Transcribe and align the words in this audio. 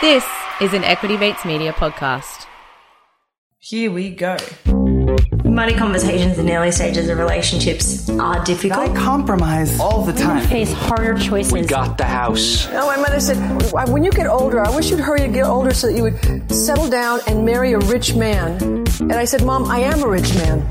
This 0.00 0.24
is 0.60 0.74
an 0.74 0.84
Equity 0.84 1.16
Mates 1.16 1.44
Media 1.44 1.72
podcast. 1.72 2.46
Here 3.58 3.90
we 3.90 4.10
go. 4.10 4.36
Money 5.44 5.74
conversations 5.74 6.38
in 6.38 6.48
early 6.48 6.70
stages 6.70 7.08
of 7.08 7.18
relationships 7.18 8.08
are 8.08 8.44
difficult. 8.44 8.90
I 8.90 8.94
compromise 8.94 9.80
all 9.80 10.04
the 10.04 10.12
time. 10.12 10.46
face 10.46 10.72
harder 10.72 11.18
choices. 11.18 11.52
We 11.52 11.62
got 11.62 11.98
the 11.98 12.04
house. 12.04 12.70
No, 12.70 12.86
my 12.86 12.96
mother 12.96 13.18
said, 13.18 13.38
when 13.88 14.04
you 14.04 14.12
get 14.12 14.28
older, 14.28 14.64
I 14.64 14.72
wish 14.74 14.88
you'd 14.88 15.00
hurry 15.00 15.22
and 15.22 15.34
get 15.34 15.44
older 15.44 15.74
so 15.74 15.88
that 15.88 15.96
you 15.96 16.04
would 16.04 16.52
settle 16.52 16.88
down 16.88 17.18
and 17.26 17.44
marry 17.44 17.72
a 17.72 17.80
rich 17.80 18.14
man. 18.14 18.62
And 19.00 19.14
I 19.14 19.24
said, 19.24 19.44
Mom, 19.44 19.64
I 19.64 19.80
am 19.80 20.04
a 20.04 20.08
rich 20.08 20.32
man. 20.36 20.64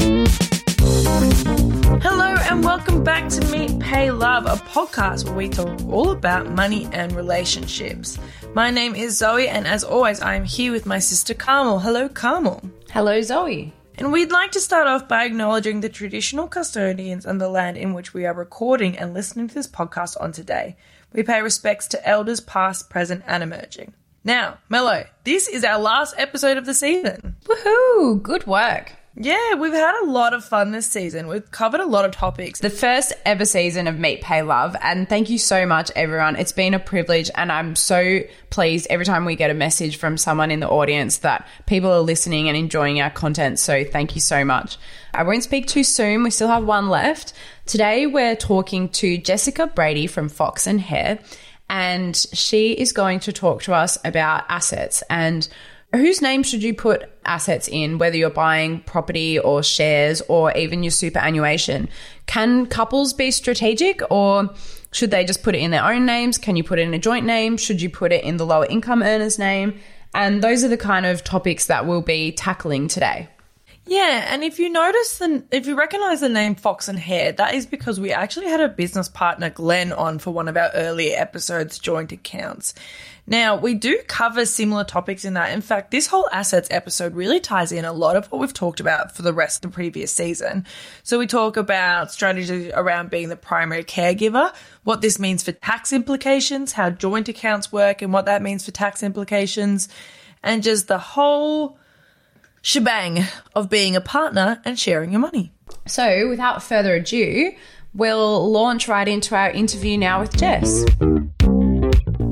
Hello 2.01 2.35
and 2.49 2.63
welcome 2.63 3.03
back 3.03 3.27
to 3.27 3.45
Meet 3.47 3.79
Pay 3.79 4.09
Love, 4.11 4.45
a 4.45 4.55
podcast 4.69 5.25
where 5.25 5.35
we 5.35 5.49
talk 5.49 5.67
all 5.89 6.11
about 6.11 6.49
money 6.51 6.87
and 6.93 7.11
relationships. 7.13 8.17
My 8.57 8.71
name 8.71 8.95
is 8.95 9.15
Zoe, 9.15 9.47
and 9.47 9.67
as 9.67 9.83
always, 9.83 10.19
I 10.19 10.33
am 10.33 10.43
here 10.43 10.71
with 10.71 10.87
my 10.87 10.97
sister 10.97 11.35
Carmel. 11.35 11.77
Hello, 11.77 12.09
Carmel. 12.09 12.71
Hello, 12.89 13.21
Zoe. 13.21 13.71
And 13.99 14.11
we'd 14.11 14.31
like 14.31 14.51
to 14.53 14.59
start 14.59 14.87
off 14.87 15.07
by 15.07 15.25
acknowledging 15.25 15.81
the 15.81 15.89
traditional 15.89 16.47
custodians 16.47 17.23
and 17.23 17.39
the 17.39 17.49
land 17.49 17.77
in 17.77 17.93
which 17.93 18.15
we 18.15 18.25
are 18.25 18.33
recording 18.33 18.97
and 18.97 19.13
listening 19.13 19.47
to 19.47 19.53
this 19.53 19.67
podcast 19.67 20.19
on 20.19 20.31
today. 20.31 20.75
We 21.13 21.21
pay 21.21 21.43
respects 21.43 21.87
to 21.89 22.03
elders 22.03 22.39
past, 22.39 22.89
present, 22.89 23.23
and 23.27 23.43
emerging. 23.43 23.93
Now, 24.23 24.57
Mello, 24.69 25.05
this 25.23 25.47
is 25.47 25.63
our 25.63 25.79
last 25.79 26.15
episode 26.17 26.57
of 26.57 26.65
the 26.65 26.73
season. 26.73 27.35
Woohoo! 27.45 28.23
Good 28.23 28.47
work. 28.47 28.93
Yeah, 29.19 29.55
we've 29.55 29.73
had 29.73 29.99
a 30.03 30.11
lot 30.11 30.35
of 30.35 30.45
fun 30.45 30.71
this 30.71 30.85
season. 30.85 31.27
We've 31.27 31.49
covered 31.49 31.79
a 31.79 31.87
lot 31.87 32.05
of 32.05 32.11
topics. 32.11 32.59
The 32.59 32.69
first 32.69 33.13
ever 33.25 33.45
season 33.45 33.87
of 33.87 33.97
Meet 33.97 34.21
Pay 34.21 34.43
Love, 34.43 34.75
and 34.79 35.09
thank 35.09 35.31
you 35.31 35.39
so 35.39 35.65
much, 35.65 35.89
everyone. 35.95 36.35
It's 36.35 36.51
been 36.51 36.75
a 36.75 36.79
privilege, 36.79 37.31
and 37.33 37.51
I'm 37.51 37.75
so 37.75 38.19
pleased 38.51 38.85
every 38.91 39.05
time 39.05 39.25
we 39.25 39.35
get 39.35 39.49
a 39.49 39.55
message 39.55 39.97
from 39.97 40.17
someone 40.17 40.51
in 40.51 40.59
the 40.59 40.69
audience 40.69 41.17
that 41.19 41.47
people 41.65 41.91
are 41.91 42.01
listening 42.01 42.47
and 42.47 42.55
enjoying 42.55 43.01
our 43.01 43.09
content. 43.09 43.57
So 43.57 43.83
thank 43.83 44.13
you 44.13 44.21
so 44.21 44.45
much. 44.45 44.77
I 45.15 45.23
won't 45.23 45.41
speak 45.41 45.65
too 45.65 45.83
soon. 45.83 46.21
We 46.21 46.29
still 46.29 46.49
have 46.49 46.63
one 46.63 46.87
left. 46.87 47.33
Today, 47.65 48.05
we're 48.05 48.35
talking 48.35 48.87
to 48.89 49.17
Jessica 49.17 49.65
Brady 49.65 50.05
from 50.05 50.29
Fox 50.29 50.67
and 50.67 50.79
Hare, 50.79 51.17
and 51.71 52.15
she 52.15 52.73
is 52.73 52.93
going 52.93 53.21
to 53.21 53.33
talk 53.33 53.63
to 53.63 53.73
us 53.73 53.97
about 54.05 54.45
assets 54.47 55.01
and 55.09 55.47
Whose 55.97 56.21
name 56.21 56.43
should 56.43 56.63
you 56.63 56.73
put 56.73 57.09
assets 57.25 57.67
in, 57.67 57.97
whether 57.97 58.15
you're 58.15 58.29
buying 58.29 58.81
property 58.81 59.37
or 59.39 59.63
shares 59.63 60.21
or 60.29 60.55
even 60.55 60.83
your 60.83 60.91
superannuation? 60.91 61.89
Can 62.25 62.65
couples 62.67 63.13
be 63.13 63.31
strategic 63.31 64.01
or 64.09 64.49
should 64.91 65.11
they 65.11 65.25
just 65.25 65.43
put 65.43 65.55
it 65.55 65.59
in 65.59 65.71
their 65.71 65.83
own 65.83 66.05
names? 66.05 66.37
Can 66.37 66.55
you 66.55 66.63
put 66.63 66.79
it 66.79 66.83
in 66.83 66.93
a 66.93 66.99
joint 66.99 67.25
name? 67.25 67.57
Should 67.57 67.81
you 67.81 67.89
put 67.89 68.11
it 68.11 68.23
in 68.23 68.37
the 68.37 68.45
lower 68.45 68.65
income 68.65 69.03
earner's 69.03 69.37
name? 69.37 69.79
And 70.13 70.41
those 70.41 70.63
are 70.63 70.69
the 70.69 70.77
kind 70.77 71.05
of 71.05 71.23
topics 71.23 71.67
that 71.67 71.85
we'll 71.85 72.01
be 72.01 72.31
tackling 72.31 72.87
today. 72.87 73.29
Yeah, 73.89 74.33
and 74.33 74.43
if 74.43 74.59
you 74.59 74.69
notice 74.69 75.17
the 75.17 75.45
if 75.49 75.65
you 75.65 75.77
recognize 75.77 76.19
the 76.19 76.27
name 76.27 76.55
Fox 76.55 76.89
and 76.89 76.99
Hare, 76.99 77.31
that 77.31 77.53
is 77.53 77.65
because 77.65 78.01
we 78.01 78.11
actually 78.11 78.47
had 78.47 78.59
a 78.59 78.67
business 78.67 79.07
partner 79.07 79.49
Glenn 79.49 79.93
on 79.93 80.19
for 80.19 80.31
one 80.31 80.49
of 80.49 80.57
our 80.57 80.69
earlier 80.73 81.17
episodes, 81.17 81.79
Joint 81.79 82.11
Accounts. 82.11 82.73
Now, 83.29 83.55
we 83.55 83.75
do 83.75 83.99
cover 84.07 84.45
similar 84.45 84.83
topics 84.83 85.23
in 85.23 85.35
that. 85.35 85.53
In 85.53 85.61
fact, 85.61 85.91
this 85.91 86.07
whole 86.07 86.27
assets 86.33 86.67
episode 86.69 87.13
really 87.13 87.39
ties 87.39 87.71
in 87.71 87.85
a 87.85 87.93
lot 87.93 88.17
of 88.17 88.27
what 88.27 88.39
we've 88.39 88.53
talked 88.53 88.81
about 88.81 89.15
for 89.15 89.21
the 89.21 89.33
rest 89.33 89.63
of 89.63 89.71
the 89.71 89.75
previous 89.75 90.11
season. 90.11 90.65
So 91.03 91.17
we 91.17 91.27
talk 91.27 91.55
about 91.55 92.11
strategies 92.11 92.71
around 92.73 93.09
being 93.09 93.29
the 93.29 93.35
primary 93.37 93.85
caregiver, 93.85 94.53
what 94.83 95.01
this 95.01 95.17
means 95.17 95.43
for 95.43 95.53
tax 95.53 95.93
implications, 95.93 96.73
how 96.73 96.89
joint 96.89 97.29
accounts 97.29 97.71
work 97.71 98.01
and 98.01 98.11
what 98.11 98.25
that 98.25 98.41
means 98.41 98.65
for 98.65 98.71
tax 98.71 99.03
implications, 99.03 99.89
and 100.43 100.63
just 100.63 100.87
the 100.87 100.99
whole 100.99 101.77
shebang 102.61 103.25
of 103.55 103.69
being 103.69 103.95
a 103.95 104.01
partner 104.01 104.61
and 104.65 104.77
sharing 104.77 105.11
your 105.11 105.21
money. 105.21 105.51
So, 105.85 106.27
without 106.27 106.63
further 106.63 106.95
ado, 106.95 107.51
we'll 107.93 108.51
launch 108.51 108.87
right 108.87 109.07
into 109.07 109.35
our 109.35 109.49
interview 109.51 109.97
now 109.97 110.21
with 110.21 110.37
Jess. 110.37 110.83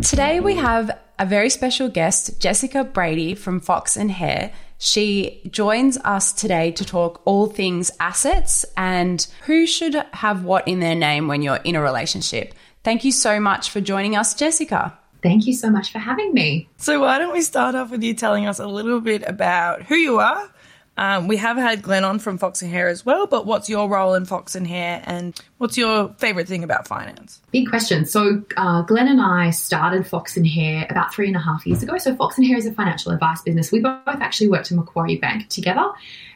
Today 0.08 0.40
we 0.40 0.56
have 0.56 0.92
a 1.18 1.26
very 1.26 1.50
special 1.50 1.90
guest, 1.90 2.40
Jessica 2.40 2.84
Brady 2.84 3.34
from 3.34 3.60
Fox 3.60 3.96
and 3.96 4.12
Hare. 4.12 4.52
She 4.78 5.42
joins 5.50 5.98
us 6.00 6.34
today 6.34 6.72
to 6.74 6.86
talk 6.86 7.22
all 7.26 7.48
things 7.48 7.90
assets 8.00 8.66
and 8.76 9.26
who 9.46 9.66
should 9.66 9.96
have 10.12 10.44
what 10.44 10.68
in 10.68 10.80
their 10.82 10.96
name 10.96 11.28
when 11.28 11.42
you're 11.42 11.56
in 11.58 11.76
a 11.76 11.82
relationship. 11.82 12.54
Thank 12.84 13.04
you 13.04 13.12
so 13.12 13.40
much 13.40 13.70
for 13.70 13.82
joining 13.82 14.16
us, 14.16 14.36
Jessica. 14.36 14.98
Thank 15.26 15.48
you 15.48 15.54
so 15.54 15.72
much 15.72 15.92
for 15.92 15.98
having 15.98 16.36
me. 16.36 16.70
So, 16.78 17.00
why 17.00 17.18
don't 17.18 17.34
we 17.34 17.42
start 17.42 17.74
off 17.74 17.90
with 17.90 18.04
you 18.04 18.14
telling 18.14 18.46
us 18.46 18.60
a 18.60 18.68
little 18.68 19.02
bit 19.02 19.24
about 19.26 19.82
who 19.82 19.96
you 19.96 20.20
are? 20.20 20.54
Um, 20.98 21.28
we 21.28 21.38
have 21.38 21.58
had 21.58 21.82
Glenn 21.82 22.04
on 22.04 22.20
from 22.20 22.38
Fox 22.38 22.62
and 22.62 22.70
Hare 22.70 22.90
as 22.90 23.04
well, 23.04 23.26
but 23.26 23.48
what's 23.48 23.68
your 23.68 23.90
role 23.90 24.14
in 24.14 24.26
Fox 24.26 24.54
and 24.54 24.68
Hare 24.68 25.02
and 25.04 25.36
what's 25.58 25.80
your 25.80 26.14
favorite 26.20 26.48
thing 26.48 26.64
about 26.64 26.88
finance? 26.88 27.42
Big 27.52 27.68
question. 27.68 28.06
So, 28.06 28.44
uh, 28.56 28.84
Glenn 28.84 29.08
and 29.08 29.20
I 29.20 29.50
started 29.50 30.06
Fox 30.06 30.38
and 30.38 30.46
Hare 30.46 30.86
about 30.92 31.12
three 31.12 31.26
and 31.26 31.36
a 31.36 31.40
half 31.40 31.66
years 31.66 31.82
ago. 31.82 31.98
So, 31.98 32.16
Fox 32.16 32.38
and 32.38 32.46
Hare 32.46 32.58
is 32.58 32.68
a 32.68 32.72
financial 32.72 33.12
advice 33.12 33.42
business. 33.42 33.72
We 33.72 33.80
both 33.80 34.02
actually 34.06 34.50
worked 34.50 34.70
in 34.70 34.78
Macquarie 34.78 35.18
Bank 35.18 35.50
together, 35.50 35.92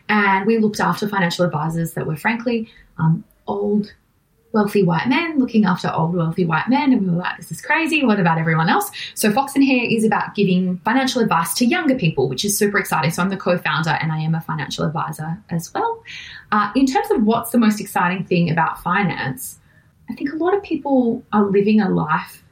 and 0.09 0.47
we 0.47 0.57
looked 0.57 0.79
after 0.79 1.07
financial 1.07 1.45
advisors 1.45 1.93
that 1.93 2.07
were, 2.07 2.17
frankly, 2.17 2.69
um, 2.97 3.23
old, 3.45 3.93
wealthy 4.51 4.83
white 4.83 5.07
men 5.07 5.37
looking 5.37 5.65
after 5.65 5.91
old, 5.91 6.15
wealthy 6.15 6.45
white 6.45 6.67
men. 6.69 6.91
And 6.91 7.01
we 7.01 7.09
were 7.09 7.17
like, 7.17 7.37
this 7.37 7.51
is 7.51 7.61
crazy. 7.61 8.03
What 8.03 8.19
about 8.19 8.37
everyone 8.37 8.69
else? 8.69 8.91
So, 9.13 9.31
Fox 9.31 9.55
and 9.55 9.63
Hare 9.63 9.85
is 9.85 10.03
about 10.03 10.35
giving 10.35 10.77
financial 10.79 11.21
advice 11.21 11.53
to 11.55 11.65
younger 11.65 11.95
people, 11.95 12.27
which 12.29 12.43
is 12.43 12.57
super 12.57 12.79
exciting. 12.79 13.11
So, 13.11 13.21
I'm 13.21 13.29
the 13.29 13.37
co 13.37 13.57
founder 13.57 13.91
and 13.91 14.11
I 14.11 14.19
am 14.19 14.35
a 14.35 14.41
financial 14.41 14.85
advisor 14.85 15.37
as 15.49 15.73
well. 15.73 16.03
Uh, 16.51 16.71
in 16.75 16.85
terms 16.85 17.11
of 17.11 17.23
what's 17.23 17.51
the 17.51 17.59
most 17.59 17.79
exciting 17.79 18.25
thing 18.25 18.49
about 18.49 18.81
finance, 18.81 19.59
I 20.09 20.15
think 20.15 20.33
a 20.33 20.37
lot 20.37 20.55
of 20.55 20.63
people 20.63 21.23
are 21.31 21.45
living 21.45 21.81
a 21.81 21.89
life 21.89 22.43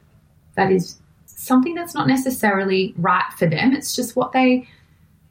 that 0.54 0.70
is 0.70 0.98
something 1.26 1.74
that's 1.74 1.94
not 1.94 2.06
necessarily 2.06 2.94
right 2.98 3.24
for 3.36 3.46
them. 3.46 3.72
It's 3.72 3.94
just 3.94 4.16
what 4.16 4.32
they 4.32 4.68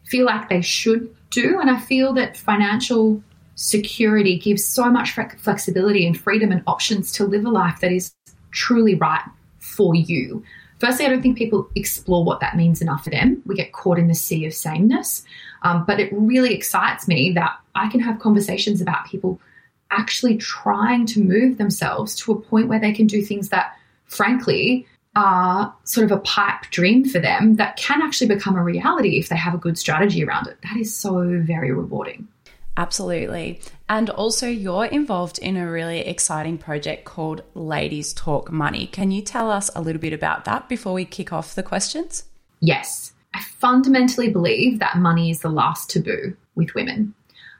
feel 0.05 0.25
like 0.25 0.49
they 0.49 0.61
should 0.61 1.13
do. 1.29 1.59
And 1.59 1.69
I 1.69 1.79
feel 1.79 2.13
that 2.13 2.37
financial 2.37 3.21
security 3.57 4.37
gives 4.37 4.63
so 4.63 4.89
much 4.89 5.11
flexibility 5.11 6.05
and 6.05 6.17
freedom 6.17 6.51
and 6.51 6.63
options 6.67 7.11
to 7.11 7.25
live 7.25 7.43
a 7.43 7.49
life 7.49 7.79
that 7.81 7.91
is 7.91 8.13
truly 8.51 8.95
right 8.95 9.23
for 9.57 9.95
you. 9.95 10.43
Firstly, 10.79 11.07
I 11.07 11.09
don't 11.09 11.23
think 11.23 11.39
people 11.39 11.67
explore 11.73 12.23
what 12.23 12.39
that 12.39 12.55
means 12.55 12.83
enough 12.83 13.03
for 13.03 13.09
them. 13.09 13.41
We 13.47 13.55
get 13.55 13.73
caught 13.73 13.97
in 13.97 14.07
the 14.07 14.13
sea 14.13 14.45
of 14.45 14.53
sameness. 14.53 15.23
Um, 15.63 15.85
but 15.85 15.99
it 15.99 16.13
really 16.13 16.53
excites 16.53 17.07
me 17.07 17.31
that 17.33 17.57
I 17.73 17.89
can 17.89 17.99
have 17.99 18.19
conversations 18.19 18.79
about 18.79 19.07
people 19.07 19.41
actually 19.89 20.37
trying 20.37 21.07
to 21.07 21.19
move 21.19 21.57
themselves 21.57 22.15
to 22.17 22.33
a 22.33 22.39
point 22.39 22.67
where 22.67 22.79
they 22.79 22.93
can 22.93 23.07
do 23.07 23.23
things 23.23 23.49
that, 23.49 23.75
frankly, 24.05 24.85
are 25.15 25.73
sort 25.83 26.05
of 26.05 26.11
a 26.11 26.21
pipe 26.21 26.61
dream 26.69 27.05
for 27.05 27.17
them 27.17 27.55
that 27.55 27.75
can 27.75 28.03
actually 28.03 28.27
become 28.27 28.55
a 28.55 28.63
reality 28.63 29.17
if 29.17 29.29
they 29.29 29.35
have 29.35 29.55
a 29.55 29.57
good 29.57 29.79
strategy 29.79 30.23
around 30.23 30.45
it. 30.45 30.59
That 30.61 30.77
is 30.77 30.95
so 30.95 31.41
very 31.41 31.71
rewarding. 31.71 32.27
Absolutely. 32.77 33.59
And 33.89 34.09
also, 34.11 34.47
you're 34.47 34.85
involved 34.85 35.39
in 35.39 35.57
a 35.57 35.69
really 35.69 36.01
exciting 36.01 36.59
project 36.59 37.05
called 37.05 37.41
Ladies 37.55 38.13
Talk 38.13 38.51
Money. 38.51 38.85
Can 38.85 39.09
you 39.09 39.23
tell 39.23 39.49
us 39.49 39.71
a 39.75 39.81
little 39.81 39.99
bit 39.99 40.13
about 40.13 40.45
that 40.45 40.69
before 40.69 40.93
we 40.93 41.03
kick 41.03 41.33
off 41.33 41.55
the 41.55 41.63
questions? 41.63 42.25
Yes. 42.59 43.13
I 43.33 43.41
fundamentally 43.41 44.29
believe 44.29 44.79
that 44.79 44.97
money 44.97 45.31
is 45.31 45.41
the 45.41 45.49
last 45.49 45.89
taboo 45.89 46.37
with 46.55 46.73
women. 46.75 47.15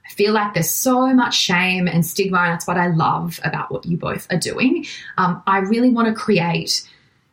I 0.06 0.14
feel 0.14 0.34
like 0.34 0.54
there's 0.54 0.70
so 0.70 1.14
much 1.14 1.36
shame 1.36 1.88
and 1.88 2.06
stigma, 2.06 2.38
and 2.40 2.54
that's 2.54 2.68
what 2.68 2.78
I 2.78 2.88
love 2.88 3.40
about 3.44 3.72
what 3.72 3.86
you 3.86 3.98
both 3.98 4.28
are 4.32 4.38
doing. 4.38 4.86
Um, 5.18 5.42
I 5.48 5.60
really 5.60 5.90
want 5.90 6.08
to 6.08 6.14
create 6.14 6.88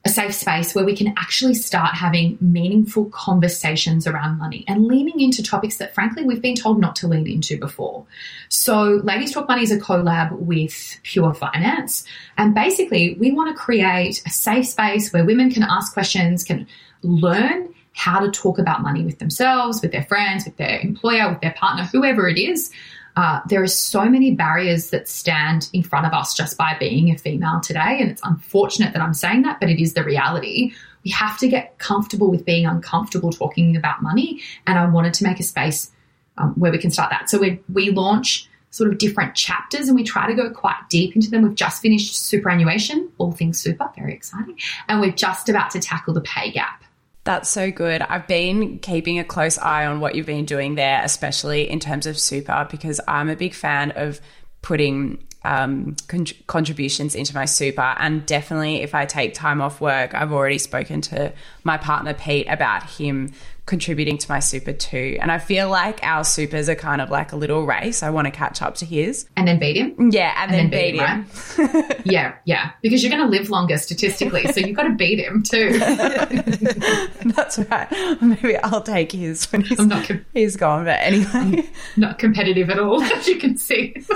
a 0.07 0.11
safe 0.11 0.35
space 0.35 0.75
where 0.75 0.85
we 0.85 0.95
can 0.95 1.09
actually 1.17 1.55
start 1.55 1.95
having 1.95 2.37
meaningful 2.41 3.07
conversations 3.07 4.07
around 4.07 4.39
money 4.39 4.65
and 4.69 4.85
leaning 4.85 5.19
into 5.19 5.43
topics 5.43 5.79
that, 5.79 5.95
frankly, 5.95 6.25
we've 6.25 6.43
been 6.43 6.55
told 6.55 6.79
not 6.79 6.95
to 6.97 7.09
lean 7.09 7.27
into 7.27 7.59
before. 7.59 8.05
So, 8.51 9.01
Ladies 9.03 9.33
Talk 9.33 9.49
Money 9.49 9.63
is 9.63 9.73
a 9.73 9.79
collab 9.79 10.33
with 10.33 11.01
Pure 11.05 11.35
Finance. 11.35 12.05
And 12.37 12.55
basically, 12.55 13.17
we 13.19 13.33
want 13.33 13.57
to 13.57 13.61
create 13.61 14.23
a 14.27 14.31
safe 14.31 14.67
space 14.67 15.11
where 15.13 15.25
women 15.25 15.51
can 15.51 15.63
ask 15.63 15.95
questions, 15.95 16.45
can 16.45 16.67
learn 17.03 17.75
how 17.95 18.21
to 18.21 18.31
talk 18.31 18.59
about 18.59 18.83
money 18.83 19.05
with 19.05 19.21
themselves, 19.21 19.81
with 19.81 19.93
their 19.93 20.03
friends, 20.05 20.45
with 20.45 20.57
their 20.57 20.81
employer, 20.81 21.31
with 21.31 21.41
their 21.41 21.55
partner, 21.57 21.85
whoever 21.85 22.29
it 22.29 22.39
is. 22.39 22.71
Uh, 23.17 23.41
there 23.49 23.63
are 23.63 23.69
so 23.69 24.07
many 24.07 24.35
barriers 24.35 24.91
that 24.91 25.09
stand 25.09 25.69
in 25.73 25.83
front 25.83 26.07
of 26.07 26.13
us 26.13 26.35
just 26.35 26.57
by 26.59 26.77
being 26.79 27.11
a 27.11 27.19
female 27.19 27.61
today. 27.61 27.99
And 28.01 28.11
it's 28.11 28.23
unfortunate 28.25 28.93
that 28.93 29.03
I'm 29.03 29.15
saying 29.15 29.43
that, 29.43 29.61
but 29.61 29.71
it 29.71 29.81
is 29.81 29.95
the 29.95 30.03
reality. 30.03 30.73
We 31.05 31.11
have 31.13 31.39
to 31.39 31.49
get 31.49 31.79
comfortable 31.79 32.31
with 32.31 32.45
being 32.45 32.67
uncomfortable 32.67 33.31
talking 33.31 33.77
about 33.77 34.03
money. 34.03 34.41
And 34.67 34.79
I 34.79 34.87
wanted 34.87 35.15
to 35.15 35.25
make 35.25 35.39
a 35.39 35.45
space 35.45 35.93
um, 36.39 36.55
where 36.55 36.73
we 36.73 36.79
can 36.79 36.91
start 36.91 37.11
that. 37.11 37.31
So 37.31 37.39
we, 37.39 37.61
we 37.73 37.91
launch 37.91 38.49
sort 38.71 38.91
of 38.91 38.99
different 38.99 39.37
chapters 39.37 39.87
and 39.87 39.97
we 39.97 40.03
try 40.03 40.27
to 40.27 40.35
go 40.35 40.51
quite 40.51 40.77
deep 40.89 41.15
into 41.15 41.31
them. 41.31 41.43
We've 41.43 41.55
just 41.55 41.81
finished 41.81 42.17
superannuation, 42.17 43.09
all 43.19 43.31
things 43.31 43.61
super, 43.61 43.89
very 43.97 44.13
exciting. 44.13 44.59
And 44.89 45.01
we're 45.01 45.13
just 45.13 45.49
about 45.49 45.71
to 45.71 45.81
tackle 45.81 46.13
the 46.13 46.21
pay 46.23 46.51
gap. 46.51 46.84
That's 47.25 47.49
so 47.49 47.71
good. 47.71 48.03
I've 48.03 48.27
been 48.27 48.79
keeping 48.79 49.19
a 49.19 49.25
close 49.25 49.59
eye 49.59 49.87
on 49.87 50.01
what 50.01 50.15
you've 50.15 50.27
been 50.27 50.45
doing 50.45 50.75
there, 50.75 51.03
especially 51.03 51.69
in 51.71 51.81
terms 51.81 52.07
of 52.07 52.19
super, 52.19 52.69
because 52.71 53.01
I'm 53.09 53.31
a 53.31 53.37
big 53.37 53.55
fan 53.55 53.93
of 53.93 54.21
putting 54.61 55.25
um, 55.43 55.97
con- 56.07 56.27
contributions 56.47 57.15
into 57.15 57.35
my 57.35 57.47
super. 57.47 57.95
And 57.99 58.27
definitely, 58.27 58.83
if 58.83 58.95
I 58.95 59.07
take 59.07 59.33
time 59.33 59.63
off 59.63 59.81
work, 59.81 60.15
I've 60.15 60.33
already 60.33 60.59
spoken 60.59 61.01
to 61.03 61.33
my 61.65 61.79
partner 61.79 62.13
Pete 62.13 62.47
about 62.49 62.89
him 62.91 63.33
contributing 63.67 64.19
to 64.19 64.31
my 64.31 64.41
super 64.41 64.73
too. 64.73 65.17
And 65.21 65.33
I 65.33 65.39
feel 65.39 65.71
like 65.71 66.01
our 66.03 66.23
supers 66.23 66.69
are 66.69 66.75
kind 66.75 67.01
of 67.01 67.11
like 67.11 67.33
a 67.33 67.37
little 67.37 67.65
race. 67.65 68.03
I 68.03 68.11
want 68.11 68.27
to 68.27 68.31
catch 68.31 68.61
up 68.61 68.75
to 68.77 68.85
his. 68.85 69.27
And 69.37 69.49
then 69.49 69.59
beat 69.59 69.77
him? 69.77 70.11
Yeah, 70.11 70.35
and, 70.37 70.55
and 70.55 70.71
then, 70.71 70.71
then, 70.71 70.93
beat, 70.93 71.01
him. 71.01 71.25
him. 71.25 71.87
Right? 71.87 72.01
yeah, 72.07 72.35
yeah. 72.45 72.73
Because 72.83 73.03
you're 73.03 73.11
going 73.11 73.25
to 73.25 73.31
live 73.37 73.49
longer 73.49 73.79
statistically. 73.79 74.53
so 74.53 74.61
you've 74.61 74.77
got 74.77 74.83
to 74.83 74.95
beat 74.95 75.19
him 75.19 75.43
too. 75.43 75.79
That's 77.35 77.59
right. 77.59 77.89
Maybe 78.21 78.59
I'll 78.59 78.83
take 78.83 79.13
his 79.13 79.51
when 79.51 79.63
he's, 79.63 79.81
I'm 79.81 79.89
not 79.89 80.07
com- 80.07 80.27
he's 80.35 80.57
gone. 80.57 80.85
But 80.85 81.01
anyway. 81.01 81.31
I'm 81.33 81.65
not 81.97 82.19
competitive 82.19 82.69
at 82.69 82.79
all, 82.79 83.03
as 83.03 83.27
you 83.27 83.39
can 83.39 83.57
see. 83.57 83.95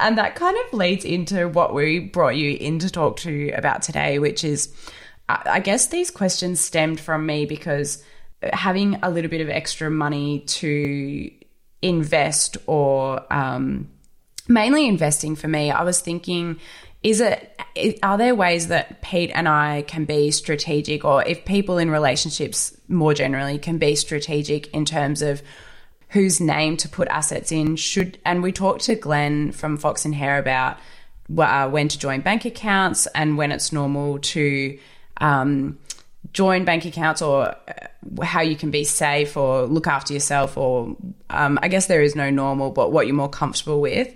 and 0.00 0.16
that 0.18 0.34
kind 0.34 0.56
of 0.66 0.72
leads 0.72 1.04
into 1.04 1.48
what 1.48 1.74
we 1.74 1.98
brought 1.98 2.36
you 2.36 2.56
in 2.58 2.78
to 2.78 2.90
talk 2.90 3.18
to 3.18 3.50
about 3.50 3.82
today, 3.82 4.18
which 4.18 4.44
is 4.44 4.74
I 5.46 5.60
guess 5.60 5.86
these 5.86 6.10
questions 6.10 6.60
stemmed 6.60 7.00
from 7.00 7.26
me 7.26 7.46
because 7.46 8.02
having 8.52 8.98
a 9.02 9.10
little 9.10 9.30
bit 9.30 9.40
of 9.40 9.48
extra 9.48 9.90
money 9.90 10.40
to 10.40 11.30
invest 11.80 12.56
or 12.66 13.32
um, 13.32 13.88
mainly 14.48 14.86
investing 14.86 15.36
for 15.36 15.48
me, 15.48 15.70
I 15.70 15.82
was 15.82 16.00
thinking, 16.00 16.58
is 17.02 17.20
it 17.20 17.48
are 18.02 18.18
there 18.18 18.34
ways 18.34 18.68
that 18.68 19.02
Pete 19.02 19.30
and 19.34 19.48
I 19.48 19.82
can 19.82 20.04
be 20.04 20.30
strategic, 20.30 21.04
or 21.04 21.24
if 21.24 21.44
people 21.44 21.78
in 21.78 21.90
relationships 21.90 22.76
more 22.86 23.14
generally 23.14 23.58
can 23.58 23.78
be 23.78 23.94
strategic 23.96 24.68
in 24.68 24.84
terms 24.84 25.22
of 25.22 25.42
whose 26.10 26.40
name 26.40 26.76
to 26.78 26.88
put 26.88 27.08
assets 27.08 27.50
in? 27.50 27.76
Should 27.76 28.18
and 28.24 28.42
we 28.42 28.52
talked 28.52 28.82
to 28.82 28.94
Glenn 28.94 29.52
from 29.52 29.78
Fox 29.78 30.04
and 30.04 30.14
Hare 30.14 30.38
about 30.38 30.78
uh, 31.36 31.68
when 31.68 31.88
to 31.88 31.98
join 31.98 32.20
bank 32.20 32.44
accounts 32.44 33.06
and 33.08 33.36
when 33.36 33.52
it's 33.52 33.72
normal 33.72 34.18
to 34.18 34.78
um, 35.22 35.78
join 36.32 36.64
bank 36.64 36.84
accounts 36.84 37.22
or 37.22 37.48
uh, 37.48 38.24
how 38.24 38.40
you 38.40 38.56
can 38.56 38.70
be 38.70 38.84
safe 38.84 39.36
or 39.36 39.64
look 39.64 39.86
after 39.86 40.12
yourself 40.12 40.56
or 40.58 40.96
um, 41.30 41.58
I 41.62 41.68
guess 41.68 41.86
there 41.86 42.02
is 42.02 42.14
no 42.14 42.28
normal, 42.28 42.70
but 42.70 42.92
what 42.92 43.06
you're 43.06 43.16
more 43.16 43.30
comfortable 43.30 43.80
with. 43.80 44.14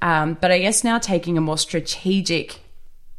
Um, 0.00 0.38
but 0.40 0.50
I 0.50 0.58
guess 0.58 0.84
now 0.84 0.98
taking 0.98 1.36
a 1.36 1.40
more 1.40 1.58
strategic 1.58 2.60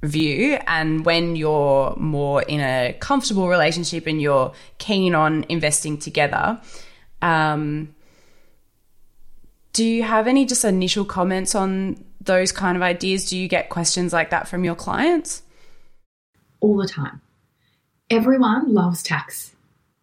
view 0.04 0.60
and 0.68 1.06
when 1.06 1.36
you're 1.36 1.96
more 1.98 2.42
in 2.44 2.60
a 2.60 2.96
comfortable 3.00 3.50
relationship 3.50 4.08
and 4.08 4.22
you're 4.22 4.54
keen 4.78 5.14
on 5.14 5.46
investing 5.50 5.98
together, 5.98 6.60
um, 7.22 7.94
do 9.74 9.84
you 9.84 10.04
have 10.04 10.28
any 10.28 10.46
just 10.46 10.64
initial 10.64 11.04
comments 11.04 11.56
on 11.56 12.02
those 12.22 12.52
kind 12.52 12.78
of 12.78 12.84
ideas? 12.84 13.30
Do 13.30 13.38
you 13.38 13.48
get 13.48 13.70
questions 13.70 14.14
like 14.14 14.30
that 14.30 14.48
from 14.48 14.64
your 14.64 14.76
clients? 14.76 15.42
All 16.62 16.78
the 16.78 16.88
time 16.88 17.22
everyone 18.10 18.74
loves 18.74 19.04
tax 19.04 19.56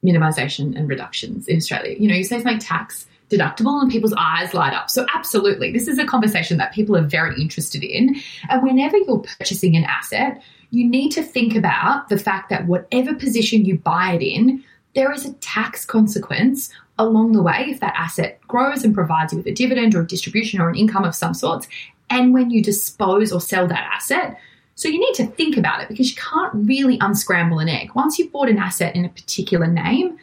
minimization 0.05 0.77
and 0.77 0.89
reductions 0.89 1.47
in 1.47 1.57
Australia. 1.57 1.97
You 1.99 2.09
know, 2.09 2.15
you 2.15 2.25
say 2.25 2.39
something 2.39 2.59
tax 2.59 3.07
deductible 3.31 3.81
and 3.81 3.91
people's 3.91 4.15
eyes 4.17 4.53
light 4.53 4.75
up. 4.75 4.91
So, 4.91 5.07
absolutely, 5.15 5.73
this 5.73 5.89
is 5.89 5.99
a 5.99 6.05
conversation 6.05 6.59
that 6.59 6.73
people 6.73 6.97
are 6.97 7.03
very 7.03 7.41
interested 7.41 7.83
in. 7.83 8.17
And 8.51 8.63
whenever 8.63 8.97
you're 8.99 9.25
purchasing 9.39 9.77
an 9.77 9.85
asset, 9.85 10.43
you 10.71 10.89
need 10.89 11.11
to 11.13 11.23
think 11.23 11.55
about 11.55 12.09
the 12.09 12.19
fact 12.19 12.51
that 12.51 12.67
whatever 12.67 13.15
position 13.15 13.65
you 13.65 13.79
buy 13.79 14.13
it 14.13 14.23
in, 14.23 14.65
there 14.95 15.13
is 15.13 15.25
a 15.25 15.33
tax 15.35 15.85
consequence 15.85 16.71
along 16.99 17.33
the 17.33 17.43
way 17.43 17.67
if 17.69 17.81
that 17.81 17.95
asset 17.97 18.41
grows 18.47 18.85
and 18.85 18.95
provides 18.95 19.33
you 19.33 19.39
with 19.39 19.47
a 19.47 19.53
dividend 19.53 19.95
or 19.95 20.03
a 20.03 20.07
distribution 20.07 20.61
or 20.61 20.69
an 20.69 20.77
income 20.77 21.05
of 21.05 21.15
some 21.15 21.35
sorts. 21.35 21.67
And 22.11 22.35
when 22.35 22.51
you 22.51 22.63
dispose 22.63 23.33
or 23.33 23.41
sell 23.41 23.67
that 23.69 23.89
asset, 23.95 24.39
so 24.75 24.89
you 24.89 24.99
need 24.99 25.15
to 25.15 25.27
think 25.27 25.57
about 25.57 25.83
it 25.83 25.89
because 25.89 26.11
you 26.11 26.17
can't 26.17 26.53
really 26.55 26.99
unscramble 27.01 27.59
an 27.59 27.69
egg. 27.69 27.95
Once 27.95 28.19
you've 28.19 28.33
bought 28.33 28.49
an 28.49 28.59
asset 28.59 28.97
in 28.97 29.05
a 29.05 29.09
particular 29.09 29.67
name, 29.67 30.19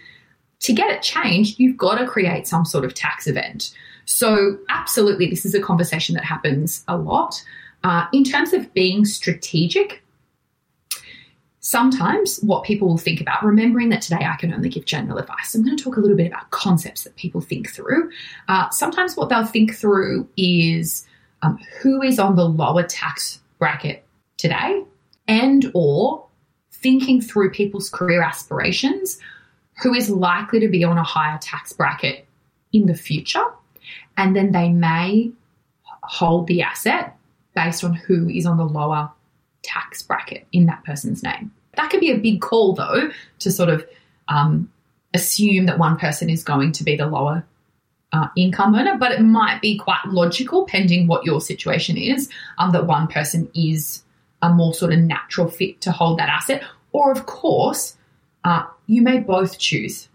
to 0.61 0.73
get 0.73 0.89
it 0.91 1.01
changed, 1.01 1.59
you've 1.59 1.77
got 1.77 1.95
to 1.95 2.05
create 2.05 2.47
some 2.47 2.65
sort 2.65 2.83
of 2.83 2.93
tax 2.93 3.27
event. 3.27 3.73
So, 4.05 4.57
absolutely, 4.69 5.29
this 5.29 5.45
is 5.45 5.53
a 5.53 5.61
conversation 5.61 6.15
that 6.15 6.25
happens 6.25 6.83
a 6.87 6.97
lot. 6.97 7.41
Uh, 7.83 8.07
in 8.11 8.23
terms 8.23 8.53
of 8.53 8.73
being 8.73 9.05
strategic, 9.05 10.03
sometimes 11.59 12.39
what 12.39 12.63
people 12.63 12.87
will 12.87 12.97
think 12.97 13.21
about, 13.21 13.43
remembering 13.43 13.89
that 13.89 14.01
today 14.01 14.25
I 14.25 14.35
can 14.35 14.53
only 14.53 14.69
give 14.69 14.85
general 14.85 15.17
advice, 15.17 15.53
I'm 15.53 15.63
going 15.63 15.77
to 15.77 15.83
talk 15.83 15.95
a 15.95 15.99
little 15.99 16.17
bit 16.17 16.27
about 16.27 16.49
concepts 16.49 17.03
that 17.03 17.15
people 17.15 17.39
think 17.39 17.69
through. 17.69 18.09
Uh, 18.47 18.69
sometimes 18.71 19.15
what 19.15 19.29
they'll 19.29 19.45
think 19.45 19.75
through 19.75 20.27
is 20.35 21.05
um, 21.41 21.59
who 21.81 22.01
is 22.01 22.19
on 22.19 22.35
the 22.35 22.45
lower 22.45 22.83
tax 22.83 23.39
bracket 23.59 24.03
today 24.39 24.83
and 25.27 25.69
or 25.75 26.25
thinking 26.71 27.21
through 27.21 27.51
people's 27.51 27.89
career 27.89 28.23
aspirations 28.23 29.19
who 29.83 29.93
is 29.93 30.09
likely 30.09 30.59
to 30.59 30.67
be 30.67 30.83
on 30.83 30.97
a 30.97 31.03
higher 31.03 31.37
tax 31.39 31.73
bracket 31.73 32.25
in 32.73 32.87
the 32.87 32.95
future 32.95 33.43
and 34.17 34.35
then 34.35 34.51
they 34.51 34.69
may 34.69 35.31
hold 36.03 36.47
the 36.47 36.61
asset 36.61 37.15
based 37.53 37.83
on 37.83 37.93
who 37.93 38.27
is 38.29 38.45
on 38.45 38.57
the 38.57 38.65
lower 38.65 39.11
tax 39.61 40.01
bracket 40.01 40.47
in 40.51 40.65
that 40.65 40.83
person's 40.83 41.21
name. 41.21 41.51
That 41.75 41.89
could 41.89 41.99
be 41.99 42.11
a 42.11 42.17
big 42.17 42.41
call 42.41 42.73
though 42.73 43.11
to 43.39 43.51
sort 43.51 43.69
of 43.69 43.85
um, 44.27 44.71
assume 45.13 45.65
that 45.65 45.79
one 45.79 45.97
person 45.97 46.29
is 46.29 46.43
going 46.43 46.71
to 46.73 46.83
be 46.83 46.95
the 46.95 47.07
lower 47.07 47.45
uh, 48.11 48.27
income 48.35 48.75
earner, 48.75 48.97
but 48.97 49.11
it 49.11 49.21
might 49.21 49.61
be 49.61 49.77
quite 49.77 50.01
logical, 50.07 50.65
pending 50.65 51.07
what 51.07 51.25
your 51.25 51.41
situation 51.41 51.97
is, 51.97 52.29
um, 52.57 52.71
that 52.71 52.87
one 52.87 53.07
person 53.07 53.49
is 53.53 54.03
a 54.41 54.49
more 54.49 54.73
sort 54.73 54.93
of 54.93 54.99
natural 54.99 55.49
fit 55.49 55.81
to 55.81 55.91
hold 55.91 56.19
that 56.19 56.29
asset. 56.29 56.63
Or, 56.91 57.11
of 57.11 57.25
course, 57.25 57.95
uh, 58.43 58.63
you 58.87 59.01
may 59.01 59.19
both 59.19 59.59
choose 59.59 60.07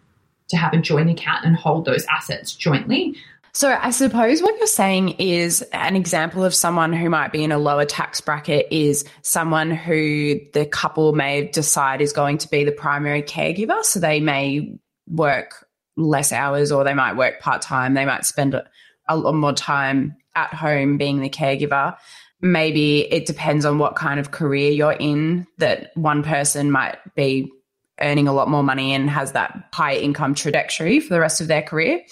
to 0.49 0.57
have 0.57 0.73
a 0.73 0.79
joint 0.79 1.11
account 1.11 1.45
and 1.45 1.57
hold 1.57 1.85
those 1.85 2.05
assets 2.07 2.55
jointly. 2.55 3.17
So, 3.53 3.77
I 3.81 3.91
suppose 3.91 4.43
what 4.43 4.59
you're 4.59 4.67
saying 4.67 5.11
is 5.11 5.63
an 5.73 5.95
example 5.95 6.45
of 6.45 6.55
someone 6.55 6.93
who 6.93 7.09
might 7.09 7.31
be 7.31 7.45
in 7.45 7.53
a 7.53 7.59
lower 7.59 7.85
tax 7.85 8.21
bracket 8.21 8.67
is 8.73 9.05
someone 9.23 9.71
who 9.71 10.41
the 10.53 10.67
couple 10.67 11.13
may 11.13 11.47
decide 11.47 12.01
is 12.01 12.13
going 12.13 12.39
to 12.39 12.49
be 12.49 12.65
the 12.65 12.73
primary 12.73 13.23
caregiver. 13.23 13.85
So, 13.85 14.01
they 14.01 14.19
may 14.19 14.77
work 15.09 15.67
less 15.97 16.33
hours 16.33 16.73
or 16.73 16.83
they 16.83 16.95
might 16.95 17.17
work 17.17 17.39
part 17.41 17.63
time. 17.63 17.95
They 17.95 18.05
might 18.05 18.25
spend 18.25 18.61
a 19.09 19.17
lot 19.17 19.35
more 19.35 19.53
time 19.53 20.17
at 20.35 20.53
home 20.53 20.97
being 20.97 21.21
the 21.21 21.31
caregiver 21.31 21.97
maybe 22.45 23.11
it 23.11 23.25
depends 23.25 23.65
on 23.65 23.79
what 23.79 23.97
kind 23.97 24.21
of 24.21 24.31
career 24.31 24.71
you're 24.71 24.93
in 24.93 25.47
that 25.57 25.91
one 25.95 26.23
person 26.23 26.71
might 26.71 26.99
be 27.15 27.51
earning 28.03 28.29
a 28.29 28.35
lot 28.35 28.51
more 28.51 28.63
money 28.63 28.93
and 28.93 29.09
has 29.09 29.33
that 29.33 29.69
high 29.73 29.95
income 29.95 30.35
trajectory 30.35 31.01
for 31.01 31.15
the 31.15 31.21
rest 31.21 31.41
of 31.41 31.49
their 31.49 31.63
career. 31.63 32.03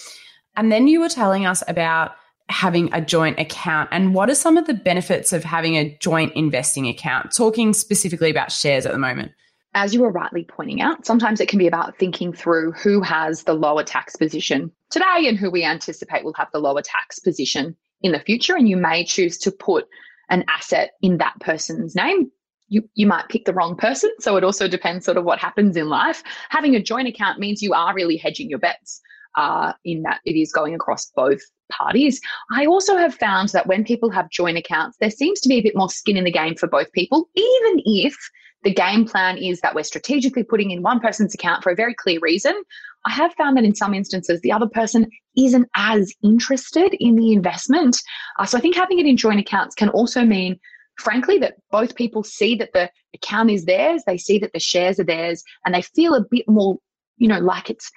And 0.57 0.73
then 0.73 0.89
you 0.89 1.01
were 1.01 1.11
telling 1.11 1.45
us 1.45 1.63
about 1.69 2.13
having 2.49 2.93
a 2.95 3.01
joint 3.01 3.39
account 3.39 3.91
and 3.93 4.15
what 4.15 4.31
are 4.31 4.35
some 4.35 4.57
of 4.57 4.67
the 4.67 4.75
benefits 4.75 5.35
of 5.35 5.45
having 5.45 5.77
a 5.77 5.97
joint 5.99 6.33
investing 6.35 6.89
account, 6.89 7.35
talking 7.35 7.75
specifically 7.75 8.31
about 8.31 8.51
shares 8.51 8.87
at 8.87 8.93
the 8.93 8.99
moment. 8.99 9.33
As 9.75 9.93
you 9.93 10.01
were 10.01 10.11
rightly 10.11 10.45
pointing 10.45 10.81
out, 10.81 11.05
sometimes 11.05 11.41
it 11.41 11.49
can 11.49 11.59
be 11.59 11.67
about 11.67 11.99
thinking 11.99 12.33
through 12.33 12.73
who 12.73 13.03
has 13.03 13.45
the 13.45 13.55
lower 13.55 13.83
tax 13.83 14.17
position 14.17 14.73
today 14.89 15.27
and 15.27 15.39
who 15.39 15.51
we 15.51 15.63
anticipate 15.63 16.25
will 16.25 16.35
have 16.35 16.49
the 16.53 16.59
lower 16.59 16.83
tax 16.83 17.19
position 17.19 17.77
in 18.03 18.13
the 18.13 18.21
future. 18.21 18.57
And 18.57 18.69
you 18.69 18.79
may 18.79 19.05
choose 19.05 19.37
to 19.39 19.51
put 19.51 19.87
an 20.33 20.45
asset 20.49 20.93
in 21.03 21.19
that 21.19 21.39
person's 21.41 21.95
name, 21.95 22.31
you, 22.69 22.83
you 22.95 23.07
might 23.07 23.29
pick 23.29 23.45
the 23.45 23.53
wrong 23.53 23.77
person. 23.77 24.11
So 24.19 24.37
it 24.37 24.43
also 24.43 24.67
depends 24.67 25.05
sort 25.05 25.19
of 25.19 25.25
what 25.25 25.39
happens 25.39 25.77
in 25.77 25.89
life. 25.89 26.23
Having 26.49 26.75
a 26.75 26.83
joint 26.83 27.07
account 27.07 27.39
means 27.39 27.63
you 27.63 27.75
are 27.75 27.95
really 27.95 28.17
hedging 28.17 28.49
your 28.49 28.59
bets 28.59 29.01
uh, 29.37 29.75
in 29.85 30.03
that 30.03 30.21
it 30.25 30.33
is 30.33 30.51
going 30.53 30.75
across 30.75 31.13
both 31.15 31.43
parties. 31.71 32.19
I 32.51 32.65
also 32.65 32.97
have 32.97 33.15
found 33.15 33.51
that 33.51 33.67
when 33.67 33.85
people 33.85 34.11
have 34.11 34.31
joint 34.31 34.57
accounts, 34.57 34.97
there 35.01 35.11
seems 35.11 35.41
to 35.43 35.49
be 35.49 35.57
a 35.57 35.63
bit 35.63 35.77
more 35.77 35.91
skin 35.91 36.17
in 36.17 36.25
the 36.25 36.33
game 36.33 36.57
for 36.57 36.67
both 36.67 36.91
people, 36.93 37.29
even 37.35 37.83
if 37.85 38.17
the 38.65 38.73
game 38.73 39.07
plan 39.07 39.37
is 39.37 39.61
that 39.61 39.75
we're 39.75 39.83
strategically 39.83 40.43
putting 40.43 40.71
in 40.71 40.83
one 40.83 41.01
person's 41.01 41.35
account 41.35 41.63
for 41.63 41.73
a 41.73 41.77
very 41.77 41.95
clear 41.95 42.21
reason. 42.21 42.55
I 43.05 43.11
have 43.11 43.35
found 43.35 43.57
that 43.57 43.65
in 43.65 43.75
some 43.75 43.95
instances, 43.95 44.41
the 44.41 44.53
other 44.53 44.69
person 44.69 45.11
isn't 45.37 45.69
as 45.77 46.13
interested 46.23 46.95
in 47.01 47.17
the 47.17 47.33
investment. 47.33 47.99
Uh, 48.39 48.47
so 48.47 48.59
I 48.59 48.61
think 48.61 48.77
having 48.77 48.99
it 48.99 49.07
in 49.07 49.17
joint 49.17 49.41
accounts 49.41 49.75
can 49.75 49.89
also 49.89 50.25
mean, 50.25 50.59
frankly, 50.99 51.39
that 51.39 51.55
both 51.71 51.95
people 51.97 52.23
see 52.23 52.55
that 52.57 52.73
the 52.73 52.91
account 53.15 53.51
is 53.51 53.65
theirs, 53.65 54.03
they 54.07 54.19
see 54.19 54.39
that 54.39 54.53
the 54.53 54.61
shares 54.61 55.01
are 55.01 55.05
theirs, 55.05 55.43
and 55.65 55.75
they 55.75 55.83
feel 55.83 56.15
a 56.15 56.25
bit 56.31 56.49
more, 56.49 56.79
you 57.17 57.29
know, 57.29 57.41
like 57.41 57.71
it's 57.71 57.91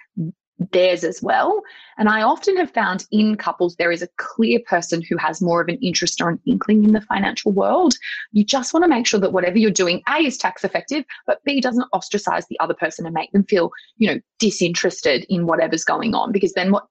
theirs 0.71 1.03
as 1.03 1.21
well. 1.21 1.61
And 1.97 2.09
I 2.09 2.21
often 2.21 2.55
have 2.57 2.71
found 2.71 3.05
in 3.11 3.35
couples, 3.35 3.75
there 3.75 3.91
is 3.91 4.01
a 4.01 4.09
clear 4.17 4.59
person 4.65 5.01
who 5.01 5.17
has 5.17 5.41
more 5.41 5.61
of 5.61 5.67
an 5.67 5.77
interest 5.81 6.21
or 6.21 6.29
an 6.29 6.39
inkling 6.45 6.83
in 6.83 6.93
the 6.93 7.01
financial 7.01 7.51
world. 7.51 7.95
You 8.31 8.43
just 8.43 8.73
want 8.73 8.83
to 8.83 8.89
make 8.89 9.05
sure 9.05 9.19
that 9.19 9.33
whatever 9.33 9.57
you're 9.57 9.71
doing, 9.71 10.01
A, 10.07 10.25
is 10.25 10.37
tax 10.37 10.63
effective, 10.63 11.03
but 11.27 11.43
B, 11.43 11.59
doesn't 11.59 11.87
ostracize 11.93 12.45
the 12.47 12.59
other 12.59 12.73
person 12.73 13.05
and 13.05 13.13
make 13.13 13.31
them 13.31 13.43
feel, 13.43 13.71
you 13.97 14.07
know, 14.07 14.19
disinterested 14.39 15.25
in 15.29 15.45
whatever's 15.45 15.83
going 15.83 16.15
on. 16.15 16.31
Because 16.31 16.53
then 16.53 16.71
what 16.71 16.87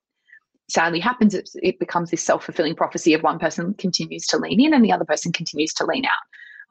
sadly 0.68 1.00
happens, 1.00 1.34
is 1.34 1.56
it 1.62 1.78
becomes 1.78 2.10
this 2.10 2.22
self 2.22 2.44
fulfilling 2.44 2.74
prophecy 2.74 3.14
of 3.14 3.22
one 3.22 3.38
person 3.38 3.74
continues 3.74 4.26
to 4.26 4.38
lean 4.38 4.60
in 4.60 4.74
and 4.74 4.84
the 4.84 4.92
other 4.92 5.04
person 5.04 5.32
continues 5.32 5.72
to 5.74 5.86
lean 5.86 6.04
out. 6.04 6.12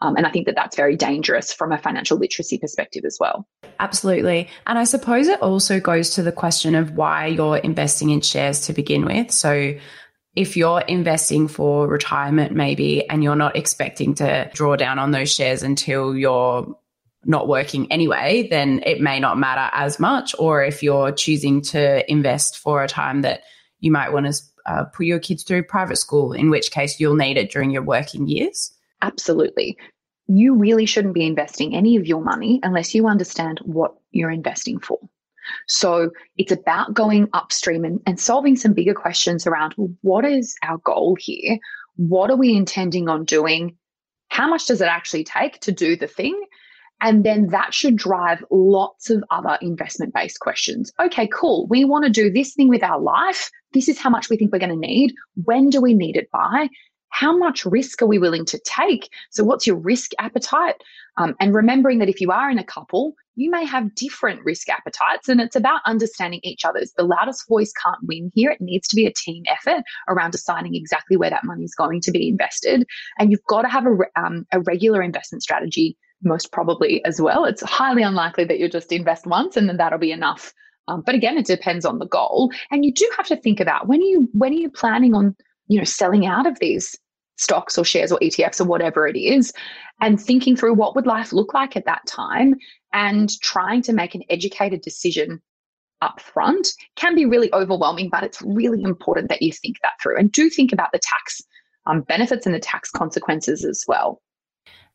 Um, 0.03 0.17
and 0.17 0.27
I 0.27 0.31
think 0.31 0.45
that 0.47 0.55
that's 0.55 0.75
very 0.75 0.97
dangerous 0.97 1.53
from 1.53 1.71
a 1.71 1.77
financial 1.77 2.17
literacy 2.17 2.57
perspective 2.57 3.05
as 3.05 3.17
well. 3.19 3.47
Absolutely. 3.79 4.49
And 4.67 4.77
I 4.77 4.83
suppose 4.83 5.29
it 5.29 5.41
also 5.41 5.79
goes 5.79 6.11
to 6.11 6.21
the 6.21 6.31
question 6.31 6.75
of 6.75 6.91
why 6.91 7.27
you're 7.27 7.57
investing 7.57 8.09
in 8.09 8.19
shares 8.21 8.59
to 8.67 8.73
begin 8.73 9.05
with. 9.05 9.31
So, 9.31 9.75
if 10.35 10.57
you're 10.57 10.81
investing 10.81 11.47
for 11.47 11.87
retirement, 11.87 12.53
maybe, 12.53 13.07
and 13.07 13.23
you're 13.23 13.35
not 13.35 13.55
expecting 13.55 14.15
to 14.15 14.49
draw 14.51 14.75
down 14.75 14.97
on 14.97 15.11
those 15.11 15.31
shares 15.31 15.61
until 15.61 16.15
you're 16.17 16.75
not 17.23 17.47
working 17.47 17.91
anyway, 17.91 18.47
then 18.49 18.81
it 18.83 18.99
may 18.99 19.19
not 19.19 19.37
matter 19.37 19.69
as 19.73 19.99
much. 19.99 20.33
Or 20.39 20.63
if 20.63 20.81
you're 20.81 21.11
choosing 21.11 21.61
to 21.61 22.11
invest 22.11 22.57
for 22.57 22.83
a 22.83 22.87
time 22.87 23.21
that 23.21 23.43
you 23.79 23.91
might 23.91 24.11
want 24.11 24.25
to 24.25 24.41
uh, 24.65 24.85
put 24.85 25.05
your 25.05 25.19
kids 25.19 25.43
through 25.43 25.63
private 25.63 25.97
school, 25.97 26.33
in 26.33 26.49
which 26.49 26.71
case 26.71 26.99
you'll 26.99 27.15
need 27.15 27.37
it 27.37 27.51
during 27.51 27.69
your 27.69 27.83
working 27.83 28.27
years. 28.27 28.73
Absolutely. 29.03 29.77
You 30.27 30.55
really 30.55 30.85
shouldn't 30.85 31.13
be 31.13 31.27
investing 31.27 31.75
any 31.75 31.97
of 31.97 32.07
your 32.07 32.23
money 32.23 32.59
unless 32.63 32.95
you 32.95 33.07
understand 33.07 33.59
what 33.63 33.93
you're 34.11 34.31
investing 34.31 34.79
for. 34.79 34.97
So 35.67 36.11
it's 36.37 36.53
about 36.53 36.93
going 36.93 37.27
upstream 37.33 37.83
and, 37.83 37.99
and 38.07 38.17
solving 38.17 38.55
some 38.55 38.71
bigger 38.71 38.93
questions 38.93 39.45
around 39.45 39.75
what 40.01 40.23
is 40.23 40.55
our 40.63 40.77
goal 40.77 41.17
here? 41.19 41.59
What 41.97 42.31
are 42.31 42.37
we 42.37 42.55
intending 42.55 43.09
on 43.09 43.25
doing? 43.25 43.75
How 44.29 44.47
much 44.47 44.67
does 44.67 44.79
it 44.79 44.87
actually 44.87 45.25
take 45.25 45.59
to 45.59 45.73
do 45.73 45.97
the 45.97 46.07
thing? 46.07 46.41
And 47.01 47.25
then 47.25 47.47
that 47.47 47.73
should 47.73 47.97
drive 47.97 48.45
lots 48.49 49.09
of 49.09 49.21
other 49.29 49.57
investment 49.61 50.13
based 50.13 50.39
questions. 50.39 50.93
Okay, 51.01 51.27
cool. 51.27 51.67
We 51.67 51.83
want 51.83 52.05
to 52.05 52.09
do 52.09 52.31
this 52.31 52.53
thing 52.53 52.69
with 52.69 52.83
our 52.83 52.99
life. 52.99 53.49
This 53.73 53.89
is 53.89 53.99
how 53.99 54.09
much 54.09 54.29
we 54.29 54.37
think 54.37 54.53
we're 54.53 54.59
going 54.59 54.69
to 54.69 54.87
need. 54.87 55.13
When 55.43 55.69
do 55.69 55.81
we 55.81 55.93
need 55.93 56.15
it 56.15 56.31
by? 56.31 56.69
How 57.13 57.37
much 57.37 57.63
risk 57.63 58.01
are 58.01 58.07
we 58.07 58.17
willing 58.17 58.43
to 58.43 58.59
take? 58.65 59.07
So, 59.29 59.43
what's 59.43 59.67
your 59.67 59.75
risk 59.75 60.11
appetite? 60.17 60.75
Um, 61.17 61.35
and 61.39 61.53
remembering 61.53 61.99
that 61.99 62.09
if 62.09 62.19
you 62.19 62.31
are 62.31 62.49
in 62.49 62.57
a 62.57 62.63
couple, 62.63 63.13
you 63.35 63.51
may 63.51 63.65
have 63.65 63.93
different 63.93 64.43
risk 64.43 64.67
appetites, 64.67 65.29
and 65.29 65.39
it's 65.39 65.55
about 65.55 65.81
understanding 65.85 66.39
each 66.41 66.65
other's. 66.65 66.91
The 66.97 67.03
loudest 67.03 67.47
voice 67.47 67.71
can't 67.71 67.99
win 68.07 68.31
here. 68.33 68.49
It 68.49 68.61
needs 68.61 68.87
to 68.87 68.95
be 68.95 69.05
a 69.05 69.13
team 69.13 69.43
effort 69.47 69.83
around 70.09 70.31
deciding 70.31 70.73
exactly 70.73 71.15
where 71.15 71.29
that 71.29 71.43
money 71.43 71.63
is 71.63 71.75
going 71.75 72.01
to 72.01 72.11
be 72.11 72.27
invested. 72.27 72.83
And 73.19 73.29
you've 73.29 73.45
got 73.47 73.61
to 73.61 73.69
have 73.69 73.85
a, 73.85 73.95
um, 74.19 74.47
a 74.51 74.61
regular 74.61 75.03
investment 75.03 75.43
strategy, 75.43 75.95
most 76.23 76.51
probably 76.51 77.05
as 77.05 77.21
well. 77.21 77.45
It's 77.45 77.61
highly 77.61 78.01
unlikely 78.01 78.45
that 78.45 78.57
you'll 78.57 78.69
just 78.69 78.91
invest 78.91 79.27
once 79.27 79.55
and 79.55 79.69
then 79.69 79.77
that'll 79.77 79.99
be 79.99 80.11
enough. 80.11 80.51
Um, 80.87 81.03
but 81.05 81.13
again, 81.13 81.37
it 81.37 81.45
depends 81.45 81.85
on 81.85 81.99
the 81.99 82.07
goal. 82.07 82.51
And 82.71 82.83
you 82.83 82.91
do 82.91 83.07
have 83.17 83.27
to 83.27 83.37
think 83.37 83.59
about 83.59 83.87
when 83.87 83.99
are 83.99 84.05
you 84.05 84.27
when 84.33 84.51
are 84.51 84.57
you 84.57 84.71
planning 84.71 85.13
on 85.13 85.35
you 85.67 85.77
know 85.77 85.85
selling 85.85 86.25
out 86.25 86.47
of 86.47 86.59
these 86.59 86.97
stocks 87.37 87.77
or 87.77 87.85
shares 87.85 88.11
or 88.11 88.19
ETFs 88.19 88.61
or 88.61 88.65
whatever 88.65 89.07
it 89.07 89.17
is, 89.17 89.51
and 90.01 90.19
thinking 90.21 90.55
through 90.55 90.73
what 90.73 90.95
would 90.95 91.07
life 91.07 91.33
look 91.33 91.53
like 91.53 91.75
at 91.75 91.85
that 91.85 92.05
time 92.07 92.55
and 92.93 93.39
trying 93.41 93.81
to 93.81 93.93
make 93.93 94.15
an 94.15 94.23
educated 94.29 94.81
decision 94.81 95.41
up 96.01 96.19
front 96.19 96.67
can 96.95 97.15
be 97.15 97.25
really 97.25 97.51
overwhelming, 97.53 98.09
but 98.09 98.23
it's 98.23 98.41
really 98.41 98.83
important 98.83 99.29
that 99.29 99.41
you 99.41 99.51
think 99.51 99.77
that 99.81 99.93
through 100.01 100.17
and 100.17 100.31
do 100.31 100.49
think 100.49 100.73
about 100.73 100.91
the 100.91 100.99
tax 100.99 101.41
um, 101.85 102.01
benefits 102.01 102.45
and 102.45 102.53
the 102.53 102.59
tax 102.59 102.91
consequences 102.91 103.65
as 103.65 103.83
well. 103.87 104.21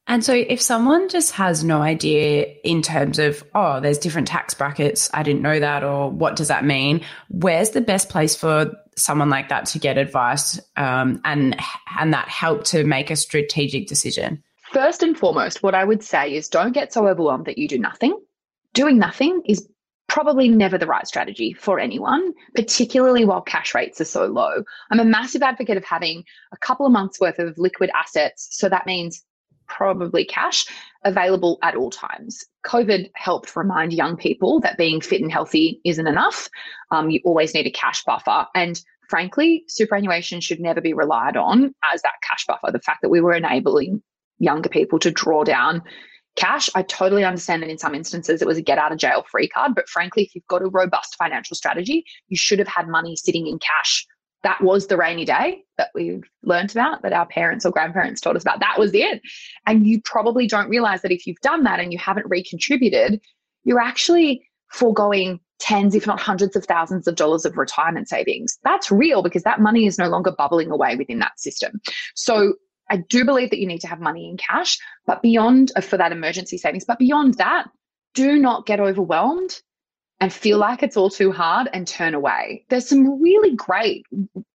And 0.09 0.25
so, 0.25 0.33
if 0.33 0.61
someone 0.61 1.11
just 1.11 1.33
has 1.33 1.63
no 1.63 1.83
idea 1.83 2.47
in 2.65 2.81
terms 2.81 3.19
of, 3.19 3.45
oh, 3.55 3.79
there's 3.79 3.99
different 3.99 4.27
tax 4.27 4.55
brackets, 4.55 5.11
I 5.13 5.23
didn't 5.23 5.43
know 5.43 5.61
that, 5.61 5.85
or 5.85 6.11
what 6.11 6.35
does 6.35 6.49
that 6.49 6.65
mean? 6.65 7.03
Where's 7.29 7.71
the 7.71 7.83
best 7.83 8.09
place 8.09 8.35
for 8.35 8.75
someone 8.97 9.29
like 9.29 9.51
that 9.51 9.67
to 9.67 9.79
get 9.79 9.99
advice 9.99 10.59
um, 10.77 11.21
and 11.25 11.61
and 12.01 12.15
that 12.15 12.29
help 12.29 12.65
to 12.65 12.85
make 12.85 13.11
a 13.11 13.17
strategic 13.17 13.87
decision? 13.87 14.43
First 14.73 15.03
and 15.03 15.17
foremost, 15.17 15.63
what 15.63 15.75
I 15.75 15.85
would 15.85 16.03
say 16.03 16.35
is 16.35 16.49
don't 16.49 16.73
get 16.73 16.93
so 16.93 17.07
overwhelmed 17.07 17.45
that 17.45 17.59
you 17.59 17.69
do 17.69 17.79
nothing. 17.79 18.19
Doing 18.73 18.99
nothing 18.99 19.43
is 19.45 19.69
probably 20.09 20.49
never 20.49 20.79
the 20.79 20.87
right 20.87 21.07
strategy 21.07 21.53
for 21.53 21.79
anyone, 21.79 22.33
particularly 22.55 23.27
while 23.27 23.43
cash 23.43 23.75
rates 23.75 24.01
are 24.01 24.07
so 24.07 24.25
low. 24.25 24.63
I'm 24.91 25.01
a 25.01 25.05
massive 25.05 25.43
advocate 25.43 25.77
of 25.77 25.85
having 25.85 26.25
a 26.51 26.57
couple 26.57 26.87
of 26.87 26.93
months 26.93 27.21
worth 27.21 27.39
of 27.39 27.59
liquid 27.59 27.91
assets. 27.95 28.49
So 28.51 28.71
that 28.71 28.87
means 28.87 29.23
probably 29.69 30.25
cash 30.25 30.67
available 31.05 31.59
at 31.63 31.77
all 31.77 31.91
times. 31.91 32.45
COVID 32.67 33.11
helped 33.15 33.55
remind 33.55 33.93
young 33.93 34.17
people 34.17 34.61
that 34.61 34.79
being 34.79 35.01
fit 35.01 35.23
and 35.23 35.33
healthy 35.33 35.81
isn't 35.85 36.07
enough. 36.07 36.49
Um, 36.91 37.11
you 37.11 37.21
always 37.25 37.55
need 37.55 37.67
a 37.67 37.71
cash 37.71 38.03
buffer. 38.05 38.47
And 38.55 38.81
frankly, 39.09 39.65
superannuation 39.69 40.41
should 40.41 40.61
never 40.61 40.81
be 40.81 40.93
relied 40.93 41.37
on 41.37 41.75
as 41.93 42.03
that 42.03 42.15
cash 42.29 42.45
buffer. 42.47 42.73
The 42.73 42.81
fact 42.81 43.03
that 43.03 43.11
we 43.11 43.21
were 43.21 43.35
enabling 43.35 44.03
younger 44.39 44.69
people 44.69 44.99
to 45.01 45.11
draw 45.11 45.45
down 45.45 45.83
cash, 46.37 46.71
I 46.75 46.83
totally 46.83 47.25
understand 47.25 47.63
that 47.63 47.71
in 47.71 47.79
some 47.79 47.95
instances 47.95 48.41
it 48.41 48.47
was 48.47 48.59
a 48.59 48.63
get 48.63 48.79
out 48.79 48.93
of 48.93 48.99
jail 48.99 49.25
free 49.29 49.49
card. 49.49 49.75
But 49.75 49.89
frankly, 49.89 50.23
if 50.23 50.35
you've 50.35 50.47
got 50.47 50.63
a 50.63 50.69
robust 50.69 51.17
financial 51.17 51.57
strategy, 51.57 52.05
you 52.29 52.37
should 52.37 52.61
have 52.61 52.69
had 52.69 52.89
money 52.89 53.17
sitting 53.17 53.47
in 53.47 53.59
cash 53.59 54.07
that 54.43 54.63
was 54.63 54.87
the 54.87 54.97
rainy 54.97 55.25
day 55.25 55.65
that 55.77 55.91
we've 55.95 56.25
learned 56.43 56.71
about, 56.71 57.03
that 57.03 57.13
our 57.13 57.27
parents 57.27 57.67
or 57.67 57.73
grandparents 57.73 58.21
taught 58.21 58.37
us 58.37 58.43
about. 58.43 58.61
That 58.61 58.79
was 58.79 58.93
it. 58.95 59.21
And 59.67 59.87
you 59.87 60.01
probably 60.03 60.47
don't 60.47 60.69
realize 60.69 61.03
that 61.03 61.13
if 61.13 61.27
you've 61.27 61.41
done 61.41 61.65
that 61.65 61.81
and 61.81 61.93
you 61.93 61.99
haven't 61.99 62.31
recontributed, 62.31 63.21
you're 63.65 63.81
actually 63.81 64.47
foregoing 64.71 65.41
tens, 65.59 65.95
if 65.95 66.07
not 66.07 66.21
hundreds 66.21 66.55
of 66.55 66.65
thousands 66.65 67.09
of 67.09 67.17
dollars 67.17 67.45
of 67.45 67.57
retirement 67.57 68.09
savings. 68.09 68.59
That's 68.63 68.91
real 68.91 69.23
because 69.23 69.43
that 69.43 69.61
money 69.61 69.87
is 69.87 69.99
no 69.99 70.09
longer 70.09 70.31
bubbling 70.31 70.71
away 70.71 70.95
within 70.97 71.19
that 71.19 71.39
system. 71.41 71.81
So 72.15 72.55
I 72.91 72.99
do 72.99 73.25
believe 73.25 73.51
that 73.51 73.59
you 73.59 73.67
need 73.67 73.81
to 73.81 73.89
have 73.89 74.01
money 74.01 74.29
in 74.29 74.37
cash, 74.37 74.79
but 75.07 75.21
beyond 75.21 75.73
uh, 75.77 75.81
for 75.81 75.97
that 75.97 76.13
emergency 76.13 76.59
savings, 76.59 76.85
but 76.85 76.99
beyond 76.99 77.35
that, 77.35 77.69
do 78.15 78.39
not 78.39 78.67
get 78.67 78.81
overwhelmed 78.81 79.61
and 80.21 80.33
feel 80.33 80.59
like 80.59 80.83
it's 80.83 80.97
all 80.97 81.11
too 81.11 81.31
hard 81.31 81.69
and 81.73 81.87
turn 81.87 82.15
away. 82.15 82.65
There's 82.71 82.89
some 82.89 83.21
really 83.21 83.55
great 83.55 84.05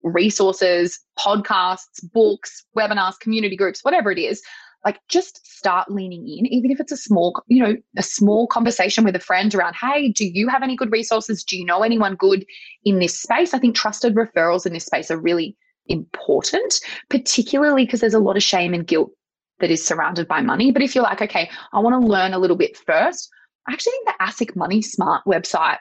resources, 0.02 0.98
podcasts, 1.18 2.02
books, 2.12 2.64
webinars, 2.76 3.18
community 3.20 3.56
groups, 3.56 3.84
whatever 3.84 4.10
it 4.10 4.18
is. 4.18 4.42
Like 4.84 4.98
just 5.08 5.46
start 5.46 5.92
leaning 5.92 6.26
in, 6.26 6.46
even 6.46 6.72
if 6.72 6.80
it's 6.80 6.90
a 6.90 6.96
small, 6.96 7.40
you 7.46 7.62
know, 7.62 7.76
a 7.96 8.02
small 8.02 8.48
conversation 8.48 9.04
with 9.04 9.14
a 9.14 9.20
friend 9.20 9.54
around, 9.54 9.76
hey, 9.80 10.08
do 10.08 10.24
you 10.24 10.48
have 10.48 10.64
any 10.64 10.74
good 10.74 10.90
resources? 10.90 11.44
Do 11.44 11.56
you 11.56 11.64
know 11.64 11.84
anyone 11.84 12.16
good 12.16 12.44
in 12.84 12.98
this 12.98 13.20
space? 13.20 13.54
I 13.54 13.60
think 13.60 13.76
trusted 13.76 14.16
referrals 14.16 14.66
in 14.66 14.72
this 14.72 14.86
space 14.86 15.08
are 15.12 15.20
really 15.20 15.56
important, 15.86 16.80
particularly 17.10 17.84
because 17.84 18.00
there's 18.00 18.14
a 18.14 18.18
lot 18.18 18.36
of 18.36 18.42
shame 18.42 18.74
and 18.74 18.84
guilt 18.84 19.12
that 19.60 19.70
is 19.70 19.84
surrounded 19.86 20.26
by 20.26 20.40
money. 20.40 20.72
But 20.72 20.82
if 20.82 20.96
you're 20.96 21.04
like, 21.04 21.22
okay, 21.22 21.48
I 21.72 21.78
want 21.78 22.02
to 22.02 22.08
learn 22.08 22.34
a 22.34 22.38
little 22.40 22.56
bit 22.56 22.76
first, 22.76 23.30
I 23.68 23.72
actually 23.72 23.92
think 23.92 24.06
the 24.06 24.24
ASIC 24.24 24.56
Money 24.56 24.82
Smart 24.82 25.24
website, 25.26 25.78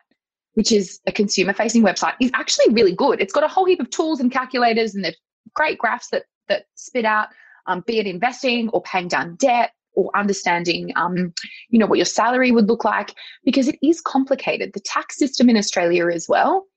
which 0.54 0.72
is 0.72 1.00
a 1.08 1.12
consumer 1.12 1.54
facing 1.54 1.84
website, 1.84 2.14
is 2.20 2.32
actually 2.34 2.74
really 2.74 2.94
good. 2.94 3.22
It's 3.22 3.34
got 3.34 3.44
a 3.44 3.48
whole 3.48 3.66
heap 3.66 3.80
of 3.80 3.90
tools 3.90 4.20
and 4.20 4.32
calculators 4.32 4.96
and 4.96 5.04
there's 5.04 5.18
great 5.56 5.78
graphs 5.78 6.10
that, 6.10 6.24
that 6.48 6.66
spit 6.76 7.06
out, 7.06 7.30
um, 7.68 7.84
be 7.86 8.00
it 8.00 8.08
investing 8.08 8.70
or 8.70 8.82
paying 8.84 9.08
down 9.08 9.36
debt 9.36 9.72
or 9.94 10.10
understanding, 10.16 10.92
um, 10.96 11.34
you 11.70 11.80
know, 11.80 11.86
what 11.86 11.98
your 11.98 12.06
salary 12.06 12.52
would 12.52 12.68
look 12.68 12.86
like, 12.86 13.14
because 13.44 13.68
it 13.68 13.78
is 13.84 14.00
complicated. 14.02 14.72
The 14.74 14.80
tax 14.82 15.18
system 15.18 15.50
in 15.50 15.58
Australia 15.58 16.08
as 16.08 16.28
well 16.30 16.68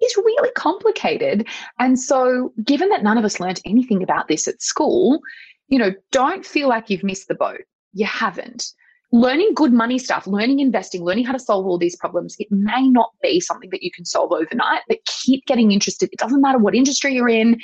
is 0.00 0.16
really 0.16 0.50
complicated. 0.56 1.46
And 1.78 1.98
so, 1.98 2.52
given 2.64 2.88
that 2.88 3.02
none 3.02 3.18
of 3.18 3.24
us 3.24 3.40
learned 3.40 3.60
anything 3.64 4.02
about 4.02 4.28
this 4.28 4.48
at 4.48 4.60
school, 4.60 5.20
you 5.68 5.78
know, 5.78 5.92
don't 6.12 6.44
feel 6.44 6.68
like 6.68 6.90
you've 6.90 7.04
missed 7.04 7.28
the 7.28 7.34
boat. 7.34 7.62
You 7.92 8.06
haven't 8.06 8.72
learning 9.12 9.52
good 9.54 9.72
money 9.72 9.98
stuff, 9.98 10.26
learning 10.26 10.60
investing, 10.60 11.02
learning 11.02 11.24
how 11.24 11.32
to 11.32 11.38
solve 11.38 11.66
all 11.66 11.78
these 11.78 11.96
problems, 11.96 12.36
it 12.38 12.48
may 12.50 12.88
not 12.88 13.10
be 13.22 13.40
something 13.40 13.70
that 13.70 13.82
you 13.82 13.90
can 13.90 14.04
solve 14.04 14.32
overnight, 14.32 14.82
but 14.88 14.98
keep 15.06 15.44
getting 15.46 15.72
interested. 15.72 16.08
It 16.12 16.18
doesn't 16.18 16.40
matter 16.40 16.58
what 16.58 16.74
industry 16.74 17.14
you're 17.14 17.28
in. 17.28 17.60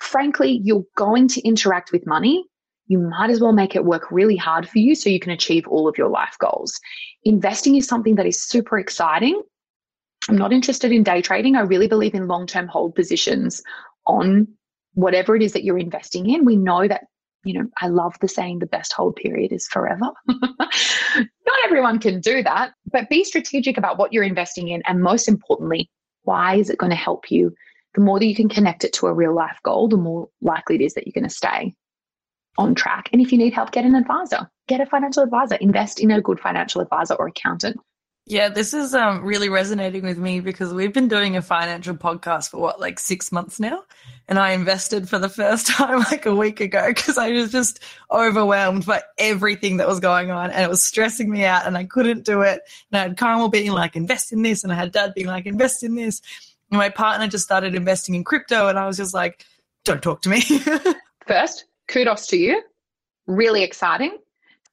Frankly, 0.00 0.60
you're 0.62 0.84
going 0.96 1.28
to 1.28 1.40
interact 1.42 1.92
with 1.92 2.06
money. 2.06 2.44
You 2.86 2.98
might 2.98 3.30
as 3.30 3.40
well 3.40 3.52
make 3.52 3.74
it 3.74 3.84
work 3.84 4.10
really 4.10 4.36
hard 4.36 4.68
for 4.68 4.78
you 4.78 4.94
so 4.94 5.08
you 5.08 5.20
can 5.20 5.32
achieve 5.32 5.66
all 5.68 5.88
of 5.88 5.96
your 5.96 6.08
life 6.08 6.36
goals. 6.38 6.78
Investing 7.24 7.76
is 7.76 7.88
something 7.88 8.14
that 8.16 8.26
is 8.26 8.42
super 8.42 8.78
exciting. 8.78 9.40
I'm 10.28 10.36
not 10.36 10.52
interested 10.52 10.92
in 10.92 11.02
day 11.02 11.22
trading. 11.22 11.56
I 11.56 11.60
really 11.60 11.88
believe 11.88 12.14
in 12.14 12.28
long 12.28 12.46
term 12.46 12.68
hold 12.68 12.94
positions 12.94 13.62
on 14.06 14.48
whatever 14.92 15.34
it 15.34 15.42
is 15.42 15.52
that 15.52 15.64
you're 15.64 15.78
investing 15.78 16.30
in. 16.30 16.44
We 16.44 16.56
know 16.56 16.86
that 16.86 17.04
you 17.44 17.54
know, 17.54 17.68
I 17.80 17.88
love 17.88 18.16
the 18.20 18.28
saying 18.28 18.58
the 18.58 18.66
best 18.66 18.92
hold 18.92 19.16
period 19.16 19.52
is 19.52 19.66
forever. 19.68 20.10
Not 20.28 21.58
everyone 21.64 21.98
can 21.98 22.20
do 22.20 22.42
that, 22.42 22.72
but 22.90 23.08
be 23.08 23.24
strategic 23.24 23.78
about 23.78 23.98
what 23.98 24.12
you're 24.12 24.24
investing 24.24 24.68
in. 24.68 24.82
And 24.86 25.02
most 25.02 25.28
importantly, 25.28 25.90
Why 26.24 26.56
is 26.56 26.70
it 26.70 26.78
going 26.78 26.90
to 26.90 26.96
help 26.96 27.30
you? 27.30 27.54
The 27.94 28.00
more 28.00 28.18
that 28.18 28.26
you 28.26 28.34
can 28.34 28.48
connect 28.48 28.82
it 28.82 28.92
to 28.94 29.06
a 29.06 29.12
real 29.12 29.34
life 29.34 29.58
goal, 29.62 29.88
the 29.88 29.96
more 29.96 30.28
likely 30.40 30.76
it 30.76 30.80
is 30.80 30.94
that 30.94 31.06
you're 31.06 31.12
going 31.12 31.28
to 31.28 31.34
stay 31.34 31.74
on 32.58 32.74
track. 32.74 33.08
And 33.12 33.20
if 33.20 33.30
you 33.30 33.38
need 33.38 33.52
help, 33.52 33.70
get 33.72 33.84
an 33.84 33.94
advisor, 33.94 34.50
get 34.68 34.80
a 34.80 34.86
financial 34.86 35.22
advisor, 35.22 35.56
invest 35.56 36.00
in 36.00 36.10
a 36.10 36.20
good 36.20 36.40
financial 36.40 36.80
advisor 36.80 37.14
or 37.14 37.28
accountant. 37.28 37.76
Yeah, 38.26 38.48
this 38.48 38.72
is 38.72 38.94
um, 38.94 39.22
really 39.22 39.50
resonating 39.50 40.02
with 40.02 40.18
me 40.18 40.40
because 40.40 40.72
we've 40.72 40.94
been 40.94 41.08
doing 41.08 41.36
a 41.36 41.42
financial 41.42 41.94
podcast 41.94 42.50
for 42.50 42.58
what, 42.58 42.80
like 42.80 42.98
six 42.98 43.30
months 43.30 43.60
now? 43.60 43.82
And 44.28 44.38
I 44.38 44.52
invested 44.52 45.08
for 45.08 45.18
the 45.18 45.28
first 45.28 45.66
time 45.68 45.98
like 46.00 46.26
a 46.26 46.34
week 46.34 46.60
ago 46.60 46.88
because 46.88 47.18
I 47.18 47.30
was 47.32 47.52
just 47.52 47.80
overwhelmed 48.10 48.86
by 48.86 49.02
everything 49.18 49.76
that 49.78 49.88
was 49.88 50.00
going 50.00 50.30
on 50.30 50.50
and 50.50 50.62
it 50.62 50.68
was 50.68 50.82
stressing 50.82 51.30
me 51.30 51.44
out 51.44 51.66
and 51.66 51.76
I 51.76 51.84
couldn't 51.84 52.24
do 52.24 52.42
it. 52.42 52.60
And 52.90 52.98
I 52.98 53.02
had 53.02 53.16
Carmel 53.16 53.48
being 53.48 53.72
like, 53.72 53.96
invest 53.96 54.32
in 54.32 54.42
this. 54.42 54.64
And 54.64 54.72
I 54.72 54.76
had 54.76 54.92
dad 54.92 55.14
being 55.14 55.26
like, 55.26 55.46
invest 55.46 55.82
in 55.82 55.94
this. 55.94 56.22
And 56.70 56.78
my 56.78 56.88
partner 56.88 57.28
just 57.28 57.44
started 57.44 57.74
investing 57.74 58.14
in 58.14 58.24
crypto 58.24 58.68
and 58.68 58.78
I 58.78 58.86
was 58.86 58.96
just 58.96 59.14
like, 59.14 59.44
don't 59.84 60.02
talk 60.02 60.22
to 60.22 60.28
me. 60.28 60.40
First, 61.26 61.66
kudos 61.88 62.26
to 62.28 62.36
you. 62.36 62.62
Really 63.26 63.62
exciting. 63.62 64.18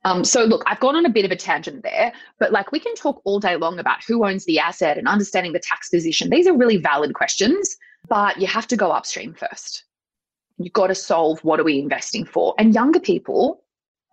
Um, 0.03 0.23
so 0.23 0.43
look, 0.43 0.63
I've 0.65 0.79
gone 0.79 0.95
on 0.95 1.05
a 1.05 1.09
bit 1.09 1.25
of 1.25 1.31
a 1.31 1.35
tangent 1.35 1.83
there, 1.83 2.11
but 2.39 2.51
like 2.51 2.71
we 2.71 2.79
can 2.79 2.95
talk 2.95 3.21
all 3.23 3.39
day 3.39 3.55
long 3.55 3.77
about 3.77 4.03
who 4.03 4.25
owns 4.25 4.45
the 4.45 4.57
asset 4.59 4.97
and 4.97 5.07
understanding 5.07 5.53
the 5.53 5.59
tax 5.59 5.89
position. 5.89 6.29
These 6.29 6.47
are 6.47 6.57
really 6.57 6.77
valid 6.77 7.13
questions, 7.13 7.77
but 8.07 8.39
you 8.39 8.47
have 8.47 8.67
to 8.67 8.77
go 8.77 8.91
upstream 8.91 9.33
first. 9.33 9.85
You've 10.57 10.73
got 10.73 10.87
to 10.87 10.95
solve 10.95 11.43
what 11.43 11.59
are 11.59 11.63
we 11.63 11.79
investing 11.79 12.25
for? 12.25 12.53
And 12.57 12.73
younger 12.73 12.99
people, 12.99 13.63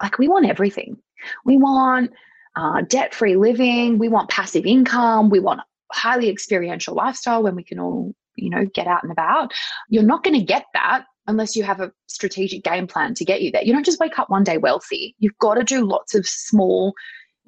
like 0.03 0.19
we 0.19 0.29
want 0.29 0.47
everything. 0.47 0.97
We 1.45 1.57
want 1.57 2.13
uh, 2.57 2.83
debt-free 2.83 3.37
living. 3.37 3.99
We 3.99 4.09
want 4.09 4.31
passive 4.31 4.65
income. 4.67 5.31
We 5.31 5.41
want 5.41 5.61
highly 5.93 6.29
experiential 6.29 6.95
lifestyle 6.95 7.43
when 7.43 7.55
we 7.55 7.65
can 7.65 7.79
all, 7.79 8.15
you 8.37 8.51
know, 8.51 8.67
get 8.67 8.87
out 8.87 9.03
and 9.03 9.13
about. 9.13 9.53
You're 9.89 10.03
not 10.03 10.25
going 10.25 10.39
to 10.39 10.45
get 10.45 10.67
that 10.75 11.05
unless 11.27 11.55
you 11.55 11.63
have 11.63 11.81
a 11.81 11.93
strategic 12.07 12.65
game 12.65 12.87
plan 12.87 13.15
to 13.15 13.25
get 13.25 13.43
you 13.43 13.51
there. 13.53 13.63
You 13.63 13.73
don't 13.73 13.85
just 13.85 14.01
wake 14.01 14.19
up 14.19 14.31
one 14.31 14.45
day 14.45 14.57
wealthy. 14.57 15.15
You've 15.19 15.39
got 15.39 15.55
to 15.55 15.65
do 15.65 15.85
lots 15.85 16.15
of 16.15 16.27
small, 16.27 16.95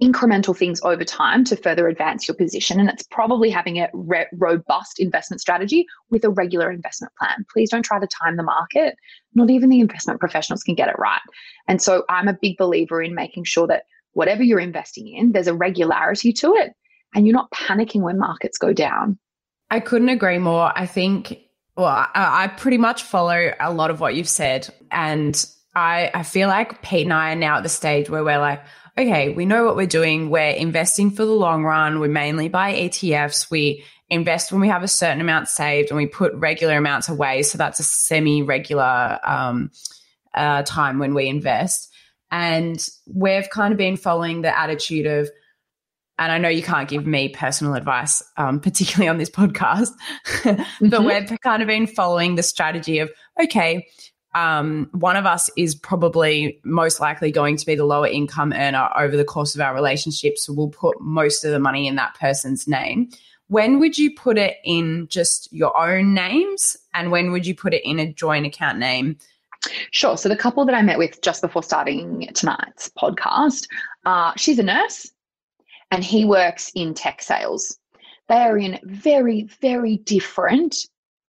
incremental 0.03 0.57
things 0.57 0.81
over 0.83 1.05
time 1.05 1.45
to 1.45 1.57
further 1.57 1.87
advance 1.87 2.27
your 2.27 2.35
position. 2.35 2.81
And 2.81 2.89
it's 2.89 3.03
probably 3.03 3.51
having 3.51 3.79
a 3.79 3.89
re- 3.93 4.27
robust 4.33 4.99
investment 4.99 5.41
strategy 5.41 5.87
with 6.11 6.25
a 6.25 6.31
regular 6.31 6.71
investment 6.71 7.13
plan. 7.19 7.45
Please 7.53 7.71
don't 7.71 7.83
try 7.83 8.01
to 8.01 8.07
time 8.07 8.37
the 8.37 8.43
market. 8.43 8.97
Not 9.35 9.51
even 9.51 9.69
the 9.69 9.81
investment 9.81 10.21
professionals 10.21 10.63
can 10.63 10.75
get 10.75 10.89
it 10.89 10.99
right. 10.99 11.21
And 11.69 11.83
so 11.83 12.05
I'm 12.09 12.29
a 12.29 12.39
big 12.41 12.57
believer 12.57 13.03
in 13.03 13.15
making 13.15 13.45
sure 13.45 13.67
that 13.67 13.85
whatever 14.13 14.43
you're 14.43 14.59
investing 14.59 15.09
in, 15.09 15.33
there's 15.33 15.47
a 15.47 15.55
regularity 15.55 16.33
to 16.33 16.55
it 16.55 16.73
and 17.15 17.27
you're 17.27 17.37
not 17.37 17.51
panicking 17.51 18.01
when 18.01 18.19
markets 18.19 18.59
go 18.59 18.73
down. 18.73 19.19
I 19.71 19.81
couldn't 19.81 20.09
agree 20.09 20.39
more. 20.39 20.73
I 20.75 20.87
think 20.87 21.39
well, 21.77 21.87
I, 21.87 22.11
I, 22.15 22.47
pretty 22.49 22.77
much 22.77 23.05
follow 23.05 23.53
a 23.59 23.73
lot 23.73 23.91
of 23.91 24.01
what 24.01 24.15
you've 24.15 24.29
said. 24.29 24.69
And 24.91 25.47
I, 25.75 26.11
I 26.13 26.23
feel 26.25 26.49
like 26.49 26.83
Pete 26.83 27.07
and 27.07 27.13
I 27.13 27.33
are 27.33 27.37
now 27.37 27.57
at 27.59 27.63
the 27.63 27.69
stage 27.69 28.11
where 28.11 28.25
we're 28.25 28.39
like, 28.39 28.63
okay, 28.99 29.31
we 29.31 29.47
know 29.47 29.65
what 29.65 29.77
we're 29.77 29.87
doing. 29.87 30.31
We're 30.31 30.51
investing 30.51 31.11
for 31.11 31.25
the 31.25 31.33
long 31.33 31.65
run. 31.65 32.01
We 32.01 32.09
mainly 32.09 32.49
buy 32.49 32.75
ETFs. 32.75 33.51
We 33.51 33.85
invest 34.09 34.51
when 34.51 34.61
we 34.61 34.69
have 34.69 34.83
a 34.83 34.89
certain 34.89 35.21
amount 35.21 35.49
saved 35.49 35.91
and 35.91 35.97
we 35.97 36.07
put 36.07 36.35
regular 36.35 36.77
amounts 36.77 37.09
away. 37.09 37.43
So 37.43 37.59
that's 37.59 37.81
a 37.81 37.85
semi 37.85 38.43
regular 38.43 39.19
um, 39.23 39.71
uh, 40.35 40.63
time 40.63 40.99
when 40.99 41.15
we 41.15 41.29
invest. 41.29 41.93
And 42.31 42.85
we've 43.07 43.49
kind 43.51 43.73
of 43.73 43.79
been 43.79 43.97
following 43.97 44.43
the 44.43 44.57
attitude 44.57 45.07
of, 45.07 45.31
and 46.19 46.31
I 46.31 46.39
know 46.39 46.49
you 46.49 46.63
can't 46.63 46.89
give 46.89 47.07
me 47.07 47.29
personal 47.29 47.75
advice, 47.75 48.23
um, 48.37 48.61
particularly 48.61 49.09
on 49.09 49.19
this 49.19 49.31
podcast, 49.31 49.91
but 50.45 50.57
mm-hmm. 50.57 51.05
we've 51.05 51.41
kind 51.41 51.63
of 51.63 51.69
been 51.69 51.87
following 51.87 52.35
the 52.35 52.43
strategy 52.43 52.99
of, 52.99 53.11
okay, 53.43 53.87
um, 54.35 54.89
one 54.93 55.17
of 55.17 55.27
us 55.27 55.51
is 55.57 55.75
probably 55.75 56.61
most 56.65 57.01
likely 57.01 57.33
going 57.33 57.57
to 57.57 57.67
be 57.67 57.75
the 57.75 57.85
lower 57.85 58.07
income 58.07 58.53
earner 58.53 58.89
over 58.97 59.17
the 59.17 59.25
course 59.25 59.55
of 59.55 59.61
our 59.61 59.75
relationship. 59.75 60.39
So 60.39 60.53
we'll 60.53 60.69
put 60.69 61.01
most 61.01 61.45
of 61.45 61.51
the 61.51 61.59
money 61.59 61.89
in 61.89 61.97
that 61.97 62.15
person's 62.19 62.69
name. 62.69 63.11
When 63.49 63.81
would 63.81 63.99
you 63.99 64.15
put 64.15 64.39
it 64.39 64.59
in 64.65 65.09
just 65.09 65.53
your 65.53 65.77
own 65.77 66.15
names? 66.15 66.77
And 66.95 67.11
when 67.11 67.33
would 67.33 67.47
you 67.47 67.55
put 67.55 67.75
it 67.75 67.83
in 67.85 67.99
a 67.99 68.13
joint 68.13 68.47
account 68.47 68.79
name? 68.79 69.17
Sure. 69.91 70.17
So 70.17 70.29
the 70.29 70.37
couple 70.37 70.65
that 70.65 70.75
I 70.75 70.83
met 70.83 70.99
with 70.99 71.21
just 71.23 71.43
before 71.43 71.63
starting 71.63 72.29
tonight's 72.33 72.91
podcast, 72.97 73.67
uh, 74.07 74.33
she's 74.37 74.59
a 74.59 74.63
nurse 74.63 75.11
and 75.91 76.05
he 76.05 76.25
works 76.25 76.71
in 76.75 76.95
tech 76.95 77.21
sales. 77.23 77.77
They 78.29 78.37
are 78.37 78.57
in 78.57 78.79
very, 78.85 79.49
very 79.61 79.97
different 79.99 80.77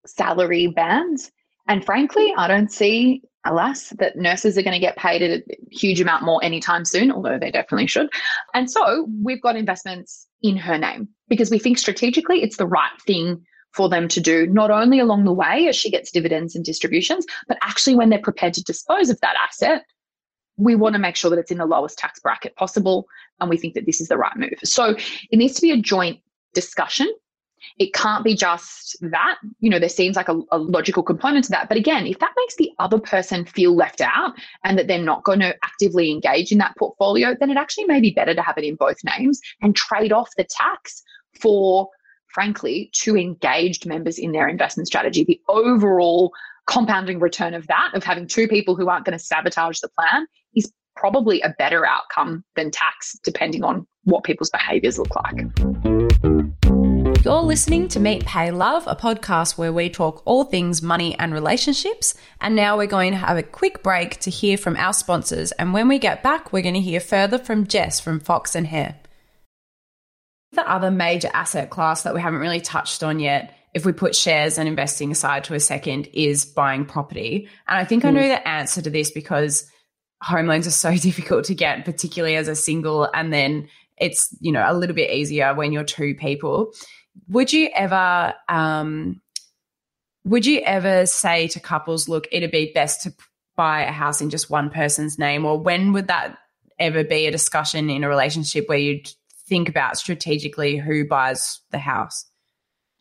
salary 0.06 0.68
bands. 0.68 1.32
And 1.70 1.86
frankly, 1.86 2.34
I 2.38 2.48
don't 2.48 2.72
see, 2.72 3.22
alas, 3.46 3.90
that 4.00 4.18
nurses 4.18 4.58
are 4.58 4.62
going 4.62 4.74
to 4.74 4.80
get 4.80 4.98
paid 4.98 5.22
a 5.22 5.42
huge 5.72 6.02
amount 6.02 6.24
more 6.24 6.44
anytime 6.44 6.84
soon, 6.84 7.12
although 7.12 7.40
they 7.40 7.52
definitely 7.52 7.88
should. 7.88 8.10
And 8.54 8.70
so 8.70 9.08
we've 9.24 9.42
got 9.42 9.56
investments 9.56 10.28
in 10.42 10.58
her 10.58 10.78
name 10.78 11.08
because 11.30 11.50
we 11.50 11.60
think 11.60 11.78
strategically 11.78 12.44
it's 12.44 12.58
the 12.58 12.68
right 12.68 12.92
thing 13.06 13.46
for 13.72 13.88
them 13.88 14.08
to 14.10 14.20
do, 14.20 14.48
not 14.48 14.72
only 14.72 15.00
along 15.00 15.24
the 15.24 15.32
way 15.32 15.68
as 15.68 15.76
she 15.76 15.92
gets 15.92 16.12
dividends 16.12 16.56
and 16.56 16.66
distributions, 16.66 17.26
but 17.48 17.58
actually 17.62 17.96
when 17.96 18.10
they're 18.10 18.20
prepared 18.20 18.56
to 18.56 18.64
dispose 18.64 19.10
of 19.10 19.22
that 19.22 19.36
asset 19.48 19.86
we 20.60 20.76
want 20.76 20.94
to 20.94 21.00
make 21.00 21.16
sure 21.16 21.32
that 21.32 21.40
it's 21.40 21.52
in 21.52 21.58
the 21.58 21.66
lowest 21.66 21.98
tax 21.98 22.20
bracket 22.20 22.56
possible. 22.56 23.08
And 23.40 23.50
we 23.50 23.58
think 23.58 23.74
that 23.74 23.86
this 23.86 24.02
is 24.02 24.10
the 24.10 24.18
right 24.18 24.36
move. 24.36 24.54
So 24.64 24.96
it 25.32 25.38
needs 25.38 25.56
to 25.56 25.62
be 25.62 25.72
a 25.72 25.78
joint 25.78 26.20
discussion. 26.54 27.12
It 27.78 27.94
can't 27.94 28.24
be 28.24 28.36
just 28.36 28.98
that. 29.02 29.38
You 29.60 29.70
know, 29.70 29.80
there 29.80 29.90
seems 29.90 30.16
like 30.16 30.30
a, 30.30 30.40
a, 30.52 30.58
logical 30.58 31.04
component 31.04 31.46
to 31.46 31.52
that. 31.52 31.70
But 31.70 31.78
again, 31.78 32.06
if 32.06 32.20
that 32.20 32.34
makes 32.38 32.56
the 32.56 32.72
other 32.80 33.00
person 33.00 33.46
feel 33.46 33.76
left 33.76 34.02
out 34.02 34.34
and 34.64 34.78
that 34.78 34.88
they're 34.88 35.02
not 35.02 35.24
going 35.24 35.40
to 35.40 35.56
actively 35.64 36.12
engage 36.12 36.52
in 36.52 36.58
that 36.60 36.76
portfolio, 36.78 37.36
then 37.40 37.50
it 37.50 37.58
actually 37.58 37.86
may 37.86 38.00
be 38.00 38.12
better 38.12 38.34
to 38.34 38.42
have 38.42 38.58
it 38.58 38.64
in 38.64 38.76
both 38.76 38.98
names 39.18 39.40
and 39.62 39.76
trade 39.76 40.12
off 40.12 40.30
the 40.38 40.46
tax 40.50 41.04
for, 41.40 41.90
frankly, 42.28 42.90
two 42.94 43.18
engaged 43.18 43.86
members 43.86 44.18
in 44.18 44.32
their 44.32 44.48
investment 44.48 44.88
strategy. 44.88 45.24
The 45.24 45.42
overall 45.48 46.34
compounding 46.68 47.20
return 47.20 47.54
of 47.54 47.66
that, 47.68 47.92
of 47.94 48.04
having 48.04 48.28
two 48.28 48.48
people 48.48 48.76
who 48.76 48.90
aren't 48.90 49.06
going 49.06 49.18
to 49.18 49.24
sabotage 49.24 49.80
the 49.80 49.90
plan, 49.90 50.28
is 50.56 50.72
probably 50.96 51.42
a 51.42 51.56
better 51.58 51.86
outcome 51.86 52.44
than 52.56 52.70
tax, 52.72 53.18
depending 53.24 53.64
on 53.64 53.88
what 54.04 54.24
people's 54.24 54.50
behaviors 54.50 55.00
look 55.00 55.16
like. 55.16 55.89
You're 57.24 57.42
listening 57.42 57.90
to 57.90 58.00
Meet 58.00 58.26
Pay 58.26 58.52
Love, 58.52 58.86
a 58.88 58.96
podcast 58.96 59.58
where 59.58 59.74
we 59.74 59.90
talk 59.90 60.22
all 60.26 60.46
things 60.46 60.82
money 60.82 61.20
and 61.20 61.34
relationships. 61.34 62.14
And 62.40 62.56
now 62.56 62.78
we're 62.78 62.88
going 62.88 63.12
to 63.12 63.18
have 63.18 63.38
a 63.38 63.44
quick 63.44 63.84
break 63.84 64.20
to 64.22 64.30
hear 64.30 64.58
from 64.58 64.78
our 64.78 64.94
sponsors. 64.94 65.52
And 65.54 65.74
when 65.74 65.88
we 65.90 66.00
get 66.00 66.24
back, 66.24 66.54
we're 66.54 66.64
going 66.64 66.76
to 66.76 66.80
hear 66.80 67.02
further 67.02 67.38
from 67.38 67.68
Jess 67.68 68.00
from 68.00 68.20
Fox 68.22 68.56
and 68.56 68.68
Hare. 68.68 68.96
The 70.54 70.70
other 70.70 70.92
major 70.92 71.30
asset 71.34 71.70
class 71.70 72.04
that 72.04 72.14
we 72.14 72.22
haven't 72.22 72.40
really 72.40 72.62
touched 72.62 73.04
on 73.04 73.20
yet 73.20 73.54
if 73.74 73.86
we 73.86 73.92
put 73.92 74.16
shares 74.16 74.58
and 74.58 74.68
investing 74.68 75.12
aside 75.12 75.44
to 75.46 75.54
a 75.54 75.60
second, 75.60 76.08
is 76.14 76.46
buying 76.46 76.86
property. 76.86 77.48
And 77.68 77.78
I 77.78 77.86
think 77.86 78.04
mm. 78.04 78.08
I 78.08 78.12
know 78.12 78.24
hmm. 78.24 78.30
the 78.30 78.48
answer 78.48 78.82
to 78.82 78.90
this 78.90 79.12
because 79.12 79.70
home 80.22 80.48
loans 80.48 80.68
are 80.68 80.72
so 80.72 80.96
difficult 80.96 81.46
to 81.46 81.56
get, 81.56 81.86
particularly 81.86 82.36
as 82.36 82.48
a 82.48 82.56
single. 82.56 83.10
And 83.14 83.32
then 83.32 83.68
it's, 83.98 84.36
you 84.40 84.52
know, 84.52 84.64
a 84.66 84.74
little 84.74 84.96
bit 84.96 85.12
easier 85.12 85.54
when 85.54 85.72
you're 85.72 85.84
two 85.84 86.16
people. 86.16 86.74
Would 87.28 87.52
you 87.52 87.70
ever, 87.76 88.34
um, 88.48 89.22
would 90.24 90.46
you 90.46 90.62
ever 90.62 91.06
say 91.06 91.48
to 91.50 91.60
couples, 91.60 92.08
look, 92.08 92.28
it'd 92.32 92.52
be 92.52 92.72
best 92.74 93.04
to 93.04 93.14
buy 93.56 93.84
a 93.84 93.92
house 93.92 94.22
in 94.22 94.30
just 94.30 94.50
one 94.50 94.70
person's 94.70 95.20
name? 95.20 95.46
Or 95.46 95.60
when 95.60 95.92
would 95.94 96.08
that 96.08 96.38
ever 96.80 97.04
be 97.04 97.26
a 97.26 97.32
discussion 97.32 97.90
in 97.90 98.04
a 98.04 98.10
relationship 98.10 98.70
where 98.70 98.78
you'd 98.78 99.12
think 99.48 99.68
about 99.68 99.98
strategically 99.98 100.78
who 100.78 101.06
buys 101.06 101.60
the 101.72 101.80
house? 101.80 102.26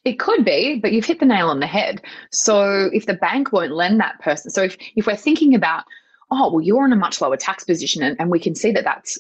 It 0.05 0.19
could 0.19 0.45
be, 0.45 0.79
but 0.81 0.93
you've 0.93 1.05
hit 1.05 1.21
the 1.21 1.27
nail 1.27 1.49
on 1.49 1.61
the 1.61 1.67
head. 1.67 2.03
So 2.33 2.89
if 2.93 3.07
the 3.07 3.15
bank 3.15 3.53
won't 3.53 3.73
lend 3.73 4.01
that 4.01 4.21
person, 4.21 4.51
so 4.51 4.63
if, 4.63 4.77
if 4.97 5.07
we're 5.07 5.17
thinking 5.17 5.55
about, 5.55 5.85
oh, 6.31 6.51
well, 6.53 6.61
you're 6.61 6.87
in 6.87 6.93
a 6.93 6.97
much 6.97 7.21
lower 7.21 7.37
tax 7.37 7.65
position, 7.65 8.03
and, 8.03 8.17
and 8.19 8.31
we 8.31 8.41
can 8.41 8.55
see 8.55 8.73
that 8.73 8.85
that's 8.85 9.19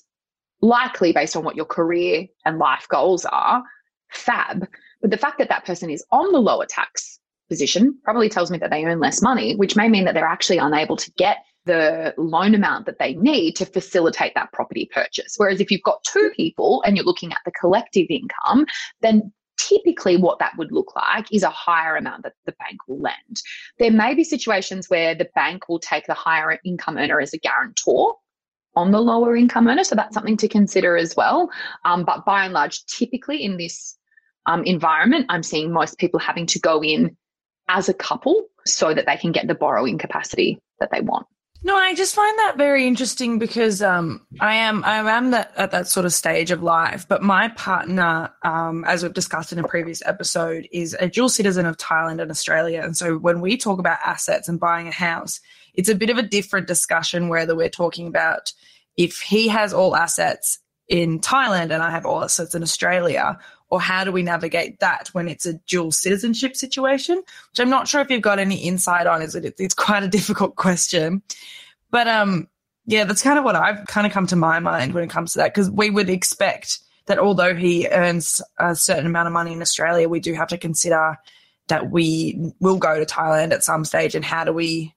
likely 0.60 1.12
based 1.12 1.36
on 1.36 1.44
what 1.44 1.56
your 1.56 1.66
career 1.66 2.26
and 2.44 2.58
life 2.58 2.86
goals 2.88 3.24
are, 3.26 3.62
fab. 4.10 4.66
But 5.00 5.10
the 5.10 5.16
fact 5.16 5.38
that 5.38 5.48
that 5.48 5.64
person 5.64 5.90
is 5.90 6.04
on 6.10 6.32
the 6.32 6.40
lower 6.40 6.66
tax 6.66 7.18
position 7.48 7.98
probably 8.04 8.28
tells 8.28 8.50
me 8.50 8.58
that 8.58 8.70
they 8.70 8.84
earn 8.84 9.00
less 9.00 9.22
money, 9.22 9.56
which 9.56 9.76
may 9.76 9.88
mean 9.88 10.04
that 10.04 10.14
they're 10.14 10.26
actually 10.26 10.58
unable 10.58 10.96
to 10.96 11.10
get 11.12 11.38
the 11.64 12.14
loan 12.16 12.54
amount 12.54 12.86
that 12.86 12.98
they 12.98 13.14
need 13.14 13.54
to 13.56 13.66
facilitate 13.66 14.34
that 14.34 14.52
property 14.52 14.88
purchase. 14.92 15.34
Whereas 15.36 15.60
if 15.60 15.70
you've 15.70 15.82
got 15.82 16.02
two 16.04 16.30
people 16.34 16.82
and 16.86 16.96
you're 16.96 17.04
looking 17.04 17.32
at 17.32 17.40
the 17.44 17.52
collective 17.52 18.06
income, 18.08 18.66
then 19.02 19.32
typically 19.58 20.16
what 20.16 20.38
that 20.38 20.56
would 20.56 20.72
look 20.72 20.94
like 20.96 21.26
is 21.32 21.42
a 21.42 21.50
higher 21.50 21.96
amount 21.96 22.22
that 22.22 22.32
the 22.46 22.52
bank 22.52 22.78
will 22.86 23.00
lend. 23.00 23.42
There 23.78 23.90
may 23.90 24.14
be 24.14 24.24
situations 24.24 24.88
where 24.88 25.14
the 25.14 25.28
bank 25.34 25.68
will 25.68 25.80
take 25.80 26.06
the 26.06 26.14
higher 26.14 26.58
income 26.64 26.96
earner 26.96 27.20
as 27.20 27.34
a 27.34 27.38
guarantor 27.38 28.14
on 28.74 28.92
the 28.92 29.00
lower 29.00 29.36
income 29.36 29.68
earner. 29.68 29.84
So 29.84 29.94
that's 29.94 30.14
something 30.14 30.36
to 30.38 30.48
consider 30.48 30.96
as 30.96 31.16
well. 31.16 31.50
Um, 31.84 32.04
but 32.04 32.24
by 32.24 32.44
and 32.44 32.54
large, 32.54 32.84
typically 32.86 33.42
in 33.42 33.56
this 33.56 33.97
um, 34.48 34.64
environment, 34.64 35.26
I'm 35.28 35.42
seeing 35.42 35.72
most 35.72 35.98
people 35.98 36.18
having 36.18 36.46
to 36.46 36.58
go 36.58 36.82
in 36.82 37.16
as 37.68 37.88
a 37.88 37.94
couple 37.94 38.46
so 38.66 38.94
that 38.94 39.06
they 39.06 39.16
can 39.16 39.30
get 39.30 39.46
the 39.46 39.54
borrowing 39.54 39.98
capacity 39.98 40.58
that 40.80 40.90
they 40.90 41.02
want. 41.02 41.26
No, 41.62 41.76
I 41.76 41.94
just 41.94 42.14
find 42.14 42.38
that 42.38 42.54
very 42.56 42.86
interesting 42.86 43.38
because 43.38 43.82
um, 43.82 44.24
I 44.40 44.54
am 44.54 44.84
I 44.84 44.98
am 44.98 45.32
that 45.32 45.52
at 45.56 45.72
that 45.72 45.88
sort 45.88 46.06
of 46.06 46.12
stage 46.12 46.50
of 46.50 46.62
life. 46.62 47.06
But 47.08 47.22
my 47.22 47.48
partner, 47.48 48.32
um, 48.42 48.84
as 48.84 49.02
we've 49.02 49.12
discussed 49.12 49.52
in 49.52 49.58
a 49.58 49.66
previous 49.66 50.00
episode, 50.06 50.68
is 50.72 50.96
a 50.98 51.08
dual 51.08 51.28
citizen 51.28 51.66
of 51.66 51.76
Thailand 51.76 52.22
and 52.22 52.30
Australia. 52.30 52.80
And 52.82 52.96
so 52.96 53.18
when 53.18 53.40
we 53.40 53.56
talk 53.56 53.80
about 53.80 53.98
assets 54.04 54.48
and 54.48 54.60
buying 54.60 54.86
a 54.86 54.92
house, 54.92 55.40
it's 55.74 55.88
a 55.88 55.96
bit 55.96 56.10
of 56.10 56.16
a 56.16 56.22
different 56.22 56.68
discussion 56.68 57.28
whether 57.28 57.56
we're 57.56 57.68
talking 57.68 58.06
about 58.06 58.52
if 58.96 59.18
he 59.18 59.48
has 59.48 59.74
all 59.74 59.96
assets 59.96 60.60
in 60.88 61.20
Thailand 61.20 61.70
and 61.70 61.82
I 61.82 61.90
have 61.90 62.06
all 62.06 62.22
assets 62.22 62.54
in 62.54 62.62
Australia, 62.62 63.36
or 63.70 63.80
how 63.80 64.04
do 64.04 64.12
we 64.12 64.22
navigate 64.22 64.80
that 64.80 65.08
when 65.12 65.28
it's 65.28 65.46
a 65.46 65.54
dual 65.54 65.92
citizenship 65.92 66.56
situation? 66.56 67.16
Which 67.16 67.60
I'm 67.60 67.70
not 67.70 67.88
sure 67.88 68.00
if 68.00 68.10
you've 68.10 68.22
got 68.22 68.38
any 68.38 68.56
insight 68.56 69.06
on. 69.06 69.22
Is 69.22 69.34
it? 69.34 69.54
It's 69.58 69.74
quite 69.74 70.02
a 70.02 70.08
difficult 70.18 70.56
question, 70.56 71.22
but 71.90 72.08
um, 72.08 72.48
yeah, 72.86 73.04
that's 73.04 73.22
kind 73.22 73.38
of 73.38 73.44
what 73.44 73.56
I've 73.56 73.86
kind 73.86 74.06
of 74.06 74.12
come 74.12 74.26
to 74.28 74.36
my 74.36 74.58
mind 74.60 74.94
when 74.94 75.04
it 75.04 75.10
comes 75.10 75.32
to 75.32 75.38
that 75.38 75.54
because 75.54 75.70
we 75.70 75.90
would 75.90 76.08
expect 76.08 76.78
that 77.06 77.18
although 77.18 77.54
he 77.54 77.88
earns 77.88 78.40
a 78.58 78.74
certain 78.74 79.06
amount 79.06 79.26
of 79.26 79.32
money 79.32 79.52
in 79.52 79.62
Australia, 79.62 80.08
we 80.08 80.20
do 80.20 80.34
have 80.34 80.48
to 80.48 80.58
consider 80.58 81.16
that 81.68 81.90
we 81.90 82.52
will 82.60 82.78
go 82.78 82.98
to 82.98 83.06
Thailand 83.06 83.52
at 83.52 83.64
some 83.64 83.84
stage, 83.84 84.14
and 84.14 84.24
how 84.24 84.44
do 84.44 84.52
we 84.52 84.94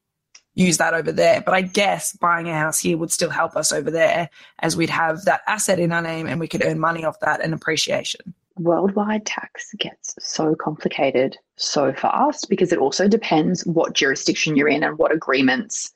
use 0.53 0.77
that 0.77 0.93
over 0.93 1.11
there. 1.11 1.41
But 1.41 1.53
I 1.53 1.61
guess 1.61 2.13
buying 2.13 2.49
a 2.49 2.53
house 2.53 2.79
here 2.79 2.97
would 2.97 3.11
still 3.11 3.29
help 3.29 3.55
us 3.55 3.71
over 3.71 3.89
there 3.89 4.29
as 4.59 4.75
we'd 4.75 4.89
have 4.89 5.23
that 5.23 5.41
asset 5.47 5.79
in 5.79 5.93
our 5.93 6.01
name 6.01 6.27
and 6.27 6.41
we 6.41 6.47
could 6.49 6.63
earn 6.65 6.77
money 6.77 7.05
off 7.05 7.21
that 7.21 7.41
and 7.41 7.53
appreciation 7.53 8.33
worldwide 8.57 9.25
tax 9.25 9.73
gets 9.79 10.15
so 10.19 10.55
complicated 10.55 11.37
so 11.55 11.93
fast 11.93 12.49
because 12.49 12.71
it 12.71 12.79
also 12.79 13.07
depends 13.07 13.65
what 13.65 13.93
jurisdiction 13.93 14.55
you're 14.55 14.67
in 14.67 14.83
and 14.83 14.97
what 14.97 15.11
agreements, 15.11 15.91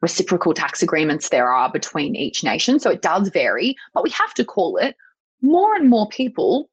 reciprocal 0.00 0.54
tax 0.54 0.82
agreements 0.82 1.28
there 1.28 1.50
are 1.50 1.70
between 1.70 2.16
each 2.16 2.42
nation. 2.42 2.78
So 2.78 2.90
it 2.90 3.02
does 3.02 3.28
vary, 3.28 3.76
but 3.94 4.02
we 4.02 4.10
have 4.10 4.34
to 4.34 4.44
call 4.44 4.76
it 4.76 4.96
more 5.42 5.74
and 5.74 5.88
more 5.88 6.08
people 6.08 6.70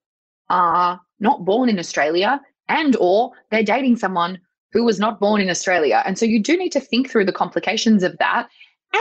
are 0.50 1.02
not 1.20 1.46
born 1.46 1.70
in 1.70 1.80
Australia 1.80 2.40
and 2.68 2.96
or 2.98 3.32
they're 3.52 3.64
dating 3.64 3.98
someone 3.98 4.40
who 4.72 4.84
was 4.84 5.00
not 5.00 5.20
born 5.20 5.42
in 5.42 5.50
Australia. 5.50 6.04
And 6.06 6.18
so 6.18 6.26
you 6.26 6.42
do 6.42 6.56
need 6.56 6.72
to 6.72 6.80
think 6.80 7.10
through 7.10 7.26
the 7.26 7.32
complications 7.32 8.04
of 8.04 8.18
that 8.20 8.48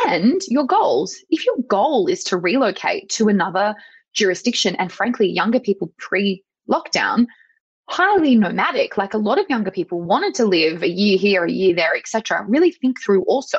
and 0.07 0.41
your 0.49 0.67
goals. 0.67 1.17
If 1.31 1.45
your 1.45 1.57
goal 1.69 2.07
is 2.07 2.25
to 2.25 2.37
relocate 2.37 3.09
to 3.11 3.29
another 3.29 3.75
jurisdiction 4.19 4.75
and 4.77 4.93
frankly 4.93 5.29
younger 5.29 5.61
people 5.61 5.93
pre 5.99 6.45
lockdown 6.69 7.27
highly 7.89 8.37
nomadic. 8.37 8.99
Like 8.99 9.15
a 9.15 9.19
lot 9.19 9.39
of 9.39 9.49
younger 9.49 9.71
people 9.71 10.03
wanted 10.03 10.35
to 10.35 10.45
live 10.45 10.83
a 10.83 10.89
year 10.89 11.17
here 11.17 11.45
a 11.45 11.51
year 11.51 11.75
there 11.75 11.97
etc 11.97 12.45
really 12.47 12.71
think 12.71 13.01
through 13.01 13.23
also 13.23 13.59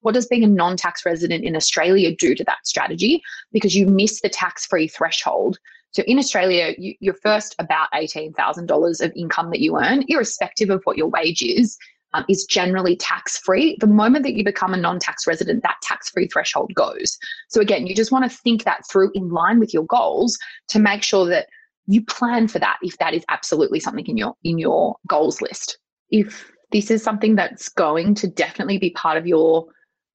what 0.00 0.14
does 0.14 0.26
being 0.26 0.44
a 0.44 0.48
non-tax 0.48 1.06
resident 1.06 1.44
in 1.44 1.54
australia 1.54 2.14
do 2.14 2.34
to 2.34 2.44
that 2.44 2.66
strategy? 2.66 3.22
Because 3.52 3.76
you 3.76 3.86
miss 3.86 4.20
the 4.20 4.28
tax-free 4.28 4.88
threshold. 4.88 5.58
So 5.92 6.02
in 6.02 6.18
australia 6.18 6.74
you, 6.76 6.94
you're 7.00 7.14
first 7.14 7.54
about 7.58 7.88
$18000 7.94 9.00
of 9.00 9.12
income 9.14 9.50
that 9.50 9.60
you 9.60 9.78
earn 9.78 10.04
irrespective 10.08 10.70
of 10.70 10.82
what 10.84 10.96
your 10.96 11.08
wage 11.08 11.42
is 11.42 11.78
um, 12.14 12.24
is 12.28 12.44
generally 12.44 12.96
tax 12.96 13.38
free. 13.38 13.76
The 13.80 13.86
moment 13.86 14.24
that 14.24 14.34
you 14.34 14.44
become 14.44 14.74
a 14.74 14.76
non 14.76 14.98
tax 14.98 15.26
resident, 15.26 15.62
that 15.62 15.76
tax 15.82 16.10
free 16.10 16.26
threshold 16.28 16.72
goes. 16.74 17.18
So, 17.48 17.60
again, 17.60 17.86
you 17.86 17.94
just 17.94 18.12
want 18.12 18.30
to 18.30 18.36
think 18.36 18.64
that 18.64 18.82
through 18.90 19.12
in 19.14 19.30
line 19.30 19.58
with 19.58 19.74
your 19.74 19.84
goals 19.86 20.38
to 20.68 20.78
make 20.78 21.02
sure 21.02 21.26
that 21.28 21.48
you 21.86 22.04
plan 22.04 22.48
for 22.48 22.58
that 22.58 22.78
if 22.82 22.98
that 22.98 23.14
is 23.14 23.24
absolutely 23.28 23.80
something 23.80 24.06
in 24.06 24.16
your 24.16 24.34
in 24.44 24.58
your 24.58 24.96
goals 25.06 25.40
list. 25.40 25.78
If 26.10 26.50
this 26.72 26.90
is 26.90 27.02
something 27.02 27.34
that's 27.34 27.68
going 27.68 28.14
to 28.16 28.28
definitely 28.28 28.78
be 28.78 28.90
part 28.90 29.16
of 29.16 29.26
your 29.26 29.66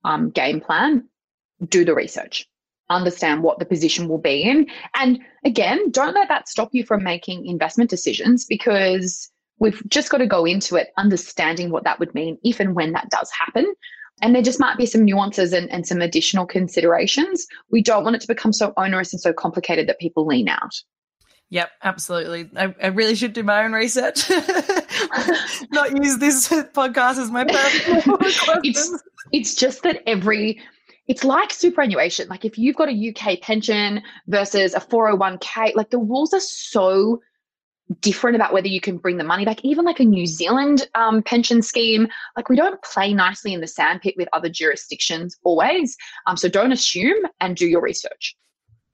um, 0.03 0.29
game 0.29 0.59
plan, 0.59 1.07
do 1.69 1.85
the 1.85 1.95
research 1.95 2.47
understand 2.89 3.43
what 3.43 3.59
the 3.59 3.65
position 3.65 4.07
will 4.07 4.17
be 4.17 4.43
in. 4.43 4.67
And 4.95 5.19
again, 5.45 5.89
don't 5.91 6.13
let 6.13 6.27
that 6.27 6.47
stop 6.47 6.69
you 6.73 6.85
from 6.85 7.03
making 7.03 7.45
investment 7.45 7.89
decisions 7.89 8.45
because 8.45 9.31
We've 9.63 9.81
just 9.87 10.09
got 10.09 10.17
to 10.17 10.27
go 10.27 10.43
into 10.43 10.75
it 10.75 10.89
understanding 10.97 11.69
what 11.69 11.85
that 11.85 11.97
would 11.97 12.13
mean 12.13 12.37
if 12.43 12.59
and 12.59 12.75
when 12.75 12.91
that 12.91 13.09
does 13.09 13.31
happen. 13.31 13.73
And 14.21 14.35
there 14.35 14.41
just 14.41 14.59
might 14.59 14.77
be 14.77 14.85
some 14.85 15.05
nuances 15.05 15.53
and, 15.53 15.71
and 15.71 15.87
some 15.87 16.01
additional 16.01 16.45
considerations. 16.45 17.47
We 17.71 17.81
don't 17.81 18.03
want 18.03 18.17
it 18.17 18.21
to 18.23 18.27
become 18.27 18.51
so 18.51 18.73
onerous 18.75 19.13
and 19.13 19.21
so 19.21 19.31
complicated 19.31 19.87
that 19.87 19.99
people 19.99 20.27
lean 20.27 20.49
out. 20.49 20.73
Yep, 21.49 21.71
absolutely. 21.81 22.49
I, 22.57 22.75
I, 22.83 22.87
really 22.87 23.15
should 23.15 23.31
do 23.31 23.41
my 23.41 23.63
own 23.63 23.71
research. 23.71 24.29
Not 25.71 25.95
use 25.95 26.17
this 26.17 26.49
podcast 26.49 27.19
as 27.19 27.31
my 27.31 27.45
personal 27.45 28.17
it's, 28.63 29.01
it's 29.31 29.55
just 29.55 29.83
that 29.83 30.03
every 30.05 30.61
it's 31.07 31.23
like 31.23 31.53
superannuation. 31.53 32.27
Like 32.27 32.43
if 32.43 32.57
you've 32.57 32.75
got 32.75 32.89
a 32.89 33.13
UK 33.15 33.39
pension 33.39 34.01
versus 34.27 34.73
a 34.73 34.81
401k, 34.81 35.73
like 35.75 35.89
the 35.89 35.99
rules 35.99 36.33
are 36.33 36.41
so 36.41 37.21
different 37.99 38.35
about 38.35 38.53
whether 38.53 38.67
you 38.67 38.81
can 38.81 38.97
bring 38.97 39.17
the 39.17 39.23
money 39.23 39.45
back. 39.45 39.63
Even 39.63 39.85
like 39.85 39.99
a 39.99 40.05
New 40.05 40.25
Zealand 40.25 40.87
um, 40.95 41.21
pension 41.21 41.61
scheme, 41.61 42.07
like 42.35 42.49
we 42.49 42.55
don't 42.55 42.81
play 42.81 43.13
nicely 43.13 43.53
in 43.53 43.61
the 43.61 43.67
sandpit 43.67 44.15
with 44.17 44.29
other 44.33 44.49
jurisdictions 44.49 45.37
always. 45.43 45.97
Um, 46.25 46.37
so 46.37 46.47
don't 46.47 46.71
assume 46.71 47.17
and 47.39 47.55
do 47.55 47.67
your 47.67 47.81
research. 47.81 48.35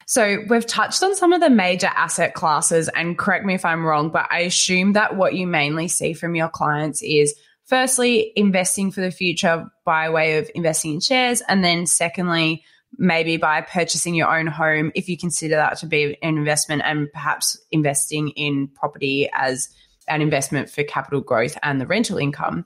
So 0.08 0.40
we've 0.50 0.66
touched 0.66 1.04
on 1.04 1.16
some 1.16 1.34
of 1.34 1.40
the 1.40 1.52
major 1.52 1.92
asset 1.96 2.34
classes, 2.34 2.90
and 2.96 3.16
correct 3.16 3.46
me 3.46 3.54
if 3.54 3.64
I'm 3.64 3.86
wrong, 3.86 4.10
but 4.10 4.28
I 4.32 4.40
assume 4.40 4.94
that 4.94 5.16
what 5.16 5.36
you 5.36 5.46
mainly 5.46 5.88
see 5.88 6.14
from 6.14 6.34
your 6.34 6.50
clients 6.50 7.04
is 7.04 7.36
firstly 7.68 8.34
investing 8.36 8.92
for 8.92 9.02
the 9.02 9.12
future 9.12 9.70
by 9.86 10.10
way 10.10 10.40
of 10.40 10.50
investing 10.56 10.96
in 10.96 11.00
shares, 11.00 11.44
and 11.48 11.64
then 11.64 11.86
secondly 11.86 12.64
maybe 13.00 13.38
by 13.38 13.62
purchasing 13.62 14.14
your 14.14 14.38
own 14.38 14.46
home 14.46 14.92
if 14.94 15.08
you 15.08 15.18
consider 15.18 15.56
that 15.56 15.78
to 15.80 15.88
be 15.88 16.18
an 16.22 16.38
investment 16.38 16.82
and 16.86 17.12
perhaps 17.12 17.58
investing 17.72 18.30
in 18.30 18.68
property 18.68 19.30
as 19.34 19.70
an 20.08 20.22
investment 20.22 20.70
for 20.70 20.84
capital 20.84 21.22
growth 21.22 21.58
and 21.64 21.80
the 21.80 21.88
rental 21.88 22.18
income. 22.18 22.66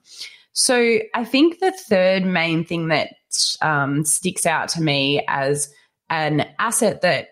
So 0.53 0.99
I 1.13 1.23
think 1.23 1.59
the 1.59 1.71
third 1.71 2.25
main 2.25 2.65
thing 2.65 2.87
that 2.87 3.09
um, 3.61 4.05
sticks 4.05 4.45
out 4.45 4.69
to 4.69 4.81
me 4.81 5.23
as 5.27 5.71
an 6.09 6.47
asset 6.59 7.01
that 7.01 7.29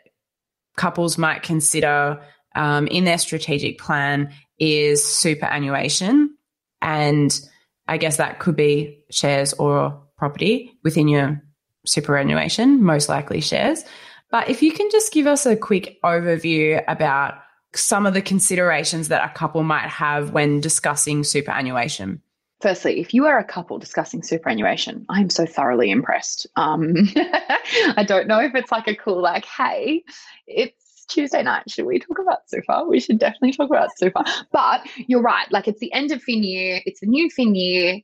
couples 0.75 1.17
might 1.17 1.43
consider 1.43 2.21
um, 2.55 2.87
in 2.87 3.05
their 3.05 3.17
strategic 3.17 3.79
plan 3.79 4.33
is 4.59 5.03
superannuation. 5.03 6.35
And 6.81 7.39
I 7.87 7.97
guess 7.97 8.17
that 8.17 8.39
could 8.39 8.55
be 8.55 9.03
shares 9.11 9.53
or 9.53 10.03
property 10.17 10.77
within 10.83 11.07
your 11.07 11.41
superannuation, 11.85 12.83
most 12.83 13.09
likely 13.09 13.41
shares. 13.41 13.83
But 14.29 14.49
if 14.49 14.61
you 14.61 14.71
can 14.71 14.89
just 14.91 15.11
give 15.11 15.27
us 15.27 15.45
a 15.45 15.55
quick 15.55 15.99
overview 16.03 16.83
about 16.87 17.35
some 17.73 18.05
of 18.05 18.13
the 18.13 18.21
considerations 18.21 19.07
that 19.07 19.29
a 19.29 19.33
couple 19.33 19.63
might 19.63 19.87
have 19.87 20.31
when 20.31 20.59
discussing 20.59 21.23
superannuation. 21.23 22.21
Firstly, 22.61 22.99
if 22.99 23.13
you 23.13 23.25
are 23.25 23.39
a 23.39 23.43
couple 23.43 23.79
discussing 23.79 24.21
superannuation, 24.21 25.05
I'm 25.09 25.29
so 25.29 25.45
thoroughly 25.45 25.89
impressed. 25.89 26.45
Um, 26.57 26.93
I 27.15 28.03
don't 28.05 28.27
know 28.27 28.39
if 28.39 28.53
it's 28.55 28.71
like 28.71 28.87
a 28.87 28.95
cool, 28.95 29.21
like, 29.21 29.45
hey, 29.45 30.03
it's 30.47 31.05
Tuesday 31.07 31.41
night. 31.41 31.69
Should 31.69 31.85
we 31.85 31.97
talk 31.97 32.19
about 32.19 32.47
super? 32.47 32.85
We 32.87 32.99
should 32.99 33.17
definitely 33.17 33.53
talk 33.53 33.69
about 33.69 33.97
super. 33.97 34.23
But 34.51 34.87
you're 35.07 35.21
right. 35.21 35.51
Like, 35.51 35.67
it's 35.67 35.79
the 35.79 35.91
end 35.93 36.11
of 36.11 36.21
fin 36.21 36.43
year, 36.43 36.81
it's 36.85 36.99
the 36.99 37.07
new 37.07 37.29
fin 37.31 37.55
year 37.55 38.01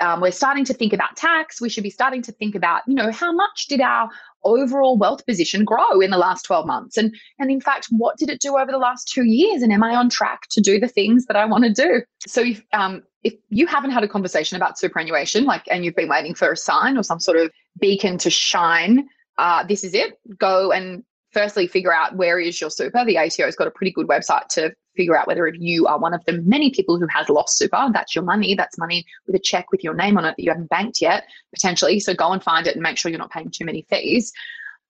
um, 0.00 0.20
we're 0.20 0.30
starting 0.30 0.64
to 0.66 0.74
think 0.74 0.92
about 0.92 1.16
tax. 1.16 1.60
We 1.60 1.68
should 1.68 1.82
be 1.82 1.90
starting 1.90 2.22
to 2.22 2.32
think 2.32 2.54
about, 2.54 2.82
you 2.86 2.94
know, 2.94 3.10
how 3.10 3.32
much 3.32 3.66
did 3.68 3.80
our 3.80 4.08
overall 4.44 4.96
wealth 4.96 5.24
position 5.26 5.64
grow 5.64 6.00
in 6.00 6.10
the 6.10 6.18
last 6.18 6.42
12 6.42 6.66
months? 6.66 6.96
And, 6.96 7.14
and 7.38 7.50
in 7.50 7.60
fact, 7.60 7.88
what 7.90 8.16
did 8.16 8.30
it 8.30 8.40
do 8.40 8.56
over 8.56 8.70
the 8.70 8.78
last 8.78 9.08
two 9.08 9.24
years? 9.24 9.62
And 9.62 9.72
am 9.72 9.82
I 9.82 9.94
on 9.94 10.08
track 10.08 10.42
to 10.50 10.60
do 10.60 10.78
the 10.78 10.88
things 10.88 11.26
that 11.26 11.36
I 11.36 11.44
want 11.44 11.64
to 11.64 11.72
do? 11.72 12.02
So 12.26 12.42
if, 12.42 12.62
um, 12.72 13.02
if 13.24 13.34
you 13.50 13.66
haven't 13.66 13.90
had 13.90 14.04
a 14.04 14.08
conversation 14.08 14.56
about 14.56 14.78
superannuation, 14.78 15.44
like, 15.44 15.62
and 15.70 15.84
you've 15.84 15.96
been 15.96 16.08
waiting 16.08 16.34
for 16.34 16.52
a 16.52 16.56
sign 16.56 16.96
or 16.96 17.02
some 17.02 17.20
sort 17.20 17.38
of 17.38 17.50
beacon 17.80 18.18
to 18.18 18.30
shine, 18.30 19.08
uh, 19.38 19.64
this 19.64 19.84
is 19.84 19.94
it. 19.94 20.18
Go 20.38 20.72
and 20.72 21.04
firstly 21.32 21.66
figure 21.66 21.92
out 21.92 22.16
where 22.16 22.38
is 22.38 22.60
your 22.60 22.70
super. 22.70 23.04
The 23.04 23.18
ATO's 23.18 23.56
got 23.56 23.68
a 23.68 23.70
pretty 23.70 23.92
good 23.92 24.08
website 24.08 24.48
to 24.48 24.72
figure 24.96 25.16
out 25.16 25.26
whether 25.26 25.46
if 25.46 25.56
you 25.58 25.86
are 25.86 25.98
one 25.98 26.14
of 26.14 26.24
the 26.24 26.40
many 26.42 26.70
people 26.70 26.98
who 26.98 27.06
has 27.06 27.28
lost 27.28 27.56
super, 27.56 27.88
that's 27.92 28.14
your 28.14 28.24
money. 28.24 28.54
That's 28.54 28.78
money 28.78 29.04
with 29.26 29.36
a 29.36 29.38
check 29.38 29.70
with 29.70 29.84
your 29.84 29.94
name 29.94 30.18
on 30.18 30.24
it 30.24 30.34
that 30.36 30.42
you 30.42 30.50
haven't 30.50 30.70
banked 30.70 31.00
yet, 31.00 31.24
potentially. 31.54 32.00
So 32.00 32.14
go 32.14 32.32
and 32.32 32.42
find 32.42 32.66
it 32.66 32.74
and 32.74 32.82
make 32.82 32.98
sure 32.98 33.10
you're 33.10 33.18
not 33.18 33.30
paying 33.30 33.50
too 33.50 33.64
many 33.64 33.86
fees. 33.88 34.32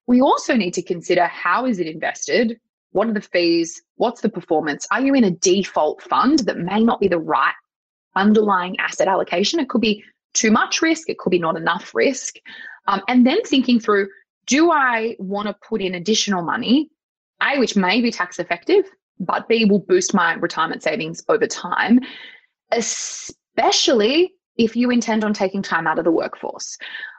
We 0.06 0.20
also 0.20 0.54
need 0.54 0.74
to 0.74 0.82
consider 0.82 1.26
how 1.26 1.66
is 1.66 1.78
it 1.78 1.86
invested? 1.86 2.58
What 2.92 3.08
are 3.08 3.12
the 3.12 3.20
fees? 3.20 3.82
What's 3.96 4.22
the 4.22 4.30
performance? 4.30 4.86
Are 4.90 5.02
you 5.02 5.14
in 5.14 5.24
a 5.24 5.30
default 5.30 6.02
fund 6.02 6.40
that 6.40 6.58
may 6.58 6.82
not 6.82 7.00
be 7.00 7.08
the 7.08 7.18
right 7.18 7.54
underlying 8.16 8.78
asset 8.78 9.08
allocation? 9.08 9.60
It 9.60 9.68
could 9.68 9.82
be 9.82 10.02
too 10.32 10.50
much 10.50 10.80
risk, 10.82 11.10
it 11.10 11.18
could 11.18 11.30
be 11.30 11.38
not 11.38 11.56
enough 11.56 11.94
risk. 11.94 12.36
Um, 12.86 13.02
and 13.08 13.26
then 13.26 13.42
thinking 13.42 13.80
through 13.80 14.08
do 14.48 14.72
I 14.72 15.14
want 15.18 15.46
to 15.46 15.54
put 15.66 15.80
in 15.80 15.94
additional 15.94 16.42
money, 16.42 16.90
A, 17.40 17.58
which 17.58 17.76
may 17.76 18.00
be 18.00 18.10
tax 18.10 18.38
effective, 18.40 18.84
but 19.20 19.46
B 19.46 19.64
will 19.66 19.80
boost 19.80 20.14
my 20.14 20.34
retirement 20.34 20.82
savings 20.82 21.22
over 21.28 21.46
time, 21.46 22.00
especially 22.72 24.32
if 24.56 24.74
you 24.74 24.90
intend 24.90 25.22
on 25.22 25.32
taking 25.32 25.62
time 25.62 25.86
out 25.86 25.98
of 25.98 26.04
the 26.04 26.10
workforce. 26.10 26.76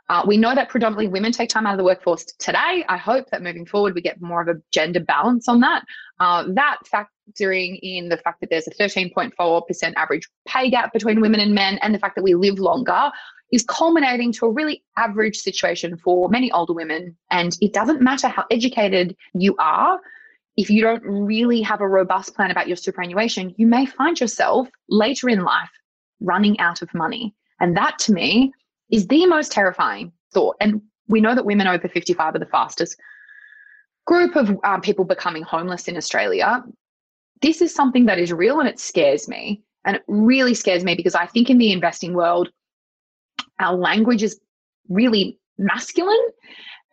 Uh, 0.10 0.24
we 0.26 0.38
know 0.38 0.56
that 0.56 0.70
predominantly 0.70 1.08
women 1.08 1.32
take 1.32 1.50
time 1.50 1.68
out 1.68 1.74
of 1.74 1.78
the 1.78 1.84
workforce 1.84 2.26
today. 2.39 2.84
I 2.89 2.98
hope 2.98 3.30
that 3.30 3.44
moving 3.44 3.65
forward 3.65 3.94
we 3.94 4.02
get 4.02 4.20
more 4.20 4.42
of 4.42 4.48
a 4.48 4.60
gender 4.72 5.00
balance 5.00 5.48
on 5.48 5.60
that. 5.60 5.84
Uh, 6.20 6.46
that 6.56 6.80
factoring 6.92 7.80
in 7.84 8.10
the 8.10 8.18
fact 8.18 8.42
that 8.42 8.50
there's 8.50 8.68
a 8.68 8.72
13.4% 8.72 9.94
average 9.96 10.28
pay 10.48 10.72
gap 10.72 10.92
between 10.94 11.22
women 11.22 11.39
and 11.39 11.54
men, 11.54 11.78
and 11.84 11.94
the 11.94 12.00
fact 12.00 12.15
that 12.15 12.24
we 12.24 12.34
live 12.34 12.58
longer 12.58 13.12
is 13.52 13.64
culminating 13.64 14.32
to 14.34 14.46
a 14.46 14.52
really 14.52 14.84
average 14.98 15.38
situation 15.38 15.98
for 15.98 16.30
many 16.30 16.52
older 16.52 16.74
women. 16.74 17.16
And 17.32 17.58
it 17.62 17.74
doesn't 17.74 18.02
matter 18.02 18.28
how 18.28 18.46
educated 18.52 19.16
you 19.34 19.56
are, 19.58 20.00
if 20.60 20.70
you 20.70 20.82
don't 20.82 21.04
really 21.04 21.62
have 21.62 21.80
a 21.80 21.88
robust 21.88 22.36
plan 22.36 22.52
about 22.52 22.68
your 22.68 22.76
superannuation, 22.76 23.56
you 23.58 23.66
may 23.66 23.86
find 23.86 24.20
yourself 24.20 24.68
later 24.90 25.30
in 25.30 25.44
life 25.44 25.70
running 26.20 26.60
out 26.60 26.82
of 26.82 26.94
money. 26.94 27.34
And 27.62 27.78
that 27.78 27.98
to 28.00 28.12
me 28.12 28.52
is 28.92 29.08
the 29.08 29.26
most 29.26 29.54
terrifying 29.54 30.12
thought. 30.34 30.58
And 30.60 30.82
we 31.08 31.22
know 31.22 31.34
that 31.34 31.46
women 31.46 31.68
over 31.68 31.88
55 31.88 32.36
are 32.36 32.40
the 32.40 32.46
fastest 32.46 32.98
group 34.06 34.36
of 34.36 34.58
um, 34.66 34.82
people 34.82 35.06
becoming 35.06 35.44
homeless 35.44 35.88
in 35.88 35.96
Australia. 35.96 36.62
This 37.42 37.62
is 37.62 37.74
something 37.74 38.06
that 38.08 38.20
is 38.20 38.34
real 38.34 38.60
and 38.60 38.68
it 38.68 38.80
scares 38.80 39.30
me. 39.30 39.64
And 39.86 39.96
it 39.96 40.04
really 40.10 40.56
scares 40.56 40.84
me 40.84 40.94
because 40.94 41.16
I 41.16 41.26
think 41.26 41.50
in 41.50 41.58
the 41.58 41.72
investing 41.72 42.14
world, 42.14 42.50
our 43.60 43.75
language 43.75 44.23
is 44.23 44.39
really 44.89 45.39
masculine 45.58 46.28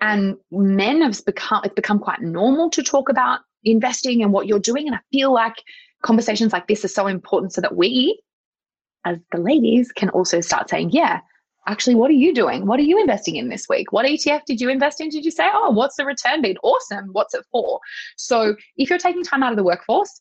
and 0.00 0.36
men 0.50 1.00
have 1.02 1.24
become 1.24 1.62
it's 1.64 1.74
become 1.74 1.98
quite 1.98 2.20
normal 2.20 2.68
to 2.70 2.82
talk 2.82 3.08
about 3.08 3.40
investing 3.64 4.22
and 4.22 4.32
what 4.32 4.46
you're 4.46 4.58
doing 4.58 4.86
and 4.86 4.94
i 4.94 5.00
feel 5.12 5.32
like 5.32 5.54
conversations 6.02 6.52
like 6.52 6.66
this 6.66 6.84
are 6.84 6.88
so 6.88 7.06
important 7.06 7.52
so 7.52 7.60
that 7.60 7.76
we 7.76 8.20
as 9.04 9.18
the 9.32 9.38
ladies 9.38 9.90
can 9.92 10.10
also 10.10 10.40
start 10.40 10.68
saying 10.68 10.90
yeah 10.90 11.20
actually, 11.66 11.94
what 11.94 12.10
are 12.10 12.14
you 12.14 12.32
doing? 12.34 12.66
What 12.66 12.78
are 12.78 12.84
you 12.84 12.98
investing 13.00 13.36
in 13.36 13.48
this 13.48 13.66
week? 13.68 13.92
What 13.92 14.06
ETF 14.06 14.44
did 14.46 14.60
you 14.60 14.68
invest 14.68 15.00
in? 15.00 15.08
Did 15.08 15.24
you 15.24 15.30
say, 15.30 15.48
oh, 15.52 15.70
what's 15.70 15.96
the 15.96 16.04
return 16.04 16.42
been? 16.42 16.56
Awesome. 16.62 17.08
What's 17.12 17.34
it 17.34 17.44
for? 17.50 17.80
So 18.16 18.56
if 18.76 18.88
you're 18.88 18.98
taking 18.98 19.24
time 19.24 19.42
out 19.42 19.52
of 19.52 19.56
the 19.56 19.64
workforce, 19.64 20.20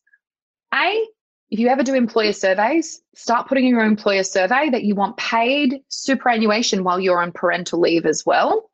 A, 0.73 1.05
if 1.51 1.59
you 1.59 1.67
ever 1.67 1.83
do 1.83 1.93
employer 1.93 2.33
surveys, 2.33 3.01
start 3.13 3.47
putting 3.47 3.65
in 3.65 3.71
your 3.71 3.85
employer 3.85 4.23
survey 4.23 4.69
that 4.69 4.83
you 4.83 4.95
want 4.95 5.17
paid 5.17 5.81
superannuation 5.89 6.83
while 6.83 6.99
you're 6.99 7.21
on 7.21 7.31
parental 7.31 7.79
leave 7.79 8.05
as 8.05 8.23
well. 8.25 8.69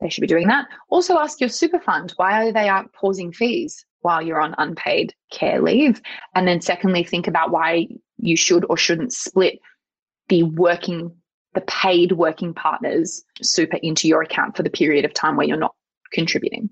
They 0.00 0.08
should 0.08 0.22
be 0.22 0.26
doing 0.26 0.48
that. 0.48 0.66
Also 0.88 1.18
ask 1.18 1.40
your 1.40 1.50
super 1.50 1.78
fund 1.78 2.12
why 2.16 2.52
they 2.52 2.68
aren't 2.68 2.92
pausing 2.94 3.32
fees 3.32 3.84
while 4.00 4.22
you're 4.22 4.40
on 4.40 4.54
unpaid 4.56 5.14
care 5.30 5.60
leave. 5.60 6.00
And 6.34 6.48
then 6.48 6.62
secondly, 6.62 7.04
think 7.04 7.26
about 7.26 7.50
why 7.50 7.88
you 8.16 8.36
should 8.36 8.64
or 8.70 8.78
shouldn't 8.78 9.12
split 9.12 9.58
the 10.28 10.44
working 10.44 11.14
the 11.52 11.60
paid 11.62 12.12
working 12.12 12.54
partners 12.54 13.24
super 13.42 13.76
into 13.82 14.06
your 14.06 14.22
account 14.22 14.56
for 14.56 14.62
the 14.62 14.70
period 14.70 15.04
of 15.04 15.12
time 15.12 15.36
where 15.36 15.46
you're 15.48 15.56
not 15.56 15.74
contributing. 16.12 16.70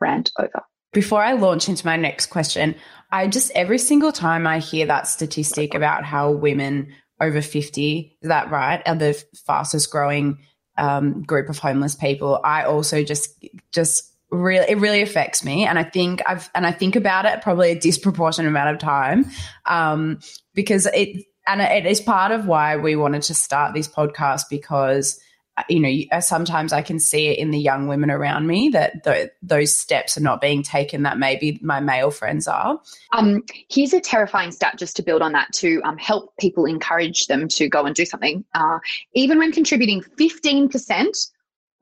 Rant 0.00 0.30
over. 0.38 0.62
Before 0.92 1.22
I 1.22 1.32
launch 1.32 1.68
into 1.68 1.86
my 1.86 1.96
next 1.96 2.26
question, 2.26 2.74
I 3.10 3.28
just 3.28 3.50
every 3.54 3.78
single 3.78 4.12
time 4.12 4.46
I 4.46 4.58
hear 4.58 4.86
that 4.86 5.06
statistic 5.06 5.74
about 5.74 6.04
how 6.04 6.30
women 6.30 6.92
over 7.20 7.40
50, 7.40 8.18
is 8.20 8.28
that 8.28 8.50
right, 8.50 8.82
are 8.86 8.94
the 8.94 9.22
fastest 9.46 9.90
growing 9.90 10.38
um, 10.78 11.22
group 11.22 11.48
of 11.48 11.58
homeless 11.58 11.94
people, 11.94 12.40
I 12.44 12.64
also 12.64 13.02
just, 13.02 13.30
just 13.72 14.12
really, 14.30 14.66
it 14.68 14.78
really 14.78 15.02
affects 15.02 15.44
me. 15.44 15.64
And 15.64 15.78
I 15.78 15.84
think 15.84 16.22
I've, 16.26 16.50
and 16.54 16.66
I 16.66 16.72
think 16.72 16.96
about 16.96 17.24
it 17.24 17.42
probably 17.42 17.70
a 17.70 17.78
disproportionate 17.78 18.50
amount 18.50 18.74
of 18.74 18.78
time 18.78 19.30
um, 19.64 20.20
because 20.54 20.86
it, 20.92 21.24
and 21.46 21.60
it 21.60 21.86
is 21.86 22.00
part 22.00 22.32
of 22.32 22.46
why 22.46 22.76
we 22.76 22.96
wanted 22.96 23.22
to 23.22 23.34
start 23.34 23.72
this 23.72 23.88
podcast 23.88 24.42
because 24.50 25.18
you 25.68 25.80
know 25.80 26.16
uh, 26.16 26.20
sometimes 26.20 26.72
i 26.72 26.82
can 26.82 26.98
see 26.98 27.28
it 27.28 27.38
in 27.38 27.50
the 27.50 27.58
young 27.58 27.86
women 27.86 28.10
around 28.10 28.46
me 28.46 28.68
that 28.68 29.02
th- 29.04 29.30
those 29.42 29.76
steps 29.76 30.16
are 30.16 30.22
not 30.22 30.40
being 30.40 30.62
taken 30.62 31.02
that 31.02 31.18
maybe 31.18 31.58
my 31.62 31.80
male 31.80 32.10
friends 32.10 32.46
are 32.46 32.78
um, 33.12 33.42
here's 33.70 33.92
a 33.92 34.00
terrifying 34.00 34.50
stat 34.50 34.76
just 34.78 34.96
to 34.96 35.02
build 35.02 35.22
on 35.22 35.32
that 35.32 35.52
to 35.52 35.80
um, 35.84 35.96
help 35.96 36.36
people 36.38 36.64
encourage 36.66 37.26
them 37.26 37.48
to 37.48 37.68
go 37.68 37.84
and 37.84 37.94
do 37.94 38.04
something 38.04 38.44
uh, 38.54 38.78
even 39.14 39.38
when 39.38 39.52
contributing 39.52 40.02
15% 40.18 41.30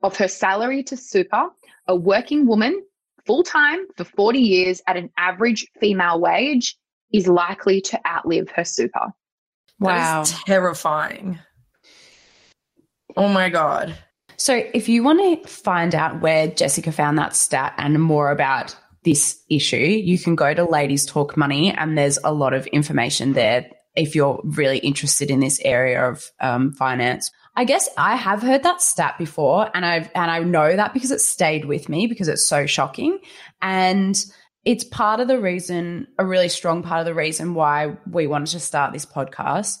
of 0.03 0.15
her 0.17 0.27
salary 0.27 0.83
to 0.83 0.95
super 0.95 1.49
a 1.87 1.95
working 1.95 2.47
woman 2.47 2.81
full-time 3.25 3.85
for 3.97 4.03
40 4.03 4.39
years 4.39 4.81
at 4.87 4.97
an 4.97 5.09
average 5.17 5.67
female 5.79 6.19
wage 6.19 6.77
is 7.11 7.27
likely 7.27 7.81
to 7.81 7.99
outlive 8.07 8.49
her 8.51 8.63
super 8.63 9.13
Wow. 9.79 10.23
terrifying. 10.23 11.39
Oh 13.17 13.27
my 13.27 13.49
God. 13.49 13.95
So, 14.37 14.63
if 14.73 14.89
you 14.89 15.03
want 15.03 15.43
to 15.43 15.49
find 15.49 15.95
out 15.95 16.21
where 16.21 16.47
Jessica 16.47 16.91
found 16.91 17.17
that 17.17 17.35
stat 17.35 17.73
and 17.77 18.01
more 18.01 18.31
about 18.31 18.75
this 19.03 19.41
issue, 19.49 19.77
you 19.77 20.19
can 20.19 20.35
go 20.35 20.53
to 20.53 20.65
Ladies 20.65 21.05
Talk 21.05 21.37
Money, 21.37 21.71
and 21.71 21.97
there's 21.97 22.19
a 22.23 22.33
lot 22.33 22.53
of 22.53 22.67
information 22.67 23.33
there 23.33 23.67
if 23.95 24.13
you're 24.13 24.41
really 24.43 24.79
interested 24.79 25.31
in 25.31 25.39
this 25.39 25.59
area 25.63 26.09
of 26.09 26.29
um, 26.41 26.73
finance. 26.73 27.31
I 27.55 27.63
guess 27.63 27.87
I 27.97 28.17
have 28.17 28.41
heard 28.41 28.63
that 28.63 28.81
stat 28.81 29.17
before, 29.17 29.69
and 29.73 29.85
I 29.85 30.09
and 30.13 30.29
I 30.29 30.39
know 30.39 30.75
that 30.75 30.93
because 30.93 31.11
it 31.11 31.21
stayed 31.21 31.65
with 31.65 31.87
me 31.87 32.07
because 32.07 32.27
it's 32.27 32.45
so 32.45 32.65
shocking, 32.65 33.19
and 33.61 34.21
it's 34.65 34.83
part 34.83 35.21
of 35.21 35.29
the 35.29 35.39
reason, 35.39 36.07
a 36.19 36.25
really 36.25 36.49
strong 36.49 36.83
part 36.83 36.99
of 36.99 37.05
the 37.05 37.13
reason 37.13 37.53
why 37.53 37.95
we 38.11 38.27
wanted 38.27 38.51
to 38.51 38.59
start 38.59 38.91
this 38.91 39.05
podcast. 39.05 39.77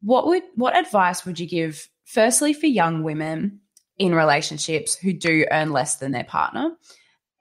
What 0.00 0.26
would 0.26 0.42
what 0.56 0.76
advice 0.76 1.24
would 1.24 1.38
you 1.38 1.46
give 1.46 1.88
firstly 2.12 2.52
for 2.52 2.66
young 2.66 3.02
women 3.02 3.60
in 3.98 4.14
relationships 4.14 4.94
who 4.94 5.12
do 5.12 5.46
earn 5.50 5.72
less 5.72 5.96
than 5.96 6.12
their 6.12 6.24
partner 6.24 6.72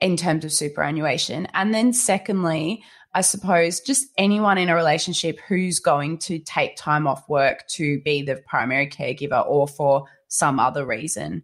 in 0.02 0.18
terms 0.18 0.46
of 0.46 0.52
superannuation? 0.52 1.48
And 1.54 1.74
then 1.74 1.94
secondly, 1.94 2.84
I 3.14 3.22
suppose 3.22 3.80
just 3.80 4.08
anyone 4.18 4.58
in 4.58 4.70
a 4.70 4.76
relationship 4.76 5.40
who's 5.48 5.80
going 5.80 6.20
to 6.20 6.40
take 6.40 6.76
time 6.76 7.08
off 7.08 7.28
work 7.30 7.68
to 7.70 8.02
be 8.02 8.22
the 8.22 8.36
primary 8.48 8.88
caregiver 8.88 9.48
or 9.48 9.68
for 9.68 10.06
some 10.28 10.60
other 10.60 10.86
reason. 10.86 11.44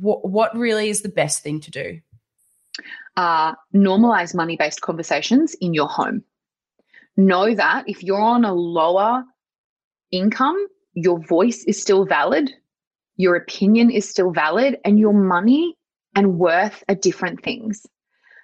What, 0.00 0.28
what 0.28 0.56
really 0.56 0.90
is 0.90 1.02
the 1.02 1.08
best 1.08 1.42
thing 1.42 1.60
to 1.60 1.70
do? 1.70 2.00
uh, 3.16 3.54
normalize 3.74 4.34
money 4.34 4.56
based 4.56 4.80
conversations 4.80 5.54
in 5.60 5.74
your 5.74 5.88
home. 5.88 6.22
Know 7.16 7.54
that 7.54 7.84
if 7.86 8.02
you're 8.02 8.20
on 8.20 8.44
a 8.44 8.52
lower 8.52 9.24
income, 10.10 10.66
your 10.94 11.20
voice 11.20 11.64
is 11.64 11.80
still 11.80 12.04
valid, 12.04 12.52
your 13.16 13.36
opinion 13.36 13.90
is 13.90 14.08
still 14.08 14.30
valid, 14.30 14.78
and 14.84 14.98
your 14.98 15.12
money 15.12 15.74
and 16.14 16.38
worth 16.38 16.82
are 16.88 16.94
different 16.94 17.42
things. 17.42 17.86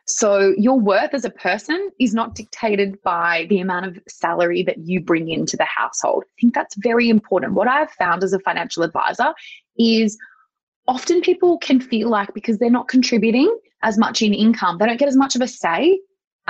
So, 0.06 0.54
your 0.56 0.78
worth 0.78 1.14
as 1.14 1.24
a 1.24 1.30
person 1.30 1.90
is 2.00 2.14
not 2.14 2.35
dictated 2.35 3.00
by 3.02 3.46
the 3.48 3.61
amount 3.61 3.87
of 3.87 3.98
salary 4.09 4.62
that 4.64 4.78
you 4.78 5.00
bring 5.00 5.28
into 5.28 5.56
the 5.56 5.66
household. 5.66 6.24
I 6.26 6.35
think 6.40 6.54
that's 6.54 6.74
very 6.76 7.09
important. 7.09 7.54
What 7.54 7.68
I've 7.68 7.92
found 7.92 8.24
as 8.24 8.33
a 8.33 8.40
financial 8.40 8.83
advisor 8.83 9.33
is 9.78 10.18
often 10.88 11.20
people 11.20 11.59
can 11.59 11.80
feel 11.80 12.09
like 12.09 12.35
because 12.35 12.59
they're 12.59 12.70
not 12.70 12.88
contributing, 12.88 13.56
as 13.83 13.98
much 13.98 14.22
in 14.22 14.35
income. 14.35 14.78
They 14.78 14.87
don't 14.87 14.98
get 14.98 15.09
as 15.09 15.16
much 15.16 15.35
of 15.35 15.42
a 15.42 15.48
say 15.48 15.98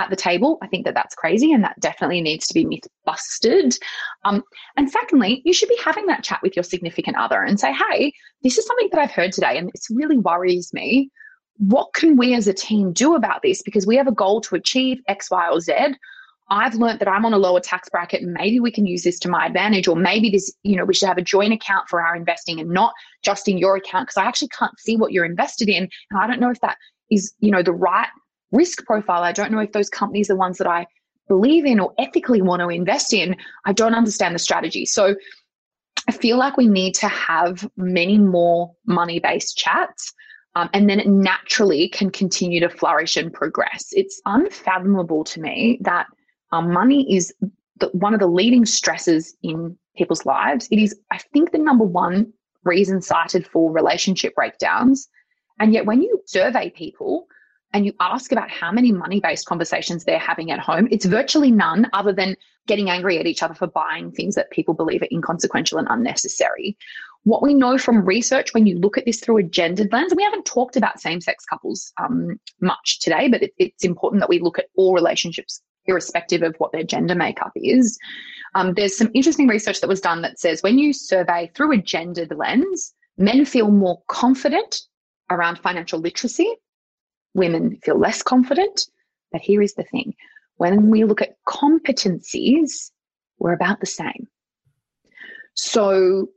at 0.01 0.09
the 0.09 0.15
table. 0.15 0.57
I 0.61 0.67
think 0.67 0.85
that 0.85 0.93
that's 0.93 1.15
crazy 1.15 1.51
and 1.51 1.63
that 1.63 1.79
definitely 1.79 2.21
needs 2.21 2.47
to 2.47 2.53
be 2.53 2.65
myth 2.65 2.87
busted. 3.05 3.77
Um, 4.25 4.43
and 4.77 4.89
secondly, 4.89 5.41
you 5.45 5.53
should 5.53 5.69
be 5.69 5.79
having 5.83 6.05
that 6.07 6.23
chat 6.23 6.39
with 6.41 6.55
your 6.55 6.63
significant 6.63 7.17
other 7.17 7.41
and 7.41 7.59
say, 7.59 7.73
hey, 7.73 8.13
this 8.43 8.57
is 8.57 8.65
something 8.65 8.89
that 8.91 8.99
I've 8.99 9.11
heard 9.11 9.31
today 9.31 9.57
and 9.57 9.69
this 9.73 9.87
really 9.89 10.17
worries 10.17 10.71
me. 10.73 11.09
What 11.57 11.93
can 11.93 12.17
we 12.17 12.33
as 12.33 12.47
a 12.47 12.53
team 12.53 12.91
do 12.91 13.15
about 13.15 13.41
this? 13.43 13.61
Because 13.61 13.85
we 13.85 13.95
have 13.97 14.07
a 14.07 14.11
goal 14.11 14.41
to 14.41 14.55
achieve 14.55 14.99
X, 15.07 15.29
Y, 15.29 15.49
or 15.49 15.59
Z. 15.59 15.73
I've 16.49 16.75
learned 16.75 16.99
that 16.99 17.07
I'm 17.07 17.25
on 17.25 17.33
a 17.33 17.37
lower 17.37 17.61
tax 17.61 17.89
bracket. 17.89 18.21
And 18.21 18.33
maybe 18.33 18.59
we 18.59 18.71
can 18.71 18.85
use 18.85 19.03
this 19.03 19.17
to 19.19 19.29
my 19.29 19.45
advantage, 19.45 19.87
or 19.87 19.95
maybe 19.95 20.29
this, 20.29 20.53
you 20.63 20.75
know, 20.75 20.83
we 20.83 20.93
should 20.93 21.07
have 21.07 21.17
a 21.17 21.21
joint 21.21 21.53
account 21.53 21.87
for 21.87 22.01
our 22.01 22.15
investing 22.15 22.59
and 22.59 22.69
not 22.69 22.93
just 23.23 23.47
in 23.47 23.57
your 23.57 23.77
account 23.77 24.07
because 24.07 24.17
I 24.17 24.25
actually 24.25 24.49
can't 24.49 24.77
see 24.79 24.97
what 24.97 25.13
you're 25.13 25.25
invested 25.25 25.69
in. 25.69 25.87
And 26.09 26.19
I 26.19 26.27
don't 26.27 26.41
know 26.41 26.51
if 26.51 26.59
that 26.59 26.77
is, 27.09 27.33
you 27.39 27.51
know, 27.51 27.63
the 27.63 27.71
right 27.71 28.09
risk 28.51 28.85
profile. 28.85 29.23
I 29.23 29.31
don't 29.31 29.51
know 29.51 29.59
if 29.59 29.71
those 29.71 29.89
companies 29.89 30.29
are 30.29 30.35
ones 30.35 30.57
that 30.57 30.67
I 30.67 30.87
believe 31.27 31.65
in 31.65 31.79
or 31.79 31.93
ethically 31.97 32.41
want 32.41 32.61
to 32.61 32.69
invest 32.69 33.13
in. 33.13 33.35
I 33.65 33.73
don't 33.73 33.95
understand 33.95 34.35
the 34.35 34.39
strategy. 34.39 34.85
So 34.85 35.15
I 36.07 36.11
feel 36.11 36.37
like 36.37 36.57
we 36.57 36.67
need 36.67 36.95
to 36.95 37.07
have 37.07 37.69
many 37.77 38.17
more 38.17 38.73
money 38.85 39.19
based 39.19 39.57
chats. 39.57 40.13
Um, 40.55 40.69
and 40.73 40.89
then 40.89 40.99
it 40.99 41.07
naturally 41.07 41.87
can 41.87 42.09
continue 42.09 42.59
to 42.59 42.69
flourish 42.69 43.15
and 43.15 43.31
progress. 43.31 43.87
It's 43.93 44.21
unfathomable 44.25 45.23
to 45.25 45.39
me 45.39 45.79
that 45.81 46.07
um, 46.51 46.73
money 46.73 47.15
is 47.15 47.33
the, 47.79 47.87
one 47.93 48.13
of 48.13 48.19
the 48.19 48.27
leading 48.27 48.65
stresses 48.65 49.35
in 49.43 49.77
people's 49.95 50.25
lives. 50.25 50.67
It 50.69 50.79
is, 50.79 50.99
I 51.11 51.19
think, 51.33 51.51
the 51.51 51.57
number 51.57 51.85
one 51.85 52.33
reason 52.63 53.01
cited 53.01 53.47
for 53.47 53.71
relationship 53.71 54.35
breakdowns. 54.35 55.07
And 55.59 55.73
yet, 55.73 55.85
when 55.85 56.01
you 56.01 56.21
survey 56.25 56.69
people, 56.69 57.27
and 57.73 57.85
you 57.85 57.93
ask 57.99 58.31
about 58.31 58.49
how 58.49 58.71
many 58.71 58.91
money 58.91 59.19
based 59.19 59.45
conversations 59.45 60.03
they're 60.03 60.19
having 60.19 60.51
at 60.51 60.59
home, 60.59 60.87
it's 60.91 61.05
virtually 61.05 61.51
none 61.51 61.87
other 61.93 62.13
than 62.13 62.35
getting 62.67 62.89
angry 62.89 63.17
at 63.17 63.25
each 63.25 63.43
other 63.43 63.53
for 63.53 63.67
buying 63.67 64.11
things 64.11 64.35
that 64.35 64.51
people 64.51 64.73
believe 64.73 65.01
are 65.01 65.07
inconsequential 65.11 65.77
and 65.77 65.87
unnecessary. 65.89 66.77
What 67.23 67.41
we 67.41 67.53
know 67.53 67.77
from 67.77 68.05
research 68.05 68.53
when 68.53 68.65
you 68.65 68.79
look 68.79 68.97
at 68.97 69.05
this 69.05 69.19
through 69.19 69.37
a 69.37 69.43
gendered 69.43 69.91
lens, 69.91 70.11
and 70.11 70.17
we 70.17 70.23
haven't 70.23 70.45
talked 70.45 70.75
about 70.75 70.99
same 70.99 71.21
sex 71.21 71.45
couples 71.45 71.93
um, 72.01 72.39
much 72.59 72.99
today, 72.99 73.27
but 73.27 73.43
it, 73.43 73.53
it's 73.57 73.83
important 73.83 74.21
that 74.21 74.29
we 74.29 74.39
look 74.39 74.59
at 74.59 74.67
all 74.75 74.93
relationships 74.93 75.61
irrespective 75.85 76.43
of 76.43 76.55
what 76.57 76.71
their 76.71 76.83
gender 76.83 77.15
makeup 77.15 77.51
is. 77.55 77.97
Um, 78.53 78.73
there's 78.73 78.97
some 78.97 79.09
interesting 79.13 79.47
research 79.47 79.81
that 79.81 79.87
was 79.87 80.01
done 80.01 80.21
that 80.21 80.39
says 80.39 80.61
when 80.61 80.77
you 80.77 80.93
survey 80.93 81.51
through 81.55 81.71
a 81.73 81.77
gendered 81.77 82.33
lens, 82.35 82.93
men 83.17 83.45
feel 83.45 83.71
more 83.71 84.01
confident 84.07 84.81
around 85.29 85.59
financial 85.59 85.99
literacy, 85.99 86.55
women 87.33 87.77
feel 87.83 87.97
less 87.97 88.21
confident. 88.21 88.87
But 89.31 89.41
here 89.41 89.61
is 89.61 89.73
the 89.75 89.83
thing 89.83 90.13
when 90.57 90.89
we 90.89 91.05
look 91.05 91.21
at 91.21 91.37
competencies, 91.47 92.91
we're 93.39 93.53
about 93.53 93.79
the 93.79 93.87
same. 93.87 94.27
So 95.55 96.29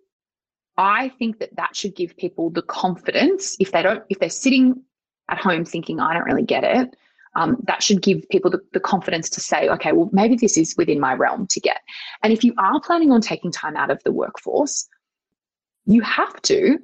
I 0.78 1.10
think 1.10 1.40
that 1.40 1.54
that 1.56 1.76
should 1.76 1.94
give 1.94 2.16
people 2.16 2.50
the 2.50 2.62
confidence 2.62 3.54
if 3.60 3.72
they 3.72 3.82
don't, 3.82 4.02
if 4.08 4.18
they're 4.18 4.30
sitting 4.30 4.82
at 5.28 5.38
home 5.38 5.64
thinking, 5.64 6.00
I 6.00 6.14
don't 6.14 6.24
really 6.24 6.42
get 6.42 6.64
it, 6.64 6.96
um, 7.36 7.58
that 7.66 7.82
should 7.82 8.00
give 8.00 8.28
people 8.30 8.50
the, 8.50 8.60
the, 8.72 8.80
confidence 8.80 9.28
to 9.30 9.40
say, 9.40 9.68
okay, 9.68 9.92
well, 9.92 10.08
maybe 10.12 10.36
this 10.36 10.56
is 10.56 10.74
within 10.76 11.00
my 11.00 11.14
realm 11.14 11.46
to 11.48 11.60
get. 11.60 11.80
And 12.22 12.32
if 12.32 12.44
you 12.44 12.54
are 12.58 12.80
planning 12.80 13.10
on 13.10 13.20
taking 13.20 13.50
time 13.50 13.76
out 13.76 13.90
of 13.90 14.02
the 14.04 14.12
workforce, 14.12 14.88
you 15.84 16.00
have 16.00 16.40
to, 16.42 16.78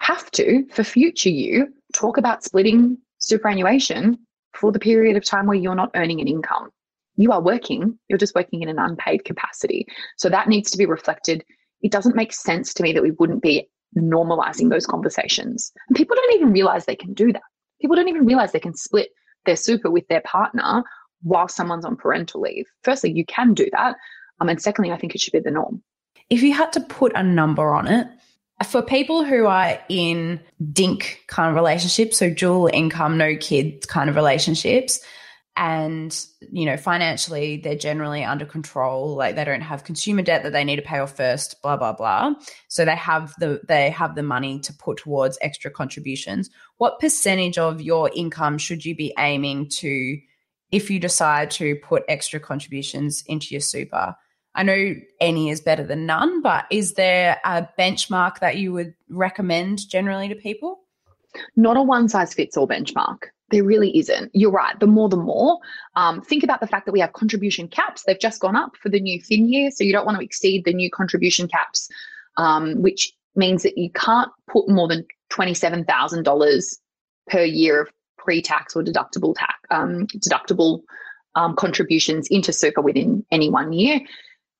have 0.00 0.30
to, 0.32 0.66
for 0.70 0.84
future 0.84 1.30
you, 1.30 1.72
talk 1.92 2.18
about 2.18 2.44
splitting 2.44 2.98
superannuation 3.18 4.18
for 4.54 4.72
the 4.72 4.78
period 4.78 5.16
of 5.16 5.24
time 5.24 5.46
where 5.46 5.56
you're 5.56 5.74
not 5.74 5.90
earning 5.94 6.20
an 6.20 6.28
income. 6.28 6.70
You 7.16 7.32
are 7.32 7.42
working, 7.42 7.98
you're 8.08 8.18
just 8.18 8.34
working 8.34 8.62
in 8.62 8.68
an 8.68 8.78
unpaid 8.78 9.24
capacity. 9.24 9.86
So 10.16 10.28
that 10.28 10.48
needs 10.48 10.70
to 10.70 10.78
be 10.78 10.86
reflected. 10.86 11.44
It 11.82 11.92
doesn't 11.92 12.16
make 12.16 12.32
sense 12.32 12.72
to 12.74 12.82
me 12.82 12.92
that 12.92 13.02
we 13.02 13.10
wouldn't 13.12 13.42
be 13.42 13.68
normalizing 13.96 14.70
those 14.70 14.86
conversations. 14.86 15.72
And 15.88 15.96
people 15.96 16.16
don't 16.16 16.34
even 16.34 16.52
realize 16.52 16.86
they 16.86 16.96
can 16.96 17.14
do 17.14 17.32
that. 17.32 17.42
People 17.80 17.96
don't 17.96 18.08
even 18.08 18.26
realize 18.26 18.52
they 18.52 18.60
can 18.60 18.74
split 18.74 19.08
their 19.46 19.56
super 19.56 19.90
with 19.90 20.06
their 20.08 20.20
partner 20.22 20.82
while 21.22 21.48
someone's 21.48 21.84
on 21.84 21.96
parental 21.96 22.40
leave. 22.40 22.66
Firstly, 22.82 23.12
you 23.12 23.24
can 23.24 23.54
do 23.54 23.68
that. 23.72 23.96
Um, 24.40 24.48
and 24.48 24.60
secondly, 24.60 24.92
I 24.92 24.96
think 24.96 25.14
it 25.14 25.20
should 25.20 25.32
be 25.32 25.40
the 25.40 25.50
norm. 25.50 25.82
If 26.30 26.42
you 26.42 26.52
had 26.52 26.72
to 26.74 26.80
put 26.80 27.12
a 27.14 27.22
number 27.22 27.72
on 27.72 27.86
it, 27.86 28.06
for 28.64 28.82
people 28.82 29.24
who 29.24 29.46
are 29.46 29.78
in 29.88 30.40
DINK 30.72 31.24
kind 31.28 31.50
of 31.50 31.54
relationships, 31.54 32.18
so 32.18 32.30
dual 32.30 32.68
income, 32.72 33.16
no 33.16 33.36
kids 33.36 33.86
kind 33.86 34.10
of 34.10 34.16
relationships, 34.16 35.00
and 35.58 36.24
you 36.52 36.64
know 36.64 36.76
financially 36.76 37.56
they're 37.56 37.74
generally 37.74 38.22
under 38.22 38.46
control 38.46 39.16
like 39.16 39.34
they 39.34 39.44
don't 39.44 39.60
have 39.60 39.82
consumer 39.82 40.22
debt 40.22 40.44
that 40.44 40.52
they 40.52 40.62
need 40.62 40.76
to 40.76 40.82
pay 40.82 41.00
off 41.00 41.16
first 41.16 41.60
blah 41.62 41.76
blah 41.76 41.92
blah. 41.92 42.32
So 42.68 42.84
they 42.84 42.94
have 42.94 43.34
the 43.40 43.60
they 43.66 43.90
have 43.90 44.14
the 44.14 44.22
money 44.22 44.60
to 44.60 44.72
put 44.72 44.98
towards 44.98 45.36
extra 45.40 45.70
contributions. 45.70 46.48
What 46.76 47.00
percentage 47.00 47.58
of 47.58 47.82
your 47.82 48.10
income 48.14 48.56
should 48.56 48.84
you 48.84 48.94
be 48.94 49.12
aiming 49.18 49.68
to 49.70 50.18
if 50.70 50.90
you 50.90 51.00
decide 51.00 51.50
to 51.52 51.74
put 51.76 52.04
extra 52.08 52.38
contributions 52.38 53.24
into 53.26 53.48
your 53.50 53.60
super 53.60 54.14
I 54.54 54.62
know 54.62 54.94
any 55.20 55.50
is 55.50 55.60
better 55.60 55.84
than 55.84 56.06
none, 56.06 56.42
but 56.42 56.66
is 56.70 56.94
there 56.94 57.40
a 57.44 57.68
benchmark 57.78 58.40
that 58.40 58.56
you 58.56 58.72
would 58.72 58.94
recommend 59.08 59.88
generally 59.88 60.28
to 60.28 60.34
people? 60.34 60.80
Not 61.56 61.76
a 61.76 61.82
one 61.82 62.08
size 62.08 62.34
fits 62.34 62.56
all 62.56 62.66
benchmark. 62.66 63.18
There 63.50 63.64
really 63.64 63.96
isn't. 63.98 64.30
You're 64.34 64.50
right. 64.50 64.78
The 64.78 64.86
more, 64.86 65.08
the 65.08 65.16
more. 65.16 65.58
Um, 65.96 66.20
think 66.20 66.42
about 66.42 66.60
the 66.60 66.66
fact 66.66 66.86
that 66.86 66.92
we 66.92 67.00
have 67.00 67.12
contribution 67.12 67.68
caps. 67.68 68.02
They've 68.02 68.18
just 68.18 68.40
gone 68.40 68.56
up 68.56 68.76
for 68.76 68.88
the 68.88 69.00
new 69.00 69.20
thin 69.20 69.48
year. 69.48 69.70
So 69.70 69.84
you 69.84 69.92
don't 69.92 70.04
want 70.04 70.18
to 70.18 70.24
exceed 70.24 70.64
the 70.64 70.74
new 70.74 70.90
contribution 70.90 71.48
caps, 71.48 71.88
um, 72.36 72.82
which 72.82 73.12
means 73.36 73.62
that 73.62 73.78
you 73.78 73.90
can't 73.90 74.30
put 74.50 74.68
more 74.68 74.88
than 74.88 75.06
$27,000 75.30 76.78
per 77.28 77.42
year 77.42 77.82
of 77.82 77.90
pre 78.16 78.42
tax 78.42 78.76
or 78.76 78.82
deductible 78.82 79.34
tax, 79.34 79.54
um, 79.70 80.06
deductible 80.08 80.82
um, 81.34 81.54
contributions 81.54 82.26
into 82.28 82.52
super 82.52 82.82
within 82.82 83.24
any 83.30 83.48
one 83.48 83.72
year. 83.72 84.00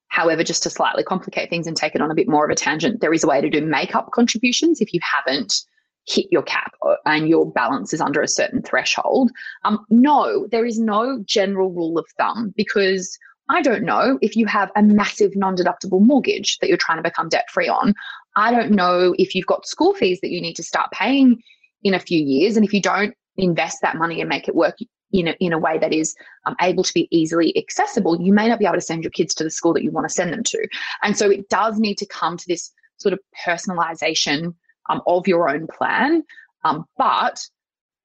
However, 0.09 0.43
just 0.43 0.63
to 0.65 0.71
slightly 0.71 1.05
complicate 1.05 1.51
things 1.51 1.67
and 1.67 1.77
take 1.77 1.95
it 1.95 2.01
on 2.01 2.11
a 2.11 2.15
bit 2.15 2.29
more 2.29 2.45
of 2.45 2.51
a 2.51 2.55
tangent, 2.55 3.01
there 3.01 3.13
is 3.13 3.25
a 3.25 3.27
way 3.27 3.41
to 3.41 3.51
do 3.51 3.65
make-up 3.65 4.11
contributions 4.13 4.81
if 4.81 4.93
you 4.93 5.01
haven't 5.03 5.63
hit 6.07 6.27
your 6.31 6.43
cap 6.43 6.73
and 7.05 7.29
your 7.29 7.51
balance 7.51 7.93
is 7.93 8.01
under 8.01 8.23
a 8.23 8.29
certain 8.29 8.63
threshold. 8.63 9.31
Um, 9.65 9.85
no, 9.91 10.47
there 10.51 10.65
is 10.65 10.79
no 10.79 11.23
general 11.25 11.71
rule 11.71 11.99
of 11.99 12.07
thumb 12.17 12.55
because 12.57 13.19
I 13.51 13.63
don't 13.63 13.85
know 13.85 14.19
if 14.21 14.37
you 14.37 14.47
have 14.47 14.71
a 14.77 14.83
massive 14.83 15.37
non 15.37 15.57
deductible 15.57 16.01
mortgage 16.01 16.59
that 16.59 16.69
you're 16.69 16.77
trying 16.77 16.99
to 16.99 17.09
become 17.09 17.29
debt 17.29 17.51
free 17.51 17.69
on. 17.69 17.95
I 18.37 18.51
don't 18.51 18.73
know 18.73 19.15
if 19.19 19.35
you've 19.35 19.47
got 19.47 19.67
school 19.67 19.95
fees 19.95 20.21
that 20.21 20.31
you 20.31 20.41
need 20.41 20.55
to 20.57 20.63
start 20.63 20.91
paying 20.93 21.43
in 21.83 21.95
a 21.95 22.01
few 22.01 22.23
years. 22.23 22.57
And 22.57 22.65
if 22.65 22.73
you 22.73 22.81
don't 22.81 23.15
invest 23.37 23.79
that 23.83 23.97
money 23.97 24.21
and 24.21 24.29
make 24.29 24.49
it 24.49 24.55
work 24.55 24.77
in 25.13 25.29
a, 25.29 25.37
in 25.41 25.53
a 25.53 25.59
way 25.59 25.79
that 25.79 25.93
is 25.93 26.15
um, 26.47 26.57
able 26.61 26.83
to 26.83 26.95
be 26.95 27.09
easily 27.11 27.57
accessible, 27.57 28.21
you 28.21 28.33
may 28.33 28.49
not 28.49 28.59
be 28.59 28.67
able 28.67 28.77
to 28.77 28.81
send 28.81 29.03
your 29.03 29.11
kids 29.11 29.35
to 29.35 29.45
the 29.45 29.51
school 29.51 29.73
that 29.75 29.83
you 29.83 29.91
want 29.91 30.09
to 30.09 30.15
send 30.15 30.33
them 30.33 30.43
to. 30.45 30.69
And 31.03 31.17
so 31.17 31.31
it 31.31 31.49
does 31.49 31.79
need 31.79 31.99
to 31.99 32.07
come 32.07 32.37
to 32.37 32.45
this 32.47 32.73
sort 32.99 33.13
of 33.13 33.21
personalization 33.47 34.55
um, 34.89 35.03
of 35.07 35.27
your 35.27 35.49
own 35.49 35.67
plan. 35.67 36.25
Um, 36.65 36.85
but 36.97 37.41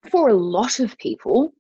for 0.09 0.29
a 0.29 0.33
lot 0.33 0.79
of 0.79 0.97
people, 0.97 1.53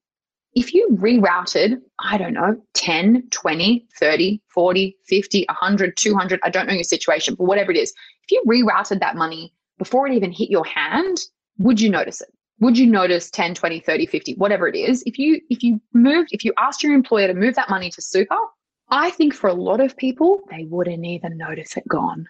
if 0.55 0.73
you 0.73 0.87
rerouted, 0.91 1.81
I 1.99 2.17
don't 2.17 2.33
know, 2.33 2.61
10, 2.75 3.29
20, 3.31 3.87
30, 3.99 4.41
40, 4.53 4.97
50, 5.07 5.45
100, 5.47 5.97
200, 5.97 6.39
I 6.43 6.49
don't 6.49 6.67
know 6.67 6.73
your 6.73 6.83
situation, 6.83 7.35
but 7.35 7.45
whatever 7.45 7.71
it 7.71 7.77
is, 7.77 7.91
if 8.27 8.31
you 8.31 8.43
rerouted 8.47 8.99
that 8.99 9.15
money 9.15 9.53
before 9.79 10.07
it 10.07 10.13
even 10.13 10.31
hit 10.31 10.49
your 10.49 10.65
hand, 10.65 11.17
would 11.57 11.81
you 11.81 11.89
notice 11.89 12.21
it? 12.21 12.29
Would 12.59 12.77
you 12.77 12.87
notice 12.87 13.29
10, 13.29 13.55
20, 13.55 13.79
30, 13.79 14.05
50, 14.05 14.33
whatever 14.35 14.67
it 14.67 14.75
is? 14.75 15.03
If 15.05 15.17
you 15.17 15.41
if 15.49 15.63
you 15.63 15.81
moved, 15.93 16.29
if 16.31 16.45
you 16.45 16.53
asked 16.57 16.83
your 16.83 16.93
employer 16.93 17.27
to 17.27 17.33
move 17.33 17.55
that 17.55 17.69
money 17.69 17.89
to 17.89 18.01
super, 18.01 18.37
I 18.89 19.09
think 19.09 19.33
for 19.33 19.49
a 19.49 19.53
lot 19.53 19.81
of 19.81 19.97
people, 19.97 20.41
they 20.49 20.65
wouldn't 20.69 21.05
even 21.05 21.37
notice 21.37 21.75
it 21.77 21.87
gone. 21.87 22.27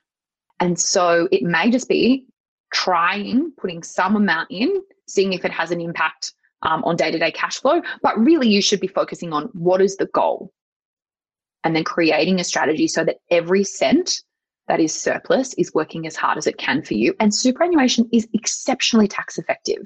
And 0.59 0.79
so 0.79 1.27
it 1.31 1.43
may 1.43 1.69
just 1.69 1.89
be 1.89 2.25
trying 2.73 3.51
putting 3.57 3.83
some 3.83 4.15
amount 4.15 4.49
in, 4.49 4.81
seeing 5.07 5.33
if 5.33 5.45
it 5.45 5.51
has 5.51 5.71
an 5.71 5.81
impact 5.81 6.33
um, 6.63 6.83
on 6.85 6.95
day 6.95 7.11
to 7.11 7.19
day 7.19 7.31
cash 7.31 7.59
flow. 7.59 7.81
But 8.01 8.17
really, 8.17 8.47
you 8.47 8.61
should 8.61 8.79
be 8.79 8.87
focusing 8.87 9.33
on 9.33 9.49
what 9.53 9.81
is 9.81 9.97
the 9.97 10.07
goal 10.07 10.51
and 11.63 11.75
then 11.75 11.83
creating 11.83 12.39
a 12.39 12.43
strategy 12.43 12.87
so 12.87 13.03
that 13.03 13.17
every 13.29 13.63
cent 13.63 14.21
that 14.67 14.79
is 14.79 14.93
surplus 14.93 15.53
is 15.55 15.73
working 15.73 16.07
as 16.07 16.15
hard 16.15 16.37
as 16.37 16.47
it 16.47 16.57
can 16.57 16.81
for 16.81 16.93
you. 16.93 17.13
And 17.19 17.33
superannuation 17.33 18.07
is 18.13 18.27
exceptionally 18.33 19.07
tax 19.07 19.37
effective. 19.37 19.83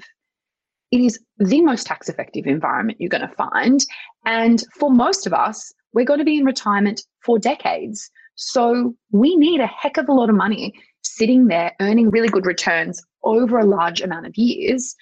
It 0.90 1.00
is 1.00 1.18
the 1.38 1.60
most 1.60 1.86
tax 1.86 2.08
effective 2.08 2.46
environment 2.46 3.00
you're 3.00 3.10
going 3.10 3.28
to 3.28 3.34
find. 3.34 3.84
And 4.24 4.62
for 4.78 4.90
most 4.90 5.26
of 5.26 5.34
us, 5.34 5.72
we're 5.92 6.04
going 6.04 6.18
to 6.18 6.24
be 6.24 6.38
in 6.38 6.44
retirement 6.44 7.02
for 7.22 7.38
decades. 7.38 8.10
So 8.36 8.94
we 9.10 9.36
need 9.36 9.60
a 9.60 9.66
heck 9.66 9.96
of 9.96 10.08
a 10.08 10.12
lot 10.12 10.30
of 10.30 10.36
money 10.36 10.72
sitting 11.02 11.48
there 11.48 11.72
earning 11.80 12.10
really 12.10 12.28
good 12.28 12.46
returns 12.46 13.02
over 13.24 13.58
a 13.58 13.66
large 13.66 14.00
amount 14.00 14.26
of 14.26 14.36
years, 14.36 14.94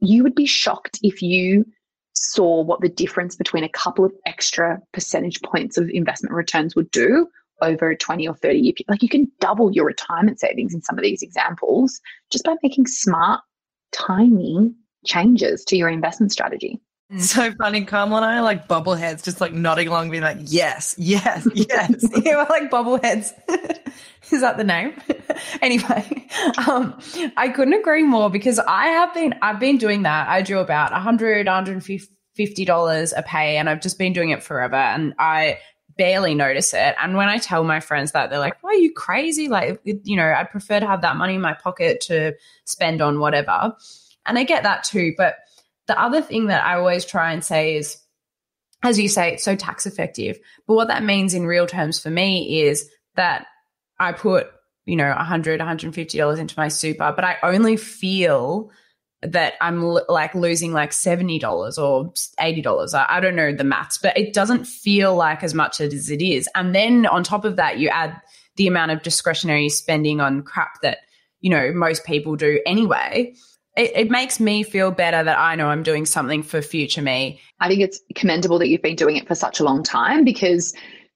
you 0.00 0.22
would 0.22 0.34
be 0.34 0.46
shocked 0.46 0.98
if 1.02 1.22
you 1.22 1.64
saw 2.14 2.62
what 2.62 2.80
the 2.80 2.88
difference 2.88 3.36
between 3.36 3.64
a 3.64 3.68
couple 3.68 4.04
of 4.04 4.12
extra 4.26 4.80
percentage 4.92 5.40
points 5.42 5.76
of 5.76 5.88
investment 5.90 6.34
returns 6.34 6.76
would 6.76 6.90
do 6.90 7.26
over 7.60 7.90
a 7.90 7.96
20 7.96 8.26
or 8.28 8.34
30 8.34 8.58
year 8.58 8.72
period. 8.72 8.88
Like 8.88 9.02
you 9.02 9.08
can 9.08 9.30
double 9.40 9.72
your 9.72 9.86
retirement 9.86 10.40
savings 10.40 10.74
in 10.74 10.82
some 10.82 10.98
of 10.98 11.02
these 11.02 11.22
examples 11.22 12.00
just 12.30 12.44
by 12.44 12.54
making 12.62 12.86
smart, 12.86 13.40
tiny 13.92 14.72
changes 15.04 15.64
to 15.66 15.76
your 15.76 15.88
investment 15.88 16.32
strategy. 16.32 16.80
So 17.18 17.52
funny. 17.52 17.84
Carmel 17.84 18.16
and 18.18 18.24
I 18.24 18.36
are 18.38 18.42
like 18.42 18.68
bobbleheads, 18.68 19.22
just 19.22 19.40
like 19.40 19.52
nodding 19.52 19.88
along, 19.88 20.10
being 20.10 20.22
like, 20.22 20.38
yes, 20.40 20.94
yes, 20.96 21.46
yes. 21.54 22.02
yeah, 22.24 22.36
we're 22.36 22.46
like 22.48 22.70
bobbleheads. 22.70 23.32
Is 24.32 24.40
that 24.40 24.56
the 24.56 24.64
name? 24.64 24.94
anyway, 25.60 26.26
um, 26.66 26.98
I 27.36 27.50
couldn't 27.50 27.74
agree 27.74 28.02
more 28.02 28.30
because 28.30 28.58
I 28.60 28.86
have 28.86 29.12
been, 29.12 29.34
I've 29.42 29.60
been 29.60 29.76
doing 29.76 30.04
that. 30.04 30.28
I 30.28 30.40
do 30.40 30.58
about 30.58 30.92
100, 30.92 31.46
150 31.46 32.64
dollars 32.64 33.12
a 33.14 33.22
pay 33.22 33.58
and 33.58 33.68
I've 33.68 33.82
just 33.82 33.98
been 33.98 34.14
doing 34.14 34.30
it 34.30 34.42
forever 34.42 34.76
and 34.76 35.12
I 35.18 35.58
barely 35.98 36.34
notice 36.34 36.72
it. 36.72 36.94
And 36.98 37.16
when 37.16 37.28
I 37.28 37.36
tell 37.36 37.62
my 37.64 37.80
friends 37.80 38.12
that, 38.12 38.30
they're 38.30 38.38
like, 38.38 38.62
"Why 38.62 38.70
are 38.70 38.74
you 38.74 38.92
crazy? 38.94 39.48
Like, 39.48 39.80
you 39.84 40.16
know, 40.16 40.32
I'd 40.32 40.50
prefer 40.50 40.80
to 40.80 40.86
have 40.86 41.02
that 41.02 41.16
money 41.16 41.34
in 41.34 41.42
my 41.42 41.52
pocket 41.52 42.00
to 42.02 42.32
spend 42.64 43.02
on 43.02 43.20
whatever." 43.20 43.74
And 44.26 44.38
I 44.38 44.44
get 44.44 44.62
that 44.62 44.84
too. 44.84 45.14
But 45.16 45.36
the 45.86 46.00
other 46.00 46.22
thing 46.22 46.46
that 46.46 46.64
I 46.64 46.76
always 46.76 47.04
try 47.04 47.32
and 47.32 47.44
say 47.44 47.76
is, 47.76 47.98
as 48.82 48.98
you 48.98 49.08
say, 49.08 49.32
it's 49.32 49.44
so 49.44 49.56
tax 49.56 49.86
effective. 49.86 50.38
But 50.66 50.74
what 50.74 50.88
that 50.88 51.04
means 51.04 51.34
in 51.34 51.46
real 51.46 51.66
terms 51.66 52.00
for 52.00 52.10
me 52.10 52.62
is 52.62 52.88
that 53.16 53.46
I 53.98 54.12
put, 54.12 54.48
you 54.86 54.96
know, 54.96 55.08
100 55.08 55.60
$150 55.60 56.38
into 56.38 56.54
my 56.56 56.68
super, 56.68 57.12
but 57.14 57.24
I 57.24 57.36
only 57.42 57.76
feel 57.76 58.70
that 59.22 59.54
I'm 59.60 59.82
l- 59.82 60.04
like 60.08 60.34
losing 60.34 60.72
like 60.72 60.90
$70 60.90 61.78
or 61.78 62.12
$80. 62.40 62.94
I, 62.94 63.06
I 63.08 63.20
don't 63.20 63.36
know 63.36 63.52
the 63.52 63.64
maths, 63.64 63.98
but 63.98 64.16
it 64.18 64.32
doesn't 64.32 64.66
feel 64.66 65.14
like 65.14 65.44
as 65.44 65.54
much 65.54 65.80
as 65.80 66.10
it 66.10 66.20
is. 66.20 66.48
And 66.54 66.74
then 66.74 67.06
on 67.06 67.22
top 67.22 67.44
of 67.44 67.56
that, 67.56 67.78
you 67.78 67.88
add 67.88 68.20
the 68.56 68.66
amount 68.66 68.90
of 68.90 69.02
discretionary 69.02 69.68
spending 69.68 70.20
on 70.20 70.42
crap 70.42 70.80
that, 70.82 70.98
you 71.40 71.50
know, 71.50 71.72
most 71.72 72.04
people 72.04 72.34
do 72.36 72.60
anyway. 72.66 73.34
It, 73.76 73.92
it 73.94 74.10
makes 74.10 74.38
me 74.38 74.62
feel 74.62 74.90
better 74.90 75.24
that 75.24 75.38
I 75.38 75.54
know 75.54 75.68
I'm 75.68 75.82
doing 75.82 76.04
something 76.04 76.42
for 76.42 76.60
future 76.60 77.02
me. 77.02 77.40
I 77.60 77.68
think 77.68 77.80
it's 77.80 78.00
commendable 78.14 78.58
that 78.58 78.68
you've 78.68 78.82
been 78.82 78.96
doing 78.96 79.16
it 79.16 79.26
for 79.26 79.34
such 79.34 79.60
a 79.60 79.64
long 79.64 79.82
time 79.82 80.24
because 80.24 80.74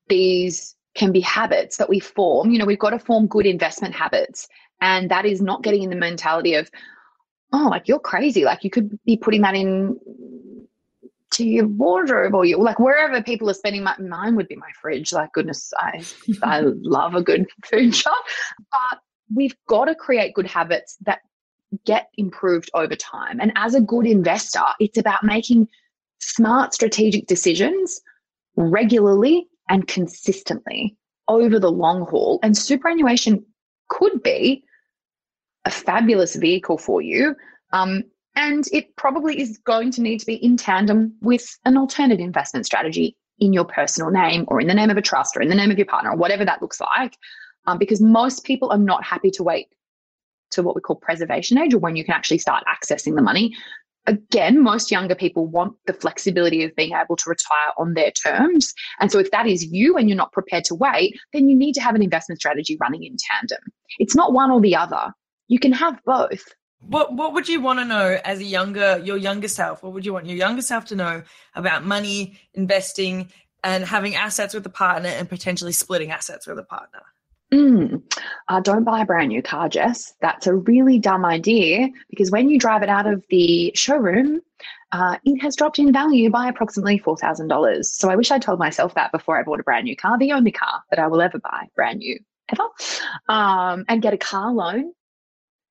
these 0.09 0.75
can 0.95 1.13
be 1.13 1.21
habits 1.21 1.77
that 1.77 1.89
we 1.89 2.01
form. 2.01 2.51
You 2.51 2.59
know, 2.59 2.65
we've 2.65 2.79
got 2.79 2.91
to 2.91 2.99
form 2.99 3.27
good 3.27 3.47
investment 3.47 3.95
habits. 3.95 4.49
And 4.81 5.11
that 5.11 5.27
is 5.27 5.43
not 5.43 5.63
getting 5.63 5.83
in 5.83 5.91
the 5.91 5.97
mentality 5.97 6.55
of, 6.55 6.71
oh, 7.53 7.69
like 7.71 7.89
you're 7.89 7.99
crazy. 7.99 8.45
Like 8.45 8.65
you 8.65 8.71
could 8.71 8.99
be 9.05 9.17
putting 9.17 9.43
that 9.43 9.55
in 9.55 9.99
to 11.33 11.45
your 11.45 11.67
wardrobe 11.67 12.35
or 12.35 12.45
you 12.45 12.57
like 12.57 12.79
wherever 12.79 13.23
people 13.23 13.51
are 13.51 13.55
spending 13.55 13.83
my, 13.83 13.95
mine 13.99 14.37
would 14.37 14.49
be 14.49 14.57
my 14.57 14.71
fridge. 14.81 15.13
Like 15.13 15.33
goodness, 15.33 15.73
I 15.77 16.03
I 16.43 16.61
love 16.65 17.15
a 17.15 17.23
good 17.23 17.47
food 17.65 17.95
shop. 17.95 18.25
But 18.59 19.01
we've 19.35 19.57
got 19.69 19.87
to 19.87 19.95
create 19.95 20.35
good 20.35 20.47
habits 20.47 20.97
that 21.05 21.21
get 21.85 22.09
improved 22.17 22.71
over 22.75 22.95
time. 22.95 23.41
And 23.41 23.53
as 23.57 23.75
a 23.75 23.81
good 23.81 24.07
investor, 24.07 24.63
it's 24.81 24.99
about 24.99 25.25
making 25.25 25.69
smart 26.19 26.75
strategic 26.75 27.27
decisions 27.27 28.01
regularly 28.57 29.49
and 29.69 29.87
consistently 29.87 30.97
over 31.29 31.59
the 31.59 31.71
long 31.71 32.07
haul. 32.07 32.39
And 32.43 32.57
superannuation 32.57 33.45
could 33.89 34.23
be 34.23 34.65
a 35.65 35.71
fabulous 35.71 36.37
vehicle 36.37 36.79
for 36.79 37.03
you. 37.03 37.35
Um, 37.73 38.05
and 38.37 38.65
it 38.73 38.95
probably 38.97 39.41
is 39.41 39.59
going 39.59 39.91
to 39.93 40.03
need 40.03 40.21
to 40.21 40.27
be 40.27 40.35
in 40.35 40.57
tandem 40.57 41.15
with 41.21 41.59
an 41.65 41.77
alternate 41.77 42.21
investment 42.21 42.67
strategy 42.67 43.17
in 43.39 43.53
your 43.53 43.65
personal 43.65 44.11
name 44.11 44.45
or 44.49 44.61
in 44.61 44.67
the 44.67 44.75
name 44.75 44.91
of 44.91 44.97
a 44.97 45.03
trust 45.03 45.37
or 45.37 45.43
in 45.43 45.49
the 45.49 45.55
name 45.55 45.71
of 45.71 45.79
your 45.79 45.87
partner 45.87 46.11
or 46.11 46.17
whatever 46.17 46.45
that 46.45 46.63
looks 46.63 46.81
like. 46.81 47.17
Um, 47.67 47.79
because 47.79 48.01
most 48.01 48.45
people 48.45 48.71
are 48.71 48.79
not 48.79 49.03
happy 49.03 49.31
to 49.33 49.43
wait 49.43 49.67
to 50.51 50.63
what 50.63 50.75
we 50.75 50.81
call 50.81 50.97
preservation 50.97 51.59
age 51.59 51.75
or 51.75 51.79
when 51.79 51.97
you 51.97 52.05
can 52.05 52.15
actually 52.15 52.39
start 52.39 52.65
accessing 52.67 53.15
the 53.15 53.23
money 53.23 53.55
again, 54.07 54.63
most 54.63 54.91
younger 54.91 55.15
people 55.15 55.47
want 55.47 55.75
the 55.87 55.93
flexibility 55.93 56.65
of 56.65 56.75
being 56.77 56.93
able 56.93 57.17
to 57.17 57.29
retire 57.29 57.73
on 57.79 57.95
their 57.95 58.11
terms. 58.11 58.73
And 59.01 59.11
so, 59.11 59.19
if 59.19 59.31
that 59.31 59.47
is 59.47 59.65
you 59.65 59.97
and 59.97 60.09
you're 60.09 60.17
not 60.17 60.33
prepared 60.33 60.65
to 60.65 60.75
wait, 60.75 61.19
then 61.33 61.49
you 61.49 61.57
need 61.57 61.75
to 61.75 61.81
have 61.81 61.95
an 61.95 62.03
investment 62.03 62.41
strategy 62.41 62.77
running 62.81 63.05
in 63.05 63.17
tandem. 63.31 63.61
It's 63.99 64.15
not 64.15 64.33
one 64.33 64.51
or 64.51 64.61
the 64.61 64.77
other. 64.77 65.13
You 65.49 65.59
can 65.59 65.73
have 65.73 65.99
both. 66.05 66.45
What 66.81 67.15
What 67.15 67.33
would 67.33 67.49
you 67.49 67.61
want 67.61 67.79
to 67.81 67.85
know 67.85 68.19
as 68.25 68.41
a 68.41 68.45
younger, 68.45 69.01
your 69.05 69.17
younger 69.17 69.49
self? 69.49 69.83
What 69.83 69.93
would 69.93 70.07
you 70.07 70.13
want 70.13 70.27
your 70.27 70.37
younger 70.37 70.63
self 70.63 70.87
to 70.87 70.97
know 70.97 71.23
about 71.55 71.85
money, 71.85 72.39
investing, 72.55 73.31
and 73.65 73.85
having 73.85 74.15
assets 74.15 74.55
with 74.55 74.65
a 74.67 74.71
partner, 74.71 75.09
and 75.09 75.29
potentially 75.29 75.73
splitting 75.73 76.11
assets 76.11 76.47
with 76.47 76.59
a 76.59 76.65
partner? 76.65 77.01
Mm, 77.53 78.03
uh, 78.49 78.61
don't 78.61 78.83
buy 78.85 79.03
a 79.03 79.07
brand 79.07 79.29
new 79.29 79.41
car, 79.41 79.69
Jess. 79.69 80.15
That's 80.21 80.47
a 80.49 80.55
really 80.55 80.99
dumb 80.99 81.25
idea 81.25 81.89
because 82.11 82.31
when 82.31 82.49
you 82.49 82.59
drive 82.59 82.83
it 82.83 82.89
out 82.89 83.07
of 83.07 83.25
the 83.31 83.71
showroom, 83.75 84.41
uh, 84.93 85.17
it 85.25 85.41
has 85.43 85.55
dropped 85.55 85.79
in 85.79 85.93
value 85.93 86.29
by 86.29 86.49
approximately 86.49 86.99
$4,000. 86.99 87.85
So 87.85 88.11
I 88.11 88.17
wish 88.17 88.31
I 88.31 88.39
told 88.39 88.59
myself 88.59 88.95
that 88.95 89.13
before 89.13 89.39
I 89.39 89.45
bought 89.45 89.61
a 89.61 89.65
brand 89.65 89.85
new 89.85 89.97
car, 89.97 90.19
the 90.19 90.33
only 90.33 90.51
car 90.51 90.83
that 90.91 90.99
I 90.99 91.07
will 91.07 91.23
ever 91.23 91.39
buy, 91.39 91.67
brand 91.77 91.99
new, 91.99 92.19
ever, 92.49 92.65
um, 93.29 93.85
and 93.89 94.03
get 94.03 94.15
a 94.15 94.19
car 94.19 94.53
loan 94.53 94.93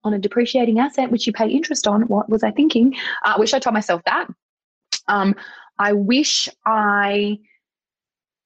on 0.06 0.14
a 0.14 0.20
depreciating 0.20 0.80
asset, 0.80 1.12
which 1.12 1.28
you 1.28 1.34
pay 1.34 1.50
interest 1.50 1.88
on. 1.88 2.04
What 2.04 2.30
was 2.30 2.44
I 2.44 2.52
thinking? 2.52 2.94
Uh, 3.26 3.34
I 3.36 3.40
wish 3.40 3.54
I 3.54 3.60
told 3.60 3.74
myself 3.74 4.02
that. 4.06 4.28
Um, 5.08 5.36
I 5.78 5.92
wish 5.92 6.48
I, 6.66 7.40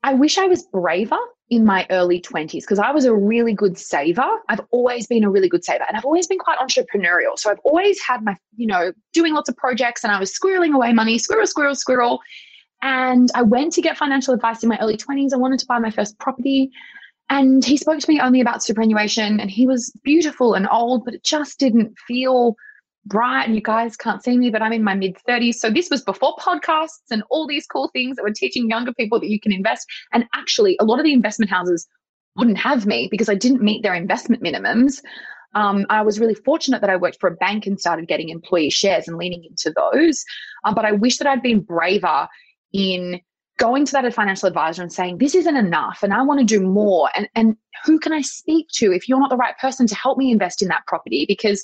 I 0.01 0.15
wish 0.15 0.37
I 0.39 0.47
was 0.47 0.63
braver 0.63 1.17
in 1.49 1.65
my 1.65 1.85
early 1.89 2.21
20s 2.21 2.61
because 2.61 2.77
I 2.77 2.91
was 2.91 3.05
a 3.05 3.13
really 3.13 3.53
good 3.53 3.77
saver. 3.77 4.27
I've 4.49 4.61
always 4.71 5.07
been 5.07 5.23
a 5.23 5.29
really 5.29 5.49
good 5.49 5.63
saver 5.63 5.85
and 5.87 5.97
I've 5.97 6.05
always 6.05 6.27
been 6.27 6.37
quite 6.37 6.59
entrepreneurial. 6.59 7.37
So 7.37 7.49
I've 7.49 7.59
always 7.63 7.99
had 8.01 8.23
my, 8.23 8.37
you 8.55 8.67
know, 8.67 8.93
doing 9.13 9.33
lots 9.33 9.49
of 9.49 9.57
projects 9.57 10.03
and 10.03 10.13
I 10.13 10.19
was 10.19 10.31
squirreling 10.31 10.75
away 10.75 10.93
money, 10.93 11.17
squirrel, 11.17 11.47
squirrel, 11.47 11.73
squirrel. 11.73 12.19
And 12.83 13.29
I 13.33 13.41
went 13.41 13.73
to 13.73 13.81
get 13.81 13.97
financial 13.97 14.33
advice 14.33 14.61
in 14.61 14.69
my 14.69 14.77
early 14.79 14.95
20s. 14.95 15.33
I 15.33 15.37
wanted 15.37 15.59
to 15.59 15.65
buy 15.65 15.79
my 15.79 15.89
first 15.89 16.17
property. 16.19 16.71
And 17.31 17.65
he 17.65 17.77
spoke 17.77 17.99
to 17.99 18.09
me 18.11 18.19
only 18.19 18.41
about 18.41 18.63
superannuation 18.63 19.39
and 19.39 19.49
he 19.49 19.65
was 19.65 19.91
beautiful 20.03 20.53
and 20.53 20.67
old, 20.71 21.03
but 21.05 21.15
it 21.15 21.23
just 21.23 21.59
didn't 21.59 21.97
feel 22.07 22.55
bright 23.05 23.45
and 23.45 23.55
you 23.55 23.61
guys 23.61 23.95
can't 23.95 24.23
see 24.23 24.37
me, 24.37 24.49
but 24.49 24.61
I'm 24.61 24.73
in 24.73 24.83
my 24.83 24.95
mid 24.95 25.17
30s. 25.27 25.55
So 25.55 25.69
this 25.69 25.89
was 25.89 26.03
before 26.03 26.35
podcasts 26.37 27.09
and 27.11 27.23
all 27.29 27.47
these 27.47 27.65
cool 27.65 27.89
things 27.93 28.15
that 28.15 28.23
were 28.23 28.31
teaching 28.31 28.69
younger 28.69 28.93
people 28.93 29.19
that 29.19 29.29
you 29.29 29.39
can 29.39 29.51
invest. 29.51 29.87
And 30.13 30.25
actually, 30.33 30.77
a 30.79 30.85
lot 30.85 30.99
of 30.99 31.05
the 31.05 31.13
investment 31.13 31.49
houses 31.49 31.87
wouldn't 32.35 32.57
have 32.57 32.85
me 32.85 33.07
because 33.09 33.29
I 33.29 33.35
didn't 33.35 33.61
meet 33.61 33.83
their 33.83 33.93
investment 33.93 34.43
minimums. 34.43 35.01
Um, 35.55 35.85
I 35.89 36.01
was 36.03 36.19
really 36.19 36.35
fortunate 36.35 36.81
that 36.81 36.89
I 36.89 36.95
worked 36.95 37.19
for 37.19 37.27
a 37.27 37.35
bank 37.35 37.65
and 37.65 37.79
started 37.79 38.07
getting 38.07 38.29
employee 38.29 38.69
shares 38.69 39.07
and 39.07 39.17
leaning 39.17 39.43
into 39.43 39.73
those. 39.75 40.23
Um, 40.63 40.75
but 40.75 40.85
I 40.85 40.91
wish 40.91 41.17
that 41.17 41.27
I'd 41.27 41.41
been 41.41 41.61
braver 41.61 42.27
in 42.71 43.19
going 43.57 43.85
to 43.85 43.91
that 43.91 44.13
financial 44.13 44.47
advisor 44.47 44.81
and 44.81 44.93
saying, 44.93 45.17
this 45.17 45.35
isn't 45.35 45.57
enough 45.57 45.99
and 46.01 46.13
I 46.13 46.21
want 46.21 46.39
to 46.39 46.45
do 46.45 46.61
more. 46.61 47.09
And, 47.15 47.27
and 47.35 47.57
who 47.83 47.99
can 47.99 48.13
I 48.13 48.21
speak 48.21 48.67
to 48.75 48.93
if 48.93 49.09
you're 49.09 49.19
not 49.19 49.29
the 49.29 49.37
right 49.37 49.57
person 49.57 49.85
to 49.87 49.95
help 49.95 50.17
me 50.17 50.31
invest 50.31 50.61
in 50.61 50.69
that 50.69 50.85
property? 50.87 51.25
Because 51.27 51.63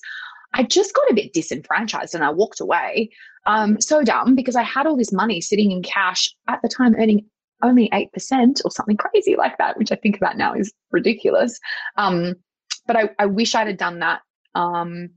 I 0.56 0.64
just 0.64 0.94
got 0.94 1.12
a 1.12 1.14
bit 1.14 1.34
disenfranchised 1.34 2.16
and 2.16 2.24
I 2.24 2.32
walked 2.32 2.62
away. 2.62 3.12
Um, 3.46 3.80
so 3.80 4.02
dumb 4.02 4.36
because 4.36 4.56
I 4.56 4.64
had 4.64 4.88
all 4.88 4.98
this 4.98 5.12
money 5.12 5.42
sitting 5.42 5.72
in 5.72 5.84
cash 5.84 6.34
at 6.48 6.62
the 6.62 6.70
time 6.70 6.96
earning 6.96 7.26
only 7.62 7.90
8% 7.90 8.62
or 8.64 8.72
something 8.72 8.98
crazy 8.98 9.36
like 9.36 9.58
that, 9.58 9.78
which 9.78 9.92
I 9.92 9.96
think 9.96 10.18
about 10.18 10.38
now 10.38 10.54
is 10.54 10.74
ridiculous. 10.92 11.60
Um, 11.98 12.36
but 12.88 12.96
I, 12.96 13.10
I, 13.20 13.26
wish 13.26 13.54
I'd 13.54 13.68
have 13.68 13.78
done 13.78 14.00
that. 14.00 14.22
Um, 14.56 15.10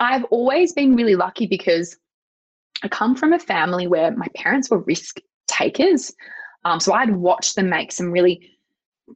I've 0.00 0.24
always 0.24 0.72
been 0.72 0.96
really 0.96 1.16
lucky 1.16 1.46
because 1.46 1.96
I 2.82 2.88
come 2.88 3.14
from 3.14 3.32
a 3.32 3.38
family 3.38 3.86
where 3.86 4.10
my 4.16 4.26
parents 4.34 4.70
were 4.70 4.80
risk 4.80 5.20
takers. 5.46 6.12
Um, 6.64 6.80
so 6.80 6.92
I'd 6.94 7.14
watched 7.14 7.56
them 7.56 7.68
make 7.68 7.92
some 7.92 8.10
really 8.10 8.50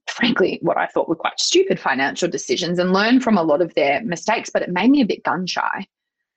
frankly, 0.07 0.59
what 0.63 0.77
I 0.77 0.87
thought 0.87 1.09
were 1.09 1.17
quite 1.17 1.41
stupid 1.41 1.81
financial 1.81 2.29
decisions 2.29 2.79
and 2.79 2.93
learn 2.93 3.21
from 3.21 3.39
a 3.39 3.43
lot 3.43 3.63
of 3.63 3.75
their 3.75 4.03
mistakes, 4.03 4.51
but 4.53 4.63
it 4.63 4.71
made 4.71 4.91
me 4.91 5.01
a 5.01 5.07
bit 5.07 5.25
gun 5.25 5.47
shy 5.47 5.87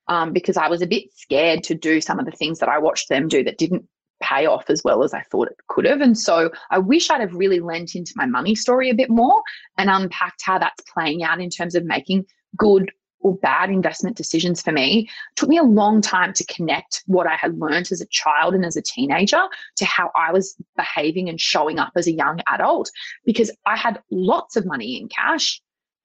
um, 0.08 0.34
because 0.34 0.58
I 0.58 0.68
was 0.68 0.82
a 0.82 0.88
bit 0.88 1.06
scared 1.16 1.64
to 1.64 1.76
do 1.76 2.02
some 2.02 2.20
of 2.20 2.26
the 2.26 2.32
things 2.32 2.60
that 2.60 2.70
I 2.70 2.80
watched 2.80 3.10
them 3.10 3.28
do 3.28 3.44
that 3.44 3.58
didn't 3.58 3.88
pay 4.22 4.46
off 4.46 4.70
as 4.70 4.84
well 4.84 5.04
as 5.04 5.14
I 5.14 5.22
thought 5.24 5.48
it 5.48 5.58
could 5.68 5.86
have. 5.86 6.02
And 6.02 6.18
so 6.18 6.52
I 6.70 6.78
wish 6.78 7.10
I'd 7.10 7.22
have 7.22 7.34
really 7.34 7.60
lent 7.60 7.96
into 7.96 8.14
my 8.16 8.26
money 8.26 8.56
story 8.56 8.90
a 8.90 8.96
bit 8.96 9.10
more 9.10 9.42
and 9.78 9.90
unpacked 9.90 10.44
how 10.44 10.60
that's 10.60 10.84
playing 10.94 11.24
out 11.24 11.42
in 11.42 11.50
terms 11.50 11.76
of 11.76 11.84
making 11.86 12.26
good 12.56 12.92
or 13.22 13.36
bad 13.36 13.70
investment 13.70 14.18
decisions 14.18 14.62
for 14.62 14.72
me. 14.72 15.10
It 15.32 15.36
took 15.36 15.50
me 15.50 15.58
a 15.58 15.64
long 15.64 16.02
time 16.02 16.34
to 16.34 16.46
connect 16.46 17.04
what 17.06 17.28
I 17.28 17.36
had 17.36 17.60
learned 17.60 17.92
as 17.92 18.02
a 18.02 18.06
child 18.08 18.54
and 18.54 18.66
as 18.66 18.76
a 18.76 18.82
teenager 18.82 19.42
to 19.78 19.86
how 19.86 20.12
I 20.16 20.32
was 20.32 20.56
behaving 20.76 21.30
and 21.30 21.40
showing 21.40 21.80
up 21.80 21.92
as 21.96 22.08
a 22.08 22.12
young 22.12 22.40
adult 22.50 22.92
because 23.26 23.52
I 23.66 23.78
had 23.78 24.02
lots 24.12 24.56
of 24.56 24.66
money 24.66 24.98
in 24.98 25.08
cash. 25.08 25.62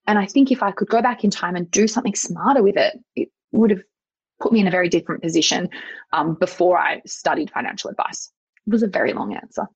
And 0.06 0.18
I 0.18 0.26
think 0.26 0.50
if 0.50 0.62
I 0.62 0.70
could 0.70 0.88
go 0.88 1.02
back 1.02 1.24
in 1.24 1.30
time 1.30 1.56
and 1.56 1.70
do 1.70 1.88
something 1.88 2.14
smarter 2.14 2.62
with 2.62 2.76
it, 2.76 2.98
it 3.16 3.28
would 3.52 3.70
have 3.70 3.82
put 4.40 4.52
me 4.52 4.60
in 4.60 4.68
a 4.68 4.70
very 4.70 4.88
different 4.88 5.22
position 5.22 5.68
um, 6.12 6.34
before 6.34 6.78
I 6.78 7.02
studied 7.06 7.50
financial 7.50 7.90
advice. 7.90 8.30
It 8.66 8.70
was 8.70 8.82
a 8.82 8.88
very 8.88 9.12
long 9.12 9.34
answer. 9.34 9.66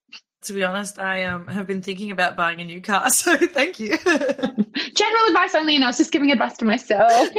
To 0.44 0.52
be 0.54 0.64
honest, 0.64 0.98
I 0.98 1.24
um, 1.24 1.46
have 1.48 1.66
been 1.66 1.82
thinking 1.82 2.10
about 2.10 2.34
buying 2.34 2.60
a 2.60 2.64
new 2.64 2.80
car, 2.80 3.10
so 3.10 3.36
thank 3.36 3.78
you. 3.78 3.96
General 4.04 5.26
advice 5.28 5.54
only, 5.54 5.74
and 5.74 5.84
I 5.84 5.88
was 5.88 5.98
just 5.98 6.12
giving 6.12 6.32
advice 6.32 6.56
to 6.58 6.64
myself. 6.64 7.28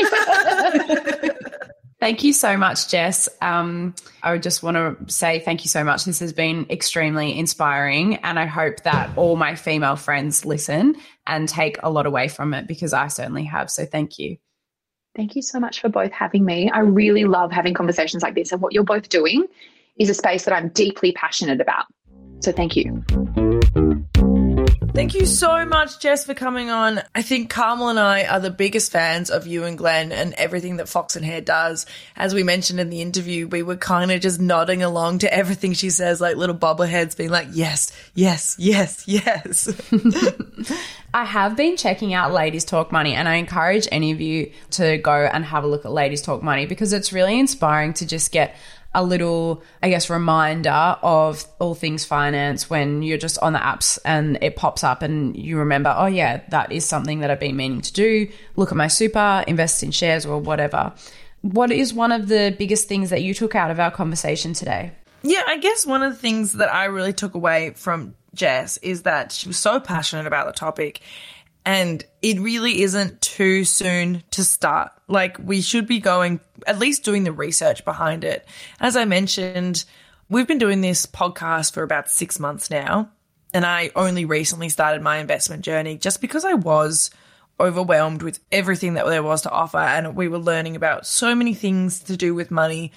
Thank 1.99 2.24
you 2.24 2.34
so 2.34 2.58
much, 2.58 2.89
Jess. 2.89 3.30
Um, 3.43 3.93
I 4.24 4.32
would 4.32 4.41
just 4.41 4.64
want 4.64 4.76
to 4.76 5.14
say 5.14 5.38
thank 5.38 5.64
you 5.64 5.70
so 5.70 5.84
much. 5.84 6.04
This 6.04 6.18
has 6.20 6.34
been 6.34 6.66
extremely 6.72 7.38
inspiring, 7.38 8.16
and 8.16 8.39
I 8.39 8.47
hope 8.47 8.82
that 8.84 9.16
all 9.16 9.36
my 9.36 9.54
female 9.54 9.95
friends 9.95 10.43
listen 10.43 10.95
and 11.28 11.47
take 11.47 11.78
a 11.84 11.91
lot 11.91 12.08
away 12.08 12.28
from 12.28 12.56
it 12.56 12.66
because 12.66 12.91
I 12.91 13.08
certainly 13.08 13.43
have. 13.43 13.70
So, 13.70 13.86
thank 13.86 14.18
you. 14.18 14.38
Thank 15.16 15.36
you 15.36 15.43
so 15.43 15.60
much 15.60 15.80
for 15.80 15.89
both 15.89 16.12
having 16.12 16.43
me. 16.43 16.72
I 16.72 16.80
really 16.80 17.26
love 17.26 17.52
having 17.52 17.76
conversations 17.76 18.24
like 18.24 18.34
this, 18.34 18.52
and 18.52 18.64
what 18.64 18.74
you're 18.74 18.84
both 18.84 19.08
doing 19.08 19.45
is 19.95 20.10
a 20.10 20.16
space 20.16 20.45
that 20.45 20.56
I'm 20.56 20.70
deeply 20.70 21.12
passionate 21.12 21.62
about. 21.62 21.86
So, 22.42 22.52
thank 22.52 22.76
you. 22.76 23.04
Thank 24.94 25.14
you 25.14 25.26
so 25.26 25.66
much, 25.66 26.00
Jess, 26.00 26.26
for 26.26 26.34
coming 26.34 26.70
on. 26.70 27.02
I 27.16 27.22
think 27.22 27.50
Carmel 27.50 27.89
and 27.89 28.00
I 28.00 28.26
are 28.26 28.42
the 28.42 28.52
biggest 28.52 28.92
fans 28.92 29.32
of 29.32 29.48
you 29.48 29.64
and 29.64 29.78
Glenn 29.78 30.12
and 30.12 30.34
everything 30.34 30.78
that 30.78 30.89
Fox 30.89 31.16
and 31.16 31.24
Hare 31.24 31.39
does. 31.39 31.86
As 32.18 32.34
we 32.34 32.44
mentioned 32.44 32.80
in 32.80 32.89
the 32.89 33.02
interview, 33.02 33.48
we 33.48 33.64
were 33.64 33.78
kind 33.78 34.12
of 34.12 34.20
just 34.20 34.42
nodding 34.42 34.84
along 34.84 35.20
to 35.20 35.34
everything 35.34 35.74
she 35.74 35.89
says, 35.89 36.20
like 36.20 36.36
little 36.36 36.56
bobbleheads 36.56 37.16
being 37.16 37.30
like, 37.30 37.48
yes, 37.52 37.94
yes, 38.16 38.58
yes, 38.60 39.08
yes. 39.08 39.70
I 41.14 41.24
have 41.24 41.56
been 41.56 41.78
checking 41.78 42.14
out 42.14 42.34
Ladies 42.34 42.66
Talk 42.66 42.92
Money, 42.92 43.14
and 43.14 43.30
I 43.30 43.36
encourage 43.36 43.88
any 43.94 44.12
of 44.12 44.20
you 44.20 44.52
to 44.72 44.98
go 44.98 45.14
and 45.14 45.46
have 45.46 45.64
a 45.64 45.68
look 45.68 45.86
at 45.86 45.92
Ladies 45.92 46.22
Talk 46.22 46.44
Money 46.44 46.66
because 46.66 46.92
it's 46.92 47.14
really 47.14 47.39
inspiring 47.39 47.94
to 47.94 48.06
just 48.06 48.32
get 48.32 48.56
a 48.94 49.04
little, 49.04 49.64
I 49.82 49.89
guess, 49.89 50.10
reminder 50.10 50.70
of 50.70 51.46
all 51.60 51.76
things 51.76 52.04
finance 52.04 52.70
when 52.70 53.04
you're 53.04 53.18
just 53.18 53.39
on 53.39 53.54
the 53.54 53.60
apps 53.60 53.98
and 54.04 54.38
it 54.42 54.56
pops 54.56 54.84
up 54.84 55.02
and 55.02 55.36
you 55.36 55.58
remember, 55.60 55.94
oh, 55.98 56.08
yeah, 56.08 56.42
that 56.50 56.72
is 56.72 56.86
something 56.86 57.22
that 57.22 57.32
I've 57.32 57.39
been 57.39 57.56
meaning 57.56 57.82
to 57.82 57.94
do. 57.94 58.28
Look 58.56 58.72
at 58.72 58.78
my 58.78 58.88
super, 58.88 59.44
invest 59.48 59.82
in 59.84 59.92
shares 59.92 60.26
or 60.26 60.39
whatever. 60.39 60.94
What 61.42 61.72
is 61.72 61.94
one 61.94 62.12
of 62.12 62.28
the 62.28 62.54
biggest 62.58 62.88
things 62.88 63.10
that 63.12 63.22
you 63.22 63.34
took 63.34 63.56
out 63.56 63.72
of 63.72 63.80
our 63.80 63.92
conversation 63.92 64.54
today? 64.54 64.92
Yeah, 65.24 65.44
I 65.48 65.58
guess 65.58 65.86
one 65.86 66.04
of 66.04 66.12
the 66.12 66.20
things 66.20 66.54
that 66.54 66.74
I 66.74 66.86
really 66.86 67.14
took 67.14 67.36
away 67.36 67.72
from 67.76 68.16
Jess 68.34 68.78
is 68.78 69.04
that 69.04 69.32
she 69.32 69.48
was 69.48 69.58
so 69.58 69.80
passionate 69.80 70.28
about 70.28 70.48
the 70.48 70.54
topic 70.54 71.02
and 71.66 72.04
it 72.22 72.39
really 72.39 72.82
isn't 72.82 73.22
too 73.22 73.64
soon 73.66 74.24
to 74.32 74.44
start. 74.44 74.92
Like, 75.08 75.38
we 75.38 75.62
should 75.62 75.88
be 75.88 76.00
going, 76.00 76.39
at 76.68 76.80
least 76.80 77.03
doing 77.03 77.24
the 77.24 77.32
research 77.32 77.86
behind 77.86 78.24
it. 78.24 78.45
As 78.80 78.95
I 78.95 79.05
mentioned, 79.05 79.86
we've 80.30 80.47
been 80.47 80.57
doing 80.57 80.82
this 80.82 81.05
podcast 81.05 81.74
for 81.74 81.84
about 81.84 82.09
six 82.09 82.39
months 82.39 82.70
now. 82.70 83.09
And 83.53 83.66
I 83.66 83.91
only 83.95 84.26
recently 84.26 84.70
started 84.70 85.01
my 85.01 85.18
investment 85.18 85.64
journey 85.64 85.97
just 85.97 86.22
because 86.22 86.45
I 86.45 86.53
was 86.53 87.12
overwhelmed 87.59 88.24
with 88.24 88.39
everything 88.51 88.95
that 88.95 89.05
there 89.05 89.24
was 89.24 89.41
to 89.41 89.51
offer. 89.51 89.78
And 89.78 90.16
we 90.16 90.28
were 90.28 90.39
learning 90.39 90.76
about 90.76 91.05
so 91.05 91.36
many 91.36 91.53
things 91.53 91.99
to 92.03 92.18
do 92.18 92.34
with 92.34 92.49
money 92.49 92.91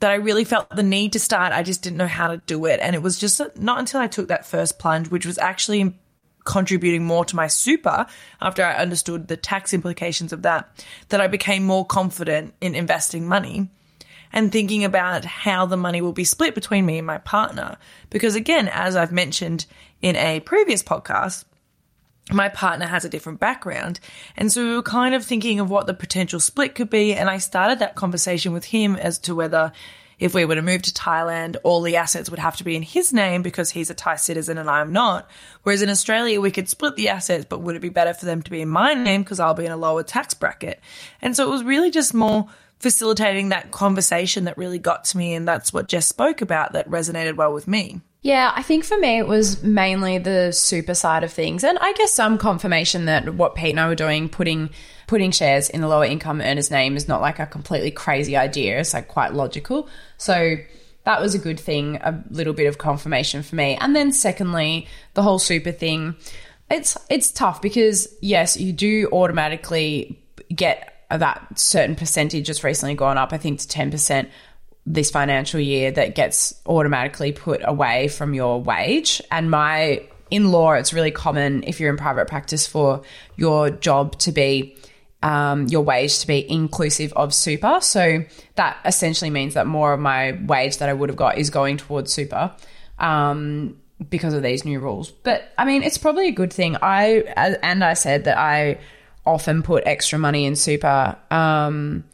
that 0.00 0.10
I 0.12 0.14
really 0.14 0.44
felt 0.44 0.70
the 0.70 0.82
need 0.82 1.12
to 1.14 1.20
start. 1.20 1.52
I 1.52 1.62
just 1.62 1.82
didn't 1.82 1.98
know 1.98 2.06
how 2.06 2.28
to 2.28 2.36
do 2.46 2.64
it. 2.66 2.78
And 2.80 2.94
it 2.94 3.02
was 3.02 3.18
just 3.18 3.40
not 3.58 3.80
until 3.80 4.00
I 4.00 4.06
took 4.06 4.28
that 4.28 4.46
first 4.46 4.78
plunge, 4.78 5.08
which 5.08 5.26
was 5.26 5.38
actually 5.38 5.98
contributing 6.48 7.04
more 7.04 7.26
to 7.26 7.36
my 7.36 7.46
super 7.46 8.06
after 8.40 8.64
I 8.64 8.74
understood 8.74 9.28
the 9.28 9.36
tax 9.36 9.74
implications 9.74 10.32
of 10.32 10.42
that, 10.42 10.82
that 11.10 11.20
I 11.20 11.26
became 11.26 11.62
more 11.62 11.84
confident 11.84 12.54
in 12.60 12.74
investing 12.74 13.28
money 13.28 13.68
and 14.32 14.50
thinking 14.50 14.82
about 14.82 15.26
how 15.26 15.66
the 15.66 15.76
money 15.76 16.00
will 16.00 16.12
be 16.12 16.24
split 16.24 16.54
between 16.54 16.86
me 16.86 16.98
and 16.98 17.06
my 17.06 17.18
partner. 17.18 17.76
Because 18.08 18.34
again, 18.34 18.68
as 18.68 18.96
I've 18.96 19.12
mentioned 19.12 19.66
in 20.00 20.16
a 20.16 20.40
previous 20.40 20.82
podcast, 20.82 21.44
my 22.30 22.48
partner 22.48 22.86
has 22.86 23.04
a 23.04 23.10
different 23.10 23.40
background. 23.40 24.00
And 24.36 24.50
so 24.50 24.64
we 24.64 24.74
were 24.74 24.82
kind 24.82 25.14
of 25.14 25.24
thinking 25.24 25.60
of 25.60 25.70
what 25.70 25.86
the 25.86 25.94
potential 25.94 26.40
split 26.40 26.74
could 26.74 26.90
be. 26.90 27.14
And 27.14 27.28
I 27.28 27.38
started 27.38 27.78
that 27.78 27.94
conversation 27.94 28.52
with 28.52 28.66
him 28.66 28.96
as 28.96 29.18
to 29.20 29.34
whether 29.34 29.72
if 30.18 30.34
we 30.34 30.44
were 30.44 30.56
to 30.56 30.62
move 30.62 30.82
to 30.82 30.92
Thailand, 30.92 31.56
all 31.62 31.80
the 31.80 31.96
assets 31.96 32.30
would 32.30 32.38
have 32.38 32.56
to 32.56 32.64
be 32.64 32.76
in 32.76 32.82
his 32.82 33.12
name 33.12 33.42
because 33.42 33.70
he's 33.70 33.90
a 33.90 33.94
Thai 33.94 34.16
citizen 34.16 34.58
and 34.58 34.68
I'm 34.68 34.92
not. 34.92 35.30
Whereas 35.62 35.82
in 35.82 35.90
Australia, 35.90 36.40
we 36.40 36.50
could 36.50 36.68
split 36.68 36.96
the 36.96 37.08
assets, 37.08 37.46
but 37.48 37.60
would 37.60 37.76
it 37.76 37.82
be 37.82 37.88
better 37.88 38.14
for 38.14 38.26
them 38.26 38.42
to 38.42 38.50
be 38.50 38.60
in 38.60 38.68
my 38.68 38.94
name 38.94 39.22
because 39.22 39.40
I'll 39.40 39.54
be 39.54 39.66
in 39.66 39.72
a 39.72 39.76
lower 39.76 40.02
tax 40.02 40.34
bracket? 40.34 40.80
And 41.22 41.36
so 41.36 41.46
it 41.46 41.50
was 41.50 41.62
really 41.62 41.90
just 41.90 42.14
more 42.14 42.48
facilitating 42.80 43.48
that 43.48 43.70
conversation 43.70 44.44
that 44.44 44.58
really 44.58 44.78
got 44.78 45.04
to 45.06 45.18
me. 45.18 45.34
And 45.34 45.46
that's 45.46 45.72
what 45.72 45.88
Jess 45.88 46.06
spoke 46.06 46.40
about 46.40 46.72
that 46.72 46.88
resonated 46.88 47.36
well 47.36 47.52
with 47.52 47.68
me. 47.68 48.00
Yeah, 48.22 48.52
I 48.54 48.62
think 48.62 48.84
for 48.84 48.98
me 48.98 49.18
it 49.18 49.28
was 49.28 49.62
mainly 49.62 50.18
the 50.18 50.52
super 50.52 50.94
side 50.94 51.22
of 51.22 51.32
things, 51.32 51.62
and 51.62 51.78
I 51.78 51.92
guess 51.92 52.12
some 52.12 52.36
confirmation 52.36 53.04
that 53.04 53.32
what 53.34 53.54
Pete 53.54 53.70
and 53.70 53.80
I 53.80 53.86
were 53.86 53.94
doing, 53.94 54.28
putting 54.28 54.70
putting 55.08 55.32
shares 55.32 55.68
in 55.68 55.80
the 55.80 55.88
lower 55.88 56.04
income 56.04 56.40
earner's 56.40 56.70
name, 56.70 56.96
is 56.96 57.08
not 57.08 57.20
like 57.20 57.40
a 57.40 57.46
completely 57.46 57.90
crazy 57.90 58.36
idea. 58.36 58.78
It's 58.78 58.94
like 58.94 59.08
quite 59.08 59.34
logical. 59.34 59.88
So 60.18 60.56
that 61.04 61.20
was 61.20 61.34
a 61.34 61.38
good 61.38 61.58
thing, 61.58 61.96
a 61.96 62.22
little 62.30 62.52
bit 62.52 62.66
of 62.66 62.78
confirmation 62.78 63.42
for 63.42 63.56
me. 63.56 63.76
And 63.80 63.96
then 63.96 64.12
secondly, 64.12 64.86
the 65.14 65.22
whole 65.22 65.38
super 65.38 65.72
thing, 65.72 66.14
it's 66.70 66.96
it's 67.08 67.30
tough 67.32 67.62
because 67.62 68.06
yes, 68.20 68.56
you 68.58 68.72
do 68.72 69.08
automatically 69.10 70.22
get 70.54 70.94
that 71.10 71.58
certain 71.58 71.96
percentage. 71.96 72.50
It's 72.50 72.62
recently 72.62 72.94
gone 72.94 73.16
up, 73.16 73.32
I 73.32 73.38
think, 73.38 73.60
to 73.60 73.68
ten 73.68 73.90
percent 73.90 74.28
this 74.84 75.10
financial 75.10 75.60
year 75.60 75.90
that 75.90 76.14
gets 76.14 76.54
automatically 76.66 77.32
put 77.32 77.62
away 77.64 78.08
from 78.08 78.34
your 78.34 78.62
wage. 78.62 79.22
And 79.30 79.50
my 79.50 80.06
in 80.30 80.52
law, 80.52 80.72
it's 80.72 80.92
really 80.92 81.10
common 81.10 81.64
if 81.64 81.80
you're 81.80 81.88
in 81.88 81.96
private 81.96 82.28
practice 82.28 82.66
for 82.66 83.00
your 83.36 83.70
job 83.70 84.18
to 84.18 84.32
be 84.32 84.76
um, 85.22 85.66
your 85.66 85.82
wage 85.82 86.18
to 86.20 86.26
be 86.26 86.50
inclusive 86.50 87.12
of 87.14 87.34
super. 87.34 87.80
So 87.80 88.24
that 88.54 88.78
essentially 88.84 89.30
means 89.30 89.54
that 89.54 89.66
more 89.66 89.92
of 89.92 90.00
my 90.00 90.38
wage 90.46 90.78
that 90.78 90.88
I 90.88 90.92
would 90.92 91.08
have 91.08 91.16
got 91.16 91.38
is 91.38 91.50
going 91.50 91.76
towards 91.76 92.12
super. 92.12 92.54
Um, 92.98 93.76
because 94.10 94.32
of 94.32 94.42
these 94.42 94.64
new 94.64 94.78
rules. 94.78 95.10
But 95.10 95.52
I 95.58 95.64
mean, 95.64 95.82
it's 95.82 95.98
probably 95.98 96.28
a 96.28 96.32
good 96.32 96.52
thing. 96.52 96.76
I 96.80 97.24
and 97.62 97.82
I 97.82 97.94
said 97.94 98.24
that 98.24 98.38
I 98.38 98.78
often 99.26 99.62
put 99.62 99.82
extra 99.86 100.18
money 100.18 100.46
in 100.46 100.56
super. 100.56 101.16
Um, 101.30 102.04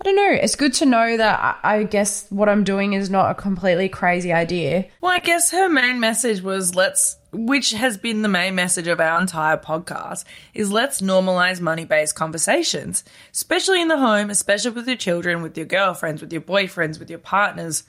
I 0.00 0.04
don't 0.04 0.16
know. 0.16 0.30
It's 0.30 0.54
good 0.54 0.74
to 0.74 0.86
know 0.86 1.16
that 1.16 1.58
I, 1.64 1.82
guess 1.82 2.26
what 2.30 2.48
I'm 2.48 2.62
doing 2.62 2.92
is 2.92 3.10
not 3.10 3.32
a 3.32 3.34
completely 3.34 3.88
crazy 3.88 4.32
idea. 4.32 4.86
Well, 5.00 5.10
I 5.10 5.18
guess 5.18 5.50
her 5.50 5.68
main 5.68 5.98
message 5.98 6.40
was 6.40 6.76
let's, 6.76 7.17
which 7.32 7.72
has 7.72 7.96
been 7.96 8.22
the 8.22 8.28
main 8.28 8.54
message 8.54 8.86
of 8.86 9.00
our 9.00 9.20
entire 9.20 9.56
podcast, 9.56 10.24
is 10.54 10.72
let's 10.72 11.00
normalize 11.00 11.60
money 11.60 11.84
based 11.84 12.14
conversations, 12.14 13.04
especially 13.32 13.82
in 13.82 13.88
the 13.88 13.98
home, 13.98 14.30
especially 14.30 14.70
with 14.70 14.86
your 14.86 14.96
children, 14.96 15.42
with 15.42 15.56
your 15.56 15.66
girlfriends, 15.66 16.20
with 16.20 16.32
your 16.32 16.42
boyfriends, 16.42 16.98
with 16.98 17.10
your 17.10 17.18
partners, 17.18 17.84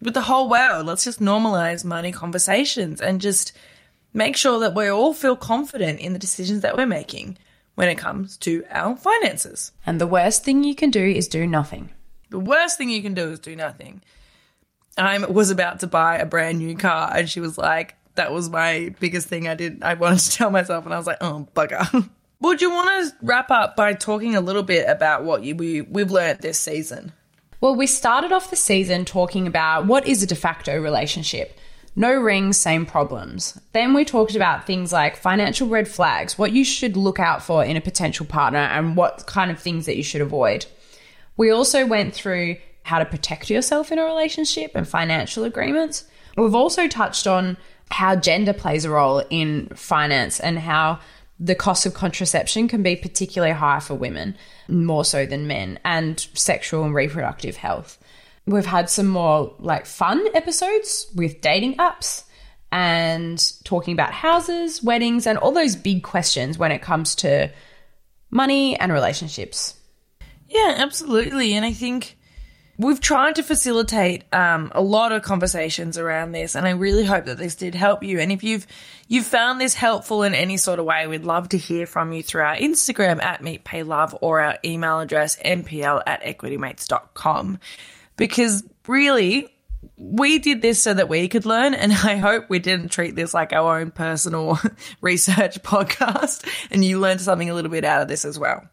with 0.00 0.14
the 0.14 0.22
whole 0.22 0.48
world. 0.48 0.86
Let's 0.86 1.04
just 1.04 1.20
normalize 1.20 1.84
money 1.84 2.12
conversations 2.12 3.00
and 3.00 3.20
just 3.20 3.52
make 4.12 4.36
sure 4.36 4.58
that 4.60 4.74
we 4.74 4.88
all 4.88 5.12
feel 5.12 5.36
confident 5.36 6.00
in 6.00 6.12
the 6.12 6.18
decisions 6.18 6.62
that 6.62 6.76
we're 6.76 6.86
making 6.86 7.38
when 7.76 7.88
it 7.88 7.98
comes 7.98 8.36
to 8.38 8.64
our 8.70 8.96
finances. 8.96 9.72
And 9.84 10.00
the 10.00 10.06
worst 10.06 10.42
thing 10.44 10.64
you 10.64 10.74
can 10.74 10.90
do 10.90 11.04
is 11.04 11.28
do 11.28 11.46
nothing. 11.46 11.90
The 12.30 12.38
worst 12.38 12.78
thing 12.78 12.90
you 12.90 13.02
can 13.02 13.14
do 13.14 13.30
is 13.30 13.38
do 13.38 13.54
nothing. 13.54 14.02
I 14.98 15.18
was 15.18 15.50
about 15.50 15.80
to 15.80 15.86
buy 15.86 16.16
a 16.16 16.26
brand 16.26 16.58
new 16.58 16.74
car, 16.74 17.12
and 17.14 17.28
she 17.28 17.38
was 17.38 17.58
like, 17.58 17.94
that 18.16 18.32
was 18.32 18.50
my 18.50 18.94
biggest 19.00 19.28
thing 19.28 19.48
I 19.48 19.54
did. 19.54 19.82
I 19.82 19.94
wanted 19.94 20.20
to 20.20 20.30
tell 20.32 20.50
myself, 20.50 20.84
and 20.84 20.94
I 20.94 20.98
was 20.98 21.06
like, 21.06 21.18
oh, 21.20 21.48
bugger. 21.54 22.08
Would 22.40 22.60
you 22.60 22.70
want 22.70 23.08
to 23.08 23.16
wrap 23.22 23.50
up 23.50 23.76
by 23.76 23.94
talking 23.94 24.36
a 24.36 24.42
little 24.42 24.62
bit 24.62 24.86
about 24.88 25.24
what 25.24 25.42
you, 25.42 25.56
we, 25.56 25.80
we've 25.80 26.10
learned 26.10 26.40
this 26.40 26.58
season? 26.58 27.12
Well, 27.60 27.74
we 27.74 27.86
started 27.86 28.32
off 28.32 28.50
the 28.50 28.56
season 28.56 29.06
talking 29.06 29.46
about 29.46 29.86
what 29.86 30.06
is 30.06 30.22
a 30.22 30.26
de 30.26 30.34
facto 30.34 30.78
relationship. 30.78 31.58
No 31.98 32.14
rings, 32.14 32.58
same 32.58 32.84
problems. 32.84 33.58
Then 33.72 33.94
we 33.94 34.04
talked 34.04 34.36
about 34.36 34.66
things 34.66 34.92
like 34.92 35.16
financial 35.16 35.66
red 35.66 35.88
flags, 35.88 36.36
what 36.36 36.52
you 36.52 36.62
should 36.62 36.94
look 36.94 37.18
out 37.18 37.42
for 37.42 37.64
in 37.64 37.78
a 37.78 37.80
potential 37.80 38.26
partner, 38.26 38.58
and 38.58 38.96
what 38.96 39.24
kind 39.26 39.50
of 39.50 39.58
things 39.58 39.86
that 39.86 39.96
you 39.96 40.02
should 40.02 40.20
avoid. 40.20 40.66
We 41.38 41.50
also 41.50 41.86
went 41.86 42.12
through 42.12 42.56
how 42.82 42.98
to 42.98 43.06
protect 43.06 43.48
yourself 43.48 43.90
in 43.90 43.98
a 43.98 44.04
relationship 44.04 44.72
and 44.74 44.86
financial 44.86 45.44
agreements. 45.44 46.04
We've 46.36 46.54
also 46.54 46.86
touched 46.86 47.26
on 47.26 47.56
how 47.90 48.16
gender 48.16 48.52
plays 48.52 48.84
a 48.84 48.90
role 48.90 49.22
in 49.30 49.68
finance 49.68 50.40
and 50.40 50.58
how 50.58 50.98
the 51.38 51.54
cost 51.54 51.86
of 51.86 51.94
contraception 51.94 52.66
can 52.66 52.82
be 52.82 52.96
particularly 52.96 53.52
high 53.52 53.80
for 53.80 53.94
women, 53.94 54.36
more 54.68 55.04
so 55.04 55.26
than 55.26 55.46
men, 55.46 55.78
and 55.84 56.26
sexual 56.34 56.84
and 56.84 56.94
reproductive 56.94 57.56
health 57.56 57.98
we've 58.46 58.66
had 58.66 58.88
some 58.88 59.08
more 59.08 59.54
like 59.58 59.86
fun 59.86 60.24
episodes 60.34 61.10
with 61.14 61.40
dating 61.40 61.76
apps 61.76 62.24
and 62.72 63.52
talking 63.64 63.92
about 63.92 64.12
houses, 64.12 64.82
weddings, 64.82 65.26
and 65.26 65.38
all 65.38 65.52
those 65.52 65.76
big 65.76 66.02
questions 66.02 66.58
when 66.58 66.72
it 66.72 66.82
comes 66.82 67.14
to 67.16 67.50
money 68.30 68.78
and 68.78 68.92
relationships. 68.92 69.74
Yeah, 70.48 70.74
absolutely. 70.78 71.54
And 71.54 71.64
I 71.64 71.72
think 71.72 72.16
we've 72.78 73.00
tried 73.00 73.36
to 73.36 73.42
facilitate 73.42 74.24
um, 74.32 74.70
a 74.74 74.80
lot 74.80 75.12
of 75.12 75.22
conversations 75.22 75.98
around 75.98 76.32
this, 76.32 76.54
and 76.54 76.66
I 76.66 76.70
really 76.70 77.04
hope 77.04 77.26
that 77.26 77.38
this 77.38 77.54
did 77.54 77.74
help 77.74 78.02
you. 78.02 78.20
And 78.20 78.30
if 78.32 78.42
you've 78.42 78.66
you've 79.08 79.26
found 79.26 79.60
this 79.60 79.74
helpful 79.74 80.22
in 80.22 80.34
any 80.34 80.56
sort 80.56 80.78
of 80.78 80.84
way, 80.84 81.06
we'd 81.06 81.24
love 81.24 81.48
to 81.50 81.58
hear 81.58 81.86
from 81.86 82.12
you 82.12 82.22
through 82.22 82.42
our 82.42 82.56
Instagram 82.56 83.22
at 83.22 83.42
meetpaylove 83.42 84.16
or 84.20 84.40
our 84.40 84.58
email 84.64 85.00
address 85.00 85.36
mpl 85.44 86.02
at 86.06 86.22
equitymates.com 86.22 87.58
because 88.16 88.64
really 88.86 89.48
we 89.96 90.38
did 90.38 90.62
this 90.62 90.82
so 90.82 90.94
that 90.94 91.08
we 91.08 91.28
could 91.28 91.46
learn 91.46 91.74
and 91.74 91.92
i 92.04 92.16
hope 92.16 92.48
we 92.48 92.58
didn't 92.58 92.88
treat 92.88 93.14
this 93.14 93.34
like 93.34 93.52
our 93.52 93.80
own 93.80 93.90
personal 93.90 94.58
research 95.00 95.62
podcast 95.62 96.46
and 96.70 96.84
you 96.84 96.98
learned 96.98 97.20
something 97.20 97.50
a 97.50 97.54
little 97.54 97.70
bit 97.70 97.84
out 97.84 98.02
of 98.02 98.08
this 98.08 98.24
as 98.24 98.38
well 98.38 98.68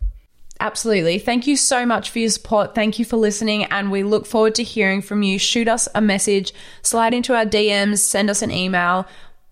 Absolutely. 0.63 1.19
Thank 1.19 1.45
you 1.45 1.57
so 1.57 1.85
much 1.85 2.09
for 2.09 2.19
your 2.19 2.29
support. 2.29 2.73
Thank 2.73 2.97
you 2.97 3.03
for 3.03 3.17
listening. 3.17 3.65
And 3.65 3.91
we 3.91 4.03
look 4.03 4.25
forward 4.25 4.55
to 4.55 4.63
hearing 4.63 5.01
from 5.01 5.21
you. 5.21 5.37
Shoot 5.37 5.67
us 5.67 5.89
a 5.93 5.99
message, 5.99 6.53
slide 6.83 7.13
into 7.13 7.35
our 7.35 7.45
DMs, 7.45 7.97
send 7.97 8.29
us 8.29 8.41
an 8.41 8.49
email. 8.49 9.05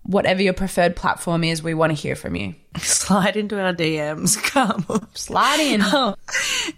whatever 0.04 0.42
your 0.42 0.52
preferred 0.52 0.96
platform 0.96 1.44
is, 1.44 1.62
we 1.62 1.74
want 1.74 1.90
to 1.90 1.94
hear 1.94 2.16
from 2.16 2.34
you. 2.34 2.54
Slide 2.78 3.36
into 3.36 3.60
our 3.60 3.72
DMs. 3.72 4.42
Come. 4.50 4.84
Slide 5.14 5.60
in. 5.60 5.80
Oh. 5.94 6.14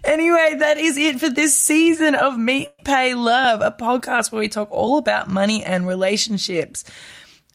Anyway, 0.03 0.55
that 0.59 0.77
is 0.77 0.97
it 0.97 1.19
for 1.19 1.29
this 1.29 1.55
season 1.55 2.15
of 2.15 2.37
Meet 2.37 2.83
Pay 2.83 3.13
Love, 3.15 3.61
a 3.61 3.71
podcast 3.71 4.31
where 4.31 4.39
we 4.41 4.49
talk 4.49 4.69
all 4.71 4.97
about 4.97 5.29
money 5.29 5.63
and 5.63 5.87
relationships. 5.87 6.83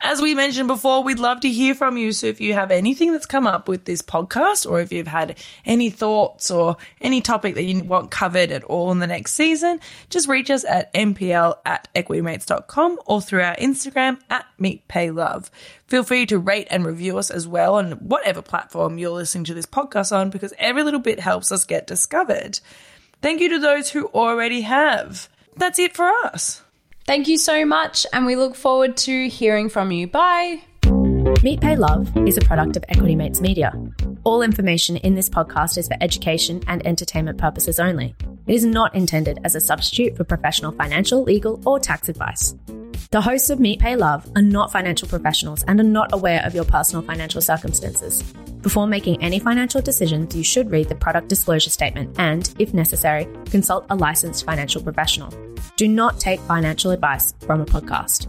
As 0.03 0.23
we 0.23 0.35
mentioned 0.35 0.67
before, 0.67 1.03
we'd 1.03 1.19
love 1.19 1.41
to 1.41 1.51
hear 1.51 1.75
from 1.75 1.99
you. 1.99 2.13
So 2.13 2.27
if 2.27 2.41
you 2.41 2.55
have 2.55 2.71
anything 2.71 3.13
that's 3.13 3.27
come 3.27 3.47
up 3.47 3.69
with 3.69 3.85
this 3.85 4.01
podcast, 4.01 4.69
or 4.69 4.81
if 4.81 4.93
you've 4.93 5.07
had 5.07 5.37
any 5.67 5.91
thoughts 5.91 6.51
or 6.51 6.79
any 7.03 7.21
topic 7.21 7.55
that 7.55 7.65
you 7.65 7.85
want 7.85 8.11
covered 8.11 8.51
at 8.51 8.65
all 8.65 8.91
in 8.93 8.99
the 8.99 9.07
next 9.07 9.35
season, 9.35 9.79
just 10.09 10.27
reach 10.27 10.51
us 10.51 10.65
at 10.65 10.93
mpl 10.95 11.55
at 11.67 11.89
equitymates.com 11.95 12.99
or 13.05 13.21
through 13.21 13.43
our 13.43 13.57
Instagram 13.57 14.19
at 14.31 14.47
meetpaylove. 14.59 15.51
Feel 15.87 16.03
free 16.03 16.25
to 16.27 16.39
rate 16.39 16.69
and 16.71 16.87
review 16.87 17.19
us 17.19 17.31
as 17.31 17.47
well 17.47 17.75
on 17.75 17.93
whatever 17.93 18.41
platform 18.41 18.97
you're 18.97 19.11
listening 19.11 19.45
to 19.45 19.55
this 19.55 19.67
podcast 19.67 20.17
on 20.17 20.31
because 20.31 20.55
every 20.59 20.83
little 20.83 21.01
bit 21.01 21.21
helps 21.21 21.53
us 21.53 21.67
get 21.67 21.87
discovered. 21.87 22.59
Thank 23.21 23.43
you 23.43 23.51
to 23.51 23.59
those 23.59 23.91
who 23.91 24.07
already 24.07 24.63
have. 24.63 25.29
That's 25.57 25.79
it 25.79 25.95
for 25.95 26.09
us. 26.09 26.63
Thank 27.11 27.27
you 27.27 27.39
so 27.39 27.67
much, 27.67 28.07
and 28.13 28.25
we 28.25 28.37
look 28.37 28.55
forward 28.55 28.97
to 28.99 29.29
hearing 29.29 29.69
from 29.69 29.91
you. 29.91 30.07
Bye. 30.07 30.61
Meet 31.43 31.61
Pay 31.61 31.75
Love 31.75 32.17
is 32.19 32.37
a 32.37 32.41
product 32.41 32.77
of 32.77 32.85
Equity 32.89 33.17
Mates 33.17 33.41
Media. 33.41 33.75
All 34.23 34.43
information 34.43 34.97
in 34.99 35.17
this 35.17 35.29
podcast 35.29 35.77
is 35.77 35.89
for 35.89 35.97
education 36.01 36.63
and 36.69 36.87
entertainment 36.87 37.37
purposes 37.37 37.81
only. 37.81 38.15
It 38.47 38.55
is 38.55 38.65
not 38.65 38.95
intended 38.95 39.41
as 39.43 39.57
a 39.57 39.61
substitute 39.61 40.17
for 40.17 40.23
professional 40.23 40.71
financial, 40.71 41.25
legal, 41.25 41.61
or 41.67 41.81
tax 41.81 42.09
advice. 42.09 42.55
The 43.09 43.21
hosts 43.21 43.51
of 43.51 43.59
Meet 43.59 43.81
Pay 43.81 43.97
Love 43.97 44.31
are 44.37 44.43
not 44.43 44.71
financial 44.71 45.09
professionals 45.09 45.65
and 45.65 45.81
are 45.81 45.85
not 45.85 46.13
aware 46.13 46.45
of 46.45 46.55
your 46.55 46.65
personal 46.65 47.03
financial 47.03 47.41
circumstances. 47.41 48.23
Before 48.63 48.87
making 48.87 49.23
any 49.23 49.39
financial 49.39 49.81
decisions, 49.81 50.37
you 50.37 50.45
should 50.45 50.71
read 50.71 50.89
the 50.89 50.95
product 50.95 51.29
disclosure 51.29 51.71
statement 51.71 52.15
and, 52.19 52.55
if 52.59 52.73
necessary, 52.73 53.27
consult 53.47 53.87
a 53.91 53.97
licensed 53.97 54.45
financial 54.45 54.83
professional. 54.83 55.33
Do 55.77 55.89
not 55.89 56.21
take 56.21 56.41
financial 56.41 56.93
advice 56.93 57.35
from 57.41 57.61
a 57.61 57.67
podcast. 57.67 58.29